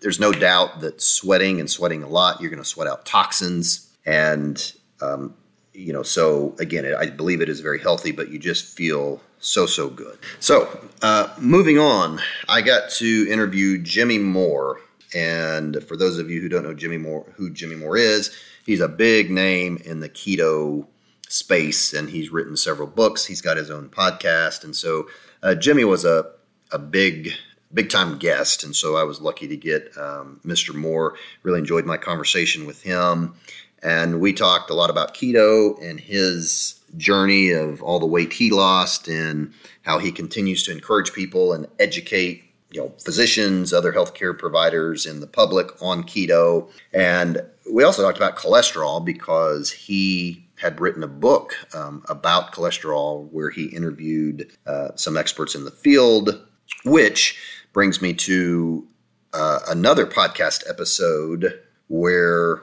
there's 0.00 0.20
no 0.20 0.32
doubt 0.32 0.80
that 0.80 1.00
sweating 1.00 1.60
and 1.60 1.70
sweating 1.70 2.02
a 2.02 2.08
lot 2.08 2.40
you're 2.40 2.50
going 2.50 2.62
to 2.62 2.68
sweat 2.68 2.88
out 2.88 3.06
toxins 3.06 3.90
and 4.04 4.72
um, 5.00 5.34
you 5.72 5.92
know 5.92 6.02
so 6.02 6.54
again 6.58 6.94
i 6.98 7.06
believe 7.06 7.40
it 7.40 7.48
is 7.48 7.60
very 7.60 7.80
healthy 7.80 8.12
but 8.12 8.30
you 8.30 8.38
just 8.38 8.76
feel 8.76 9.20
so 9.38 9.66
so 9.66 9.88
good. 9.88 10.18
So 10.40 10.68
uh, 11.02 11.32
moving 11.38 11.78
on 11.78 12.20
i 12.48 12.60
got 12.60 12.90
to 12.90 13.28
interview 13.30 13.78
jimmy 13.78 14.18
moore. 14.18 14.80
And 15.14 15.82
for 15.84 15.96
those 15.96 16.18
of 16.18 16.30
you 16.30 16.40
who 16.40 16.48
don't 16.48 16.64
know 16.64 16.74
Jimmy 16.74 16.98
Moore, 16.98 17.24
who 17.36 17.48
Jimmy 17.48 17.76
Moore 17.76 17.96
is, 17.96 18.36
he's 18.66 18.80
a 18.80 18.88
big 18.88 19.30
name 19.30 19.80
in 19.84 20.00
the 20.00 20.08
keto 20.08 20.86
space, 21.28 21.92
and 21.92 22.10
he's 22.10 22.30
written 22.30 22.56
several 22.56 22.88
books. 22.88 23.24
He's 23.24 23.40
got 23.40 23.56
his 23.56 23.70
own 23.70 23.88
podcast, 23.88 24.64
and 24.64 24.74
so 24.74 25.06
uh, 25.42 25.54
Jimmy 25.54 25.84
was 25.84 26.04
a 26.04 26.30
a 26.72 26.78
big 26.78 27.30
big 27.72 27.90
time 27.90 28.18
guest, 28.18 28.64
and 28.64 28.74
so 28.74 28.96
I 28.96 29.04
was 29.04 29.20
lucky 29.20 29.48
to 29.48 29.56
get 29.56 29.96
um, 29.98 30.40
Mr. 30.44 30.74
Moore. 30.74 31.16
Really 31.42 31.58
enjoyed 31.58 31.86
my 31.86 31.96
conversation 31.96 32.66
with 32.66 32.82
him, 32.82 33.34
and 33.82 34.20
we 34.20 34.32
talked 34.32 34.70
a 34.70 34.74
lot 34.74 34.90
about 34.90 35.14
keto 35.14 35.80
and 35.82 36.00
his 36.00 36.80
journey 36.96 37.50
of 37.50 37.82
all 37.82 37.98
the 37.98 38.06
weight 38.06 38.32
he 38.32 38.50
lost 38.50 39.08
and 39.08 39.52
how 39.82 39.98
he 39.98 40.10
continues 40.10 40.62
to 40.62 40.72
encourage 40.72 41.12
people 41.12 41.52
and 41.52 41.66
educate 41.78 42.44
you 42.70 42.80
know 42.80 42.92
physicians, 43.04 43.72
other 43.72 43.92
healthcare 43.92 44.36
providers, 44.36 45.06
and 45.06 45.22
the 45.22 45.26
public 45.26 45.70
on 45.82 46.02
keto. 46.04 46.70
And 46.92 47.42
we 47.72 47.84
also 47.84 48.02
talked 48.02 48.16
about 48.16 48.36
cholesterol 48.36 49.04
because 49.04 49.70
he 49.70 50.45
had 50.60 50.80
written 50.80 51.02
a 51.02 51.08
book 51.08 51.54
um, 51.74 52.04
about 52.08 52.52
cholesterol 52.52 53.30
where 53.30 53.50
he 53.50 53.66
interviewed 53.66 54.50
uh, 54.66 54.88
some 54.94 55.16
experts 55.16 55.54
in 55.54 55.64
the 55.64 55.70
field, 55.70 56.46
which 56.84 57.38
brings 57.72 58.00
me 58.00 58.14
to 58.14 58.86
uh, 59.32 59.60
another 59.68 60.06
podcast 60.06 60.68
episode 60.68 61.60
where 61.88 62.62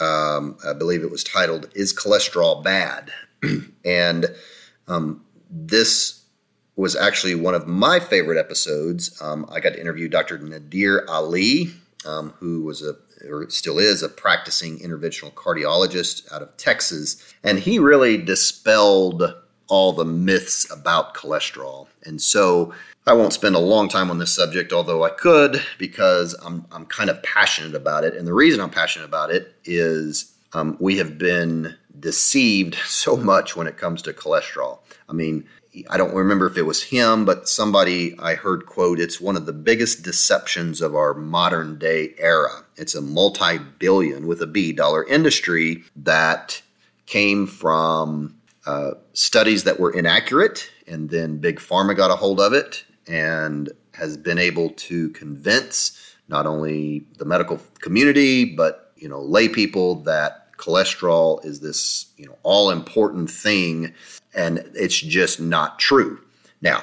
um, 0.00 0.56
I 0.66 0.72
believe 0.72 1.02
it 1.02 1.10
was 1.10 1.24
titled 1.24 1.68
"Is 1.74 1.92
Cholesterol 1.92 2.62
Bad?" 2.62 3.10
and 3.84 4.26
um, 4.88 5.24
this 5.50 6.22
was 6.76 6.96
actually 6.96 7.34
one 7.34 7.54
of 7.54 7.66
my 7.66 8.00
favorite 8.00 8.38
episodes. 8.38 9.20
Um, 9.20 9.46
I 9.52 9.60
got 9.60 9.74
to 9.74 9.80
interview 9.80 10.08
Dr. 10.08 10.38
Nadir 10.38 11.04
Ali, 11.08 11.70
um, 12.06 12.30
who 12.38 12.62
was 12.62 12.82
a 12.82 12.94
or 13.28 13.48
still 13.50 13.78
is 13.78 14.02
a 14.02 14.08
practicing 14.08 14.78
interventional 14.78 15.32
cardiologist 15.34 16.30
out 16.32 16.42
of 16.42 16.56
Texas, 16.56 17.34
and 17.42 17.58
he 17.58 17.78
really 17.78 18.16
dispelled 18.16 19.34
all 19.68 19.92
the 19.92 20.04
myths 20.04 20.70
about 20.70 21.14
cholesterol. 21.14 21.86
And 22.04 22.20
so 22.20 22.74
I 23.06 23.14
won't 23.14 23.32
spend 23.32 23.54
a 23.54 23.60
long 23.60 23.88
time 23.88 24.10
on 24.10 24.18
this 24.18 24.34
subject, 24.34 24.72
although 24.72 25.02
I 25.02 25.10
could 25.10 25.62
because 25.78 26.34
I'm 26.44 26.66
I'm 26.70 26.86
kind 26.86 27.10
of 27.10 27.22
passionate 27.22 27.74
about 27.74 28.04
it. 28.04 28.14
And 28.14 28.26
the 28.26 28.34
reason 28.34 28.60
I'm 28.60 28.70
passionate 28.70 29.06
about 29.06 29.30
it 29.30 29.54
is 29.64 30.32
um, 30.52 30.76
we 30.78 30.96
have 30.98 31.18
been 31.18 31.74
deceived 31.98 32.74
so 32.86 33.16
much 33.16 33.56
when 33.56 33.66
it 33.66 33.76
comes 33.76 34.02
to 34.02 34.12
cholesterol. 34.12 34.78
I 35.08 35.12
mean, 35.12 35.46
I 35.88 35.96
don't 35.96 36.14
remember 36.14 36.46
if 36.46 36.58
it 36.58 36.66
was 36.66 36.82
him, 36.82 37.24
but 37.24 37.48
somebody 37.48 38.14
I 38.18 38.34
heard 38.34 38.66
quote, 38.66 39.00
it's 39.00 39.20
one 39.20 39.36
of 39.36 39.46
the 39.46 39.54
biggest 39.54 40.02
deceptions 40.02 40.82
of 40.82 40.94
our 40.94 41.14
modern 41.14 41.78
day 41.78 42.14
era. 42.18 42.64
It's 42.76 42.94
a 42.94 43.00
multi 43.00 43.58
billion 43.78 44.26
with 44.26 44.42
a 44.42 44.46
B 44.46 44.72
dollar 44.72 45.04
industry 45.06 45.82
that 45.96 46.60
came 47.06 47.46
from 47.46 48.34
uh, 48.66 48.92
studies 49.14 49.64
that 49.64 49.80
were 49.80 49.92
inaccurate, 49.92 50.70
and 50.86 51.08
then 51.08 51.38
Big 51.38 51.58
Pharma 51.58 51.96
got 51.96 52.10
a 52.10 52.16
hold 52.16 52.38
of 52.38 52.52
it 52.52 52.84
and 53.08 53.70
has 53.94 54.16
been 54.16 54.38
able 54.38 54.70
to 54.70 55.08
convince 55.10 56.16
not 56.28 56.46
only 56.46 57.04
the 57.18 57.24
medical 57.24 57.60
community, 57.80 58.44
but 58.44 58.92
you 58.96 59.08
know, 59.08 59.20
lay 59.20 59.48
people 59.48 59.96
that 59.96 60.41
cholesterol 60.62 61.44
is 61.44 61.60
this 61.60 62.06
you 62.16 62.26
know 62.26 62.36
all 62.42 62.70
important 62.70 63.30
thing 63.30 63.92
and 64.34 64.58
it's 64.74 65.00
just 65.00 65.40
not 65.40 65.78
true 65.78 66.20
now 66.60 66.82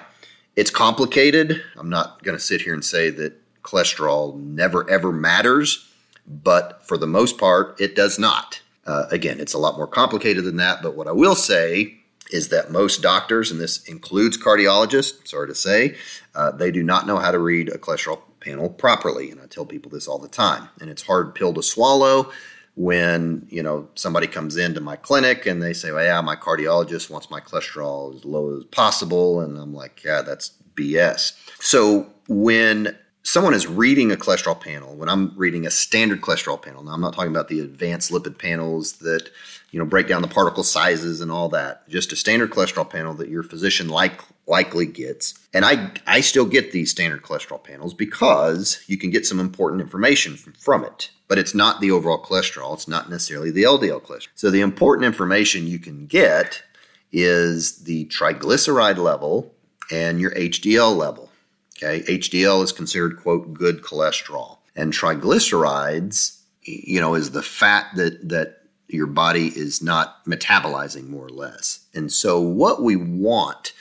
it's 0.60 0.72
complicated. 0.72 1.64
I'm 1.78 1.90
not 1.90 2.22
going 2.22 2.38
to 2.38 2.44
sit 2.44 2.60
here 2.60 2.74
and 2.74 2.84
say 2.84 3.10
that 3.12 3.34
cholesterol 3.64 4.38
never 4.38 4.90
ever 4.90 5.10
matters, 5.10 5.90
but 6.28 6.86
for 6.86 6.98
the 6.98 7.08
most 7.08 7.38
part, 7.38 7.80
it 7.80 7.96
does 7.96 8.20
not. 8.20 8.62
Uh, 8.86 9.06
again, 9.10 9.40
it's 9.40 9.54
a 9.54 9.58
lot 9.58 9.78
more 9.78 9.88
complicated 9.88 10.44
than 10.44 10.58
that, 10.58 10.82
but 10.82 10.98
what 10.98 11.08
I 11.08 11.14
will 11.14 11.36
say 11.36 11.96
is 12.32 12.50
that 12.50 12.72
most 12.72 13.02
doctors, 13.02 13.52
and 13.52 13.62
this 13.62 13.82
includes 13.86 14.38
cardiologists, 14.38 15.30
sorry 15.30 15.48
to 15.48 15.56
say, 15.56 15.96
uh, 16.36 16.52
they 16.52 16.72
do 16.72 16.84
not 16.84 17.08
know 17.08 17.20
how 17.20 17.32
to 17.32 17.40
read 17.40 17.70
a 17.70 17.78
cholesterol 17.78 18.20
panel 18.42 18.70
properly. 18.70 19.32
And 19.32 19.40
I 19.40 19.46
tell 19.46 19.66
people 19.66 19.90
this 19.90 20.10
all 20.10 20.20
the 20.20 20.28
time. 20.28 20.68
And 20.82 20.90
it's 20.90 21.04
hard 21.04 21.36
pill 21.36 21.54
to 21.54 21.64
swallow 21.64 22.34
when 22.80 23.46
you 23.50 23.62
know 23.62 23.90
somebody 23.96 24.26
comes 24.26 24.56
into 24.56 24.80
my 24.80 24.96
clinic 24.96 25.46
and 25.46 25.62
they 25.62 25.74
say, 25.74 25.92
"Well, 25.92 26.02
yeah, 26.02 26.22
my 26.22 26.38
cardiologist 26.38 27.10
wants 27.10 27.30
my 27.30 27.42
cholesterol 27.42 28.16
as 28.16 28.24
low 28.24 28.58
as 28.58 28.64
possible," 28.64 29.42
and 29.42 29.58
I'm 29.58 29.74
like, 29.74 30.02
"Yeah, 30.02 30.22
that's 30.22 30.52
BS." 30.76 31.34
So 31.60 32.08
when 32.30 32.98
someone 33.24 33.54
is 33.54 33.68
reading 33.68 34.14
a 34.14 34.16
cholesterol 34.16 34.58
panel, 34.58 34.96
when 34.96 35.10
I'm 35.10 35.34
reading 35.36 35.66
a 35.66 35.72
standard 35.72 36.22
cholesterol 36.22 36.62
panel, 36.62 36.82
now 36.82 36.94
I'm 36.94 37.02
not 37.02 37.14
talking 37.14 37.32
about 37.32 37.50
the 37.50 37.60
advanced 37.60 38.12
lipid 38.12 38.38
panels 38.38 38.94
that 39.00 39.30
you 39.72 39.80
know 39.80 39.86
break 39.86 40.08
down 40.08 40.22
the 40.22 40.30
particle 40.30 40.64
sizes 40.64 41.20
and 41.20 41.34
all 41.34 41.50
that, 41.50 41.86
just 41.90 42.14
a 42.14 42.16
standard 42.16 42.50
cholesterol 42.50 42.90
panel 42.90 43.14
that 43.16 43.28
your 43.28 43.44
physician 43.44 43.90
like 43.90 44.22
likely 44.50 44.86
gets. 44.86 45.36
And 45.54 45.64
I 45.64 45.92
I 46.08 46.22
still 46.22 46.46
get 46.46 46.72
these 46.72 46.92
standard 46.92 47.22
cholesterol 47.22 47.64
panels 47.64 47.94
because 47.94 48.84
you 48.88 48.98
can 48.98 49.12
get 49.12 49.26
some 49.26 49.40
important 49.40 49.82
information 49.82 50.36
from, 50.36 50.54
from 50.54 50.84
it. 50.84 51.12
But 51.28 51.38
it's 51.38 51.54
not 51.54 51.80
the 51.80 51.92
overall 51.92 52.24
cholesterol, 52.24 52.74
it's 52.74 52.88
not 52.88 53.10
necessarily 53.10 53.52
the 53.52 53.64
LDL 53.64 54.02
cholesterol. 54.02 54.30
So 54.36 54.50
the 54.50 54.62
important 54.62 55.06
information 55.06 55.68
you 55.68 55.80
can 55.80 56.08
get 56.08 56.64
is 57.12 57.84
the 57.84 58.06
triglyceride 58.06 58.98
level 58.98 59.54
and 59.92 60.20
your 60.20 60.32
HDL 60.32 60.96
level. 60.96 61.30
Okay, 61.78 62.02
HDL 62.02 62.64
is 62.64 62.72
considered 62.72 63.22
quote 63.22 63.54
good 63.54 63.82
cholesterol, 63.84 64.58
and 64.76 64.92
triglycerides, 64.92 66.42
you 66.64 67.00
know, 67.00 67.16
is 67.16 67.32
the 67.32 67.44
fat 67.44 67.88
that 67.96 68.28
that 68.28 68.58
your 68.90 69.08
body 69.08 69.48
is 69.48 69.82
not 69.82 70.26
metabolizing 70.26 71.08
more 71.08 71.26
or 71.26 71.30
less. 71.30 71.86
And 71.94 72.12
so 72.12 72.42
what 72.42 72.82
we 72.82 72.96
want 72.96 73.74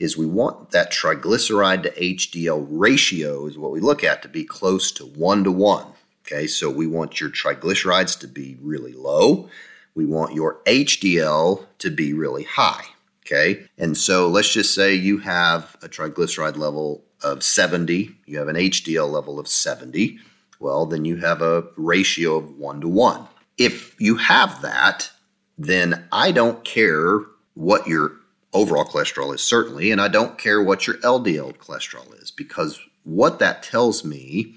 is 0.00 0.16
we 0.16 0.26
want 0.26 0.70
that 0.70 0.90
triglyceride 0.90 1.82
to 1.82 1.90
HDL 1.90 2.66
ratio 2.68 3.46
is 3.46 3.58
what 3.58 3.70
we 3.70 3.80
look 3.80 4.02
at 4.02 4.22
to 4.22 4.28
be 4.28 4.44
close 4.44 4.90
to 4.92 5.04
1 5.04 5.44
to 5.44 5.52
1. 5.52 5.86
Okay? 6.26 6.46
So 6.46 6.70
we 6.70 6.86
want 6.86 7.20
your 7.20 7.30
triglycerides 7.30 8.18
to 8.20 8.26
be 8.26 8.56
really 8.60 8.94
low. 8.94 9.48
We 9.94 10.06
want 10.06 10.34
your 10.34 10.62
HDL 10.64 11.66
to 11.78 11.90
be 11.90 12.14
really 12.14 12.44
high. 12.44 12.84
Okay? 13.26 13.66
And 13.76 13.96
so 13.96 14.28
let's 14.28 14.52
just 14.52 14.74
say 14.74 14.94
you 14.94 15.18
have 15.18 15.76
a 15.82 15.88
triglyceride 15.88 16.56
level 16.56 17.04
of 17.22 17.42
70, 17.42 18.10
you 18.24 18.38
have 18.38 18.48
an 18.48 18.56
HDL 18.56 19.10
level 19.10 19.38
of 19.38 19.46
70, 19.46 20.18
well, 20.58 20.86
then 20.86 21.04
you 21.04 21.16
have 21.16 21.42
a 21.42 21.64
ratio 21.76 22.36
of 22.36 22.56
one 22.56 22.80
to 22.80 22.88
one. 22.88 23.26
If 23.58 23.94
you 24.00 24.16
have 24.16 24.62
that, 24.62 25.10
then 25.58 26.06
I 26.12 26.32
don't 26.32 26.64
care 26.64 27.20
what 27.54 27.86
your 27.86 28.19
overall 28.52 28.84
cholesterol 28.84 29.34
is, 29.34 29.42
certainly, 29.42 29.90
and 29.90 30.00
I 30.00 30.08
don't 30.08 30.38
care 30.38 30.62
what 30.62 30.86
your 30.86 30.96
LDL 30.98 31.56
cholesterol 31.56 32.20
is, 32.22 32.30
because 32.30 32.80
what 33.04 33.38
that 33.38 33.62
tells 33.62 34.04
me 34.04 34.54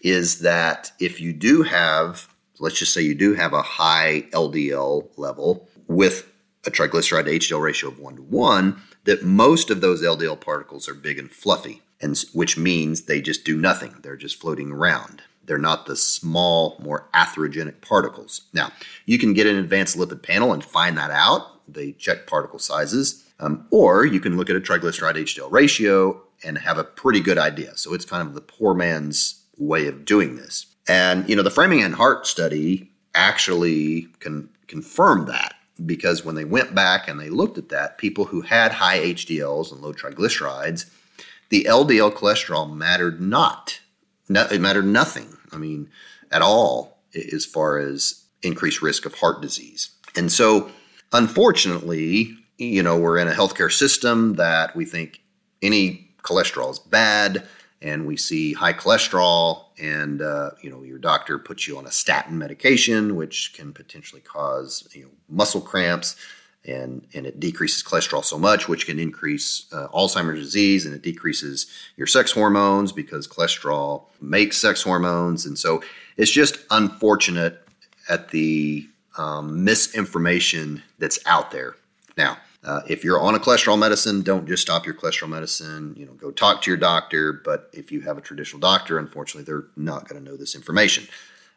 is 0.00 0.40
that 0.40 0.92
if 1.00 1.20
you 1.20 1.32
do 1.32 1.62
have, 1.62 2.28
let's 2.58 2.78
just 2.78 2.94
say 2.94 3.02
you 3.02 3.14
do 3.14 3.34
have 3.34 3.52
a 3.52 3.62
high 3.62 4.26
LDL 4.30 5.08
level 5.16 5.68
with 5.86 6.30
a 6.66 6.70
triglyceride 6.70 7.24
to 7.24 7.54
HDL 7.54 7.62
ratio 7.62 7.90
of 7.90 7.98
one 7.98 8.16
to 8.16 8.22
one, 8.22 8.80
that 9.04 9.24
most 9.24 9.70
of 9.70 9.80
those 9.80 10.02
LDL 10.02 10.40
particles 10.40 10.88
are 10.88 10.94
big 10.94 11.18
and 11.18 11.30
fluffy 11.30 11.82
and 12.00 12.18
which 12.32 12.56
means 12.56 13.02
they 13.02 13.20
just 13.20 13.44
do 13.44 13.56
nothing. 13.56 13.94
They're 14.02 14.16
just 14.16 14.40
floating 14.40 14.70
around. 14.70 15.22
They're 15.44 15.58
not 15.58 15.86
the 15.86 15.96
small, 15.96 16.76
more 16.78 17.08
atherogenic 17.14 17.80
particles. 17.80 18.42
Now, 18.52 18.70
you 19.06 19.18
can 19.18 19.32
get 19.32 19.46
an 19.46 19.56
advanced 19.56 19.96
lipid 19.96 20.22
panel 20.22 20.52
and 20.52 20.64
find 20.64 20.96
that 20.98 21.10
out. 21.10 21.66
They 21.66 21.92
check 21.92 22.26
particle 22.26 22.58
sizes, 22.58 23.24
um, 23.40 23.66
or 23.70 24.04
you 24.04 24.20
can 24.20 24.36
look 24.36 24.50
at 24.50 24.56
a 24.56 24.60
triglyceride 24.60 25.14
HDL 25.14 25.50
ratio 25.50 26.20
and 26.44 26.58
have 26.58 26.78
a 26.78 26.84
pretty 26.84 27.20
good 27.20 27.38
idea. 27.38 27.76
So 27.76 27.94
it's 27.94 28.04
kind 28.04 28.26
of 28.26 28.34
the 28.34 28.40
poor 28.40 28.74
man's 28.74 29.42
way 29.56 29.86
of 29.86 30.04
doing 30.04 30.36
this. 30.36 30.66
And 30.88 31.28
you 31.28 31.36
know, 31.36 31.42
the 31.42 31.50
Framingham 31.50 31.92
Heart 31.92 32.26
study 32.26 32.90
actually 33.14 34.08
can 34.20 34.48
confirm 34.66 35.26
that 35.26 35.54
because 35.84 36.24
when 36.24 36.34
they 36.34 36.44
went 36.44 36.74
back 36.74 37.08
and 37.08 37.20
they 37.20 37.30
looked 37.30 37.58
at 37.58 37.68
that, 37.68 37.98
people 37.98 38.26
who 38.26 38.40
had 38.42 38.72
high 38.72 38.98
HDLs 38.98 39.72
and 39.72 39.80
low 39.80 39.92
triglycerides 39.92 40.90
the 41.50 41.64
LDL 41.64 42.12
cholesterol 42.12 42.70
mattered 42.70 43.20
not. 43.20 43.80
No, 44.28 44.42
it 44.50 44.60
mattered 44.60 44.86
nothing. 44.86 45.36
I 45.52 45.56
mean, 45.56 45.88
at 46.30 46.42
all 46.42 46.98
as 47.32 47.44
far 47.44 47.78
as 47.78 48.24
increased 48.42 48.82
risk 48.82 49.06
of 49.06 49.14
heart 49.14 49.40
disease. 49.40 49.90
And 50.14 50.30
so, 50.30 50.70
unfortunately, 51.12 52.36
you 52.58 52.82
know, 52.82 52.98
we're 52.98 53.18
in 53.18 53.28
a 53.28 53.32
healthcare 53.32 53.72
system 53.72 54.34
that 54.34 54.74
we 54.76 54.84
think 54.84 55.22
any 55.62 56.10
cholesterol 56.22 56.70
is 56.70 56.78
bad, 56.78 57.46
and 57.80 58.06
we 58.06 58.16
see 58.16 58.52
high 58.52 58.72
cholesterol, 58.72 59.66
and 59.80 60.20
uh, 60.20 60.50
you 60.60 60.68
know, 60.68 60.82
your 60.82 60.98
doctor 60.98 61.38
puts 61.38 61.66
you 61.66 61.78
on 61.78 61.86
a 61.86 61.92
statin 61.92 62.36
medication, 62.36 63.16
which 63.16 63.54
can 63.54 63.72
potentially 63.72 64.20
cause 64.20 64.88
you 64.92 65.04
know 65.04 65.10
muscle 65.28 65.60
cramps 65.60 66.16
and 66.68 67.06
and 67.14 67.26
it 67.26 67.40
decreases 67.40 67.82
cholesterol 67.82 68.24
so 68.24 68.38
much, 68.38 68.68
which 68.68 68.86
can 68.86 68.98
increase 68.98 69.66
uh, 69.72 69.88
Alzheimer's 69.88 70.40
disease, 70.40 70.84
and 70.84 70.94
it 70.94 71.02
decreases 71.02 71.66
your 71.96 72.06
sex 72.06 72.30
hormones 72.32 72.92
because 72.92 73.26
cholesterol 73.26 74.04
makes 74.20 74.56
sex 74.58 74.82
hormones, 74.82 75.46
and 75.46 75.58
so 75.58 75.82
it's 76.16 76.30
just 76.30 76.58
unfortunate 76.70 77.66
at 78.08 78.30
the 78.30 78.86
um, 79.16 79.64
misinformation 79.64 80.82
that's 80.98 81.18
out 81.26 81.50
there. 81.50 81.76
Now, 82.16 82.38
uh, 82.64 82.80
if 82.88 83.04
you're 83.04 83.20
on 83.20 83.34
a 83.34 83.38
cholesterol 83.38 83.78
medicine, 83.78 84.22
don't 84.22 84.46
just 84.46 84.62
stop 84.62 84.84
your 84.84 84.94
cholesterol 84.94 85.28
medicine. 85.28 85.94
You 85.96 86.06
know, 86.06 86.12
go 86.12 86.30
talk 86.30 86.62
to 86.62 86.70
your 86.70 86.78
doctor. 86.78 87.32
But 87.32 87.70
if 87.72 87.92
you 87.92 88.00
have 88.02 88.18
a 88.18 88.20
traditional 88.20 88.60
doctor, 88.60 88.98
unfortunately, 88.98 89.44
they're 89.44 89.68
not 89.76 90.08
going 90.08 90.22
to 90.22 90.30
know 90.30 90.36
this 90.36 90.54
information. 90.54 91.06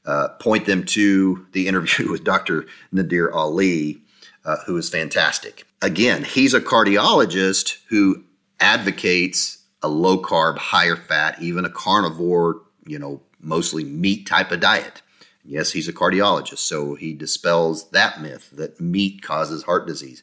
Uh, 0.05 0.29
point 0.39 0.65
them 0.65 0.83
to 0.83 1.45
the 1.51 1.67
interview 1.67 2.09
with 2.11 2.23
Dr. 2.23 2.65
Nadir 2.91 3.31
Ali 3.31 4.01
uh, 4.45 4.57
who 4.65 4.77
is 4.77 4.89
fantastic. 4.89 5.65
Again, 5.81 6.23
he's 6.23 6.53
a 6.53 6.61
cardiologist 6.61 7.77
who 7.89 8.23
advocates 8.59 9.59
a 9.81 9.87
low 9.87 10.21
carb, 10.21 10.57
higher 10.57 10.95
fat, 10.95 11.41
even 11.41 11.65
a 11.65 11.69
carnivore, 11.69 12.61
you 12.85 12.99
know, 12.99 13.21
mostly 13.39 13.83
meat 13.83 14.27
type 14.27 14.51
of 14.51 14.59
diet. 14.59 15.01
Yes, 15.43 15.71
he's 15.71 15.87
a 15.87 15.93
cardiologist, 15.93 16.59
so 16.59 16.93
he 16.93 17.13
dispels 17.13 17.89
that 17.91 18.21
myth 18.21 18.49
that 18.53 18.79
meat 18.79 19.23
causes 19.23 19.63
heart 19.63 19.87
disease. 19.87 20.21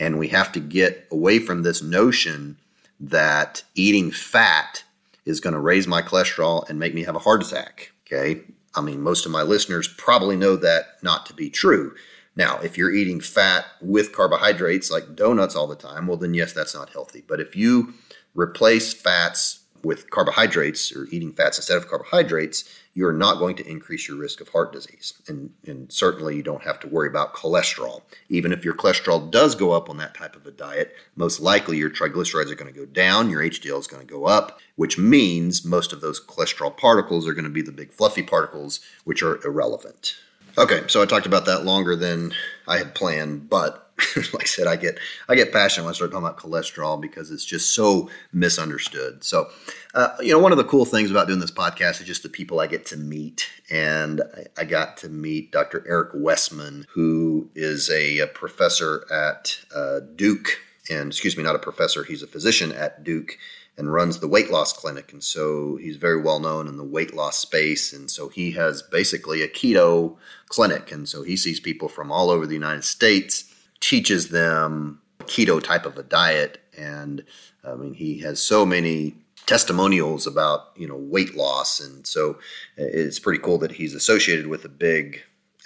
And 0.00 0.18
we 0.18 0.28
have 0.28 0.50
to 0.52 0.60
get 0.60 1.06
away 1.12 1.38
from 1.38 1.62
this 1.62 1.82
notion 1.82 2.56
that 2.98 3.62
eating 3.74 4.10
fat 4.10 4.82
is 5.24 5.40
going 5.40 5.52
to 5.52 5.60
raise 5.60 5.86
my 5.86 6.02
cholesterol 6.02 6.68
and 6.68 6.78
make 6.78 6.94
me 6.94 7.04
have 7.04 7.14
a 7.14 7.20
heart 7.20 7.44
attack. 7.44 7.92
Okay. 8.06 8.40
I 8.74 8.80
mean, 8.80 9.00
most 9.00 9.26
of 9.26 9.32
my 9.32 9.42
listeners 9.42 9.86
probably 9.86 10.36
know 10.36 10.56
that 10.56 10.98
not 11.02 11.26
to 11.26 11.34
be 11.34 11.50
true. 11.50 11.94
Now, 12.36 12.58
if 12.60 12.78
you're 12.78 12.92
eating 12.92 13.20
fat 13.20 13.66
with 13.80 14.12
carbohydrates 14.12 14.90
like 14.90 15.14
donuts 15.14 15.54
all 15.54 15.66
the 15.66 15.76
time, 15.76 16.06
well, 16.06 16.16
then 16.16 16.34
yes, 16.34 16.52
that's 16.52 16.74
not 16.74 16.90
healthy. 16.90 17.22
But 17.26 17.40
if 17.40 17.54
you 17.54 17.94
replace 18.34 18.92
fats 18.92 19.60
with 19.82 20.10
carbohydrates 20.10 20.94
or 20.94 21.06
eating 21.10 21.32
fats 21.32 21.58
instead 21.58 21.76
of 21.76 21.88
carbohydrates, 21.88 22.64
you're 22.94 23.12
not 23.12 23.38
going 23.38 23.56
to 23.56 23.68
increase 23.68 24.08
your 24.08 24.16
risk 24.16 24.40
of 24.40 24.48
heart 24.48 24.72
disease. 24.72 25.14
And, 25.28 25.50
and 25.66 25.90
certainly 25.92 26.36
you 26.36 26.42
don't 26.42 26.64
have 26.64 26.80
to 26.80 26.88
worry 26.88 27.08
about 27.08 27.34
cholesterol. 27.34 28.02
Even 28.28 28.52
if 28.52 28.64
your 28.64 28.74
cholesterol 28.74 29.30
does 29.30 29.54
go 29.54 29.72
up 29.72 29.88
on 29.88 29.96
that 29.98 30.14
type 30.14 30.34
of 30.34 30.46
a 30.46 30.50
diet, 30.50 30.94
most 31.14 31.40
likely 31.40 31.76
your 31.76 31.90
triglycerides 31.90 32.50
are 32.50 32.56
going 32.56 32.72
to 32.72 32.78
go 32.78 32.86
down, 32.86 33.30
your 33.30 33.42
HDL 33.42 33.78
is 33.78 33.86
going 33.86 34.04
to 34.04 34.12
go 34.12 34.26
up, 34.26 34.60
which 34.76 34.98
means 34.98 35.64
most 35.64 35.92
of 35.92 36.00
those 36.00 36.20
cholesterol 36.24 36.76
particles 36.76 37.28
are 37.28 37.34
going 37.34 37.44
to 37.44 37.50
be 37.50 37.62
the 37.62 37.72
big 37.72 37.92
fluffy 37.92 38.22
particles, 38.22 38.80
which 39.04 39.22
are 39.22 39.44
irrelevant. 39.46 40.16
Okay, 40.58 40.82
so 40.88 41.00
I 41.00 41.06
talked 41.06 41.26
about 41.26 41.46
that 41.46 41.64
longer 41.64 41.94
than 41.94 42.32
I 42.66 42.78
had 42.78 42.94
planned, 42.94 43.48
but 43.48 43.89
like 44.32 44.42
I 44.42 44.46
said, 44.46 44.66
I 44.66 44.76
get 44.76 44.98
I 45.28 45.34
get 45.34 45.52
passionate 45.52 45.84
when 45.84 45.92
I 45.92 45.94
start 45.94 46.10
talking 46.10 46.26
about 46.26 46.38
cholesterol 46.38 47.00
because 47.00 47.30
it's 47.30 47.44
just 47.44 47.74
so 47.74 48.10
misunderstood. 48.32 49.24
So, 49.24 49.48
uh, 49.94 50.16
you 50.20 50.32
know, 50.32 50.38
one 50.38 50.52
of 50.52 50.58
the 50.58 50.64
cool 50.64 50.84
things 50.84 51.10
about 51.10 51.26
doing 51.26 51.40
this 51.40 51.50
podcast 51.50 52.00
is 52.00 52.06
just 52.06 52.22
the 52.22 52.28
people 52.28 52.60
I 52.60 52.66
get 52.66 52.86
to 52.86 52.96
meet, 52.96 53.48
and 53.70 54.22
I, 54.56 54.62
I 54.62 54.64
got 54.64 54.96
to 54.98 55.08
meet 55.08 55.52
Dr. 55.52 55.84
Eric 55.86 56.10
Westman, 56.14 56.86
who 56.90 57.48
is 57.54 57.90
a, 57.90 58.20
a 58.20 58.26
professor 58.26 59.06
at 59.12 59.58
uh, 59.74 60.00
Duke, 60.16 60.60
and 60.90 61.08
excuse 61.08 61.36
me, 61.36 61.42
not 61.42 61.56
a 61.56 61.60
professor, 61.60 62.04
he's 62.04 62.22
a 62.22 62.26
physician 62.26 62.72
at 62.72 63.04
Duke 63.04 63.38
and 63.80 63.92
runs 63.92 64.18
the 64.18 64.28
weight 64.28 64.50
loss 64.50 64.74
clinic. 64.74 65.12
And 65.12 65.24
so 65.24 65.76
he's 65.76 65.96
very 65.96 66.20
well 66.20 66.38
known 66.38 66.68
in 66.68 66.76
the 66.76 66.84
weight 66.84 67.14
loss 67.14 67.38
space. 67.38 67.94
And 67.94 68.10
so 68.10 68.28
he 68.28 68.52
has 68.52 68.82
basically 68.82 69.42
a 69.42 69.48
keto 69.48 70.16
clinic. 70.48 70.92
And 70.92 71.08
so 71.08 71.22
he 71.22 71.34
sees 71.34 71.60
people 71.60 71.88
from 71.88 72.12
all 72.12 72.28
over 72.30 72.46
the 72.46 72.54
United 72.54 72.84
States, 72.84 73.49
teaches 73.80 74.28
them 74.28 75.00
keto 75.22 75.62
type 75.62 75.86
of 75.86 75.96
a 75.98 76.02
diet. 76.02 76.60
and 76.76 77.24
I 77.64 77.74
mean 77.74 77.94
he 77.94 78.18
has 78.20 78.42
so 78.42 78.64
many 78.64 79.14
testimonials 79.46 80.26
about 80.28 80.68
you 80.76 80.86
know 80.86 80.96
weight 80.96 81.34
loss, 81.34 81.80
and 81.80 82.06
so 82.06 82.38
it's 82.76 83.18
pretty 83.18 83.40
cool 83.40 83.58
that 83.58 83.72
he's 83.72 83.94
associated 83.94 84.46
with 84.46 84.64
a 84.64 84.68
big 84.68 85.22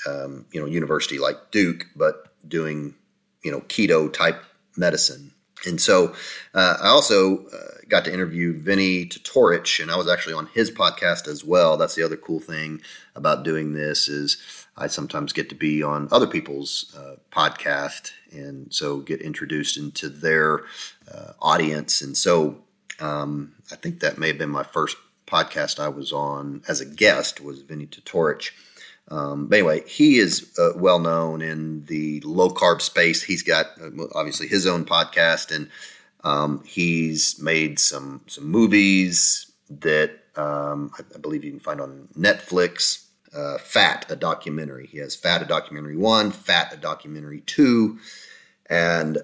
um, 0.09 0.47
you 0.53 0.61
know 0.61 0.67
university 0.67 1.19
like 1.19 1.51
Duke, 1.51 1.87
but 1.95 2.33
doing 2.49 2.95
you 3.43 3.51
know 3.51 3.61
keto 3.62 4.12
type 4.12 4.43
medicine. 4.77 5.33
And 5.67 5.81
so 5.81 6.15
uh, 6.55 6.77
I 6.81 6.89
also 6.89 7.47
uh, 7.47 7.79
got 7.89 8.05
to 8.07 8.12
interview 8.12 8.59
Vinnie 8.59 9.07
Tortorich, 9.07 9.81
and 9.83 9.91
I 9.91 9.97
was 9.97 10.09
actually 10.09 10.35
on 10.35 10.49
his 10.55 10.71
podcast 10.71 11.27
as 11.29 11.45
well. 11.45 11.77
That's 11.77 11.95
the 11.95 12.03
other 12.03 12.17
cool 12.17 12.41
thing 12.41 12.81
about 13.15 13.45
doing 13.45 13.73
this 13.73 14.09
is 14.09 14.64
I 14.77 14.89
sometimes 14.89 15.33
get 15.33 15.49
to 15.51 15.55
be 15.55 15.83
on 15.83 16.09
other 16.11 16.27
people's 16.27 16.95
uh, 16.97 17.16
podcast, 17.31 18.11
and 18.33 18.72
so 18.72 18.99
get 18.99 19.20
introduced 19.20 19.77
into 19.77 20.09
their 20.09 20.64
uh, 21.12 21.33
audience. 21.41 22.01
And 22.01 22.16
so 22.16 22.59
um, 23.01 23.53
I 23.70 23.77
think 23.77 24.01
that 24.01 24.18
may 24.18 24.29
have 24.29 24.39
been 24.39 24.51
my 24.51 24.64
first 24.64 24.97
podcast 25.27 25.81
I 25.81 25.89
was 25.89 26.12
on 26.12 26.62
as 26.68 26.81
a 26.81 26.87
guest 26.87 27.41
was 27.41 27.62
Vinnie 27.62 27.87
Tortorich. 27.87 28.51
Um, 29.11 29.47
but 29.47 29.59
anyway, 29.59 29.87
he 29.87 30.18
is 30.18 30.53
uh, 30.59 30.72
well 30.77 30.99
known 30.99 31.43
in 31.43 31.85
the 31.87 32.20
low 32.20 32.51
carb 32.51 32.81
space. 32.81 33.22
He's 33.22 33.43
got 33.43 33.66
uh, 33.81 33.91
obviously 34.14 34.49
his 34.49 34.66
own 34.66 34.85
podcast, 34.85 35.55
and 35.55 35.68
um, 36.22 36.62
he's 36.64 37.39
made 37.39 37.79
some 37.79 38.22
some 38.27 38.49
movies 38.49 39.51
that 39.68 40.20
um, 40.37 40.91
I, 40.99 41.03
I, 41.14 41.18
believe 41.18 41.45
you 41.45 41.51
can 41.51 41.61
find 41.61 41.81
on 41.81 42.09
Netflix. 42.18 43.04
Uh, 43.35 43.59
Fat, 43.59 44.07
a 44.09 44.16
documentary. 44.16 44.87
He 44.87 44.99
has 44.99 45.16
Fat, 45.16 45.43
a 45.43 45.45
documentary 45.45 45.97
one, 45.97 46.30
Fat, 46.30 46.72
a 46.72 46.76
documentary 46.76 47.41
two, 47.41 47.99
and 48.66 49.18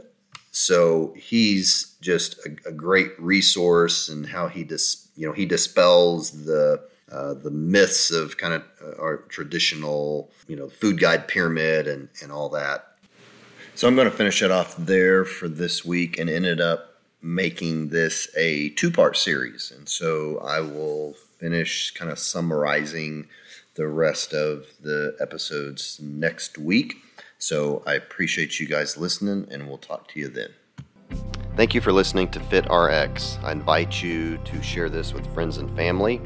so 0.50 1.14
he's 1.16 1.94
just 2.00 2.38
a, 2.44 2.68
a 2.68 2.72
great 2.72 3.18
resource 3.20 4.08
and 4.08 4.26
how 4.26 4.48
he 4.48 4.64
dis, 4.64 5.08
you 5.16 5.26
know 5.26 5.32
he 5.32 5.46
dispels 5.46 6.44
the 6.44 6.82
uh, 7.12 7.34
the 7.34 7.50
myths 7.50 8.11
of 8.11 8.36
kind 8.36 8.54
of 8.54 8.62
uh, 8.82 9.02
our 9.02 9.16
traditional, 9.16 10.30
you 10.46 10.54
know, 10.54 10.68
food 10.68 11.00
guide 11.00 11.26
pyramid 11.26 11.88
and, 11.88 12.08
and 12.22 12.30
all 12.30 12.48
that. 12.48 12.94
So 13.74 13.88
I'm 13.88 13.96
going 13.96 14.08
to 14.08 14.16
finish 14.16 14.42
it 14.42 14.50
off 14.50 14.76
there 14.76 15.24
for 15.24 15.48
this 15.48 15.84
week 15.84 16.18
and 16.18 16.30
ended 16.30 16.61
up 16.61 17.00
making 17.22 17.88
this 17.88 18.28
a 18.36 18.68
two 18.70 18.90
part 18.90 19.16
series. 19.16 19.72
And 19.76 19.88
so 19.88 20.38
I 20.38 20.61
will 20.61 21.14
finish 21.38 21.92
kind 21.94 22.11
of 22.11 22.18
summarizing 22.18 23.26
the 23.75 23.89
rest 23.89 24.33
of 24.33 24.66
the 24.81 25.14
episodes 25.21 26.01
next 26.03 26.57
week. 26.59 26.95
So 27.39 27.83
I 27.87 27.95
appreciate 27.95 28.59
you 28.61 28.66
guys 28.66 28.97
listening, 28.97 29.47
and 29.51 29.68
we'll 29.68 29.79
talk 29.79 30.09
to 30.09 30.18
you 30.21 30.29
then. 30.29 30.51
Thank 31.57 31.75
you 31.75 31.81
for 31.81 31.93
listening 31.93 32.31
to 32.31 32.39
FitRx. 32.41 33.43
I 33.43 33.53
invite 33.53 34.03
you 34.03 34.39
to 34.39 34.62
share 34.62 34.89
this 34.89 35.12
with 35.12 35.27
friends 35.35 35.59
and 35.59 35.71
family. 35.77 36.21